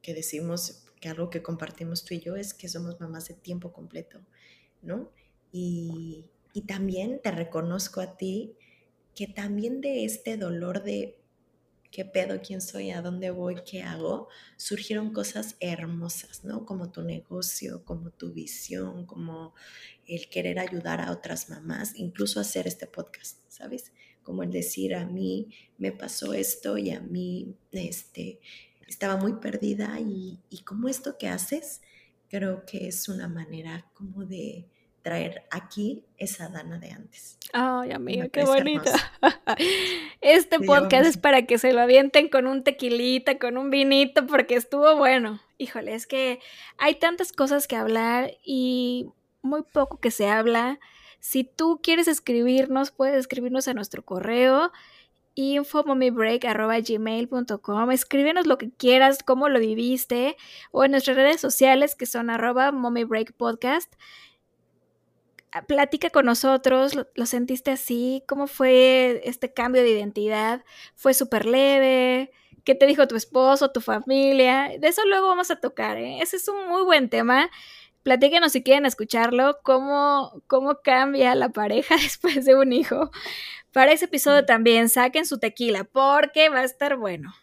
que 0.02 0.14
decimos 0.14 0.84
que 1.00 1.08
algo 1.08 1.30
que 1.30 1.42
compartimos 1.42 2.04
tú 2.04 2.14
y 2.14 2.20
yo 2.20 2.36
es 2.36 2.54
que 2.54 2.68
somos 2.68 3.00
mamás 3.00 3.26
de 3.26 3.34
tiempo 3.34 3.72
completo, 3.72 4.20
¿no? 4.82 5.10
Y, 5.50 6.26
y 6.52 6.62
también 6.62 7.20
te 7.20 7.32
reconozco 7.32 8.00
a 8.00 8.16
ti 8.16 8.54
que 9.14 9.26
también 9.26 9.80
de 9.80 10.04
este 10.04 10.36
dolor 10.36 10.82
de 10.82 11.20
qué 11.90 12.04
pedo, 12.04 12.40
quién 12.40 12.60
soy, 12.60 12.90
a 12.90 13.02
dónde 13.02 13.30
voy, 13.30 13.56
qué 13.68 13.82
hago, 13.82 14.28
surgieron 14.56 15.12
cosas 15.12 15.56
hermosas, 15.60 16.44
¿no? 16.44 16.64
Como 16.64 16.90
tu 16.90 17.02
negocio, 17.02 17.84
como 17.84 18.10
tu 18.10 18.32
visión, 18.32 19.06
como 19.06 19.54
el 20.06 20.28
querer 20.28 20.58
ayudar 20.58 21.00
a 21.00 21.10
otras 21.10 21.50
mamás, 21.50 21.92
incluso 21.96 22.40
hacer 22.40 22.66
este 22.66 22.86
podcast, 22.86 23.38
¿sabes? 23.48 23.92
Como 24.22 24.42
el 24.42 24.52
decir 24.52 24.94
a 24.94 25.04
mí 25.04 25.48
me 25.78 25.92
pasó 25.92 26.32
esto 26.32 26.78
y 26.78 26.90
a 26.90 27.00
mí 27.00 27.56
este, 27.72 28.40
estaba 28.86 29.16
muy 29.16 29.34
perdida 29.34 29.98
y, 30.00 30.38
y 30.48 30.62
como 30.62 30.88
esto 30.88 31.18
que 31.18 31.28
haces, 31.28 31.80
creo 32.28 32.64
que 32.64 32.86
es 32.86 33.08
una 33.08 33.26
manera 33.26 33.90
como 33.94 34.24
de 34.24 34.68
traer 35.02 35.44
aquí 35.50 36.04
esa 36.18 36.48
Dana 36.48 36.78
de 36.78 36.90
antes. 36.90 37.38
Ay, 37.52 37.92
amiga, 37.92 38.28
qué 38.28 38.44
bonita. 38.44 38.92
Este 40.20 40.60
podcast 40.60 41.06
es 41.06 41.16
para 41.16 41.46
que 41.46 41.58
se 41.58 41.72
lo 41.72 41.80
avienten 41.80 42.28
con 42.28 42.46
un 42.46 42.62
tequilita, 42.62 43.38
con 43.38 43.56
un 43.56 43.70
vinito, 43.70 44.26
porque 44.26 44.54
estuvo 44.54 44.96
bueno. 44.96 45.40
Híjole, 45.58 45.94
es 45.94 46.06
que 46.06 46.40
hay 46.78 46.96
tantas 46.96 47.32
cosas 47.32 47.66
que 47.66 47.76
hablar 47.76 48.32
y 48.44 49.08
muy 49.42 49.62
poco 49.62 49.98
que 49.98 50.10
se 50.10 50.28
habla. 50.28 50.78
Si 51.18 51.44
tú 51.44 51.80
quieres 51.82 52.08
escribirnos, 52.08 52.90
puedes 52.90 53.16
escribirnos 53.16 53.68
a 53.68 53.74
nuestro 53.74 54.04
correo 54.04 54.72
infomomibreak.gmail.com 55.34 57.90
Escríbenos 57.90 58.46
lo 58.46 58.58
que 58.58 58.70
quieras, 58.70 59.22
cómo 59.22 59.48
lo 59.48 59.58
viviste, 59.58 60.36
o 60.70 60.84
en 60.84 60.90
nuestras 60.92 61.16
redes 61.16 61.40
sociales 61.40 61.94
que 61.94 62.06
son 62.06 62.30
arroba 62.30 62.72
mommybreakpodcast. 62.72 63.94
Ah, 63.94 63.98
platica 65.66 66.10
con 66.10 66.26
nosotros, 66.26 66.96
¿lo, 67.14 67.26
sentiste 67.26 67.70
así? 67.70 68.22
¿Cómo 68.26 68.46
fue 68.46 69.20
este 69.24 69.52
cambio 69.52 69.82
de 69.82 69.90
identidad? 69.90 70.64
¿Fue 70.94 71.14
súper 71.14 71.46
leve? 71.46 72.30
¿Qué 72.64 72.74
te 72.74 72.86
dijo 72.86 73.08
tu 73.08 73.16
esposo, 73.16 73.70
tu 73.70 73.80
familia? 73.80 74.70
De 74.78 74.88
eso 74.88 75.04
luego 75.06 75.28
vamos 75.28 75.50
a 75.50 75.56
tocar, 75.56 75.96
¿eh? 75.98 76.20
Ese 76.20 76.36
es 76.36 76.48
un 76.48 76.68
muy 76.68 76.82
buen 76.82 77.08
tema. 77.08 77.50
Platíquenos 78.02 78.52
si 78.52 78.62
quieren 78.62 78.86
escucharlo, 78.86 79.58
cómo, 79.62 80.42
cómo 80.46 80.80
cambia 80.82 81.34
la 81.34 81.50
pareja 81.50 81.96
después 82.02 82.44
de 82.44 82.54
un 82.54 82.72
hijo. 82.72 83.10
Para 83.72 83.92
ese 83.92 84.06
episodio 84.06 84.44
también 84.44 84.88
saquen 84.88 85.26
su 85.26 85.38
tequila 85.38 85.84
porque 85.84 86.48
va 86.48 86.60
a 86.60 86.64
estar 86.64 86.96
bueno. 86.96 87.34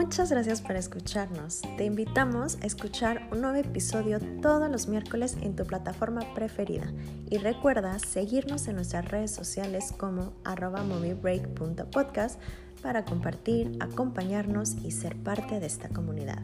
Muchas 0.00 0.30
gracias 0.30 0.62
por 0.62 0.76
escucharnos. 0.76 1.60
Te 1.76 1.84
invitamos 1.84 2.56
a 2.62 2.66
escuchar 2.66 3.28
un 3.32 3.42
nuevo 3.42 3.58
episodio 3.58 4.18
todos 4.40 4.70
los 4.70 4.88
miércoles 4.88 5.36
en 5.42 5.54
tu 5.54 5.66
plataforma 5.66 6.22
preferida. 6.34 6.90
Y 7.28 7.36
recuerda 7.36 7.98
seguirnos 7.98 8.66
en 8.66 8.76
nuestras 8.76 9.06
redes 9.10 9.30
sociales 9.30 9.92
como 9.94 10.32
arroba 10.42 10.84
moviebreak.podcast 10.84 12.40
para 12.80 13.04
compartir, 13.04 13.76
acompañarnos 13.78 14.74
y 14.82 14.90
ser 14.90 15.16
parte 15.16 15.60
de 15.60 15.66
esta 15.66 15.90
comunidad. 15.90 16.42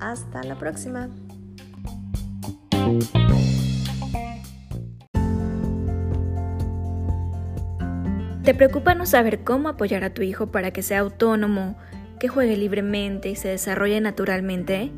Hasta 0.00 0.42
la 0.42 0.58
próxima. 0.58 1.10
¿Te 8.42 8.54
preocupa 8.54 8.94
no 8.94 9.04
saber 9.04 9.44
cómo 9.44 9.68
apoyar 9.68 10.02
a 10.02 10.14
tu 10.14 10.22
hijo 10.22 10.46
para 10.46 10.70
que 10.70 10.82
sea 10.82 11.00
autónomo? 11.00 11.76
Que 12.20 12.28
juegue 12.28 12.56
libremente 12.56 13.30
y 13.30 13.34
se 13.34 13.48
desarrolle 13.48 14.00
naturalmente, 14.00 14.92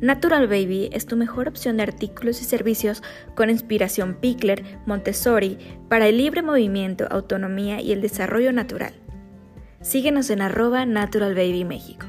Natural 0.00 0.46
Baby 0.46 0.88
es 0.92 1.06
tu 1.06 1.16
mejor 1.16 1.48
opción 1.48 1.76
de 1.76 1.82
artículos 1.82 2.40
y 2.40 2.44
servicios 2.44 3.02
con 3.34 3.50
inspiración 3.50 4.14
Pickler, 4.14 4.64
Montessori, 4.86 5.58
para 5.88 6.06
el 6.06 6.16
libre 6.16 6.40
movimiento, 6.40 7.06
autonomía 7.10 7.82
y 7.82 7.92
el 7.92 8.00
desarrollo 8.00 8.52
natural. 8.52 8.94
Síguenos 9.82 10.30
en 10.30 10.40
arroba 10.40 10.86
Natural 10.86 11.34
Baby 11.34 11.64
México. 11.64 12.06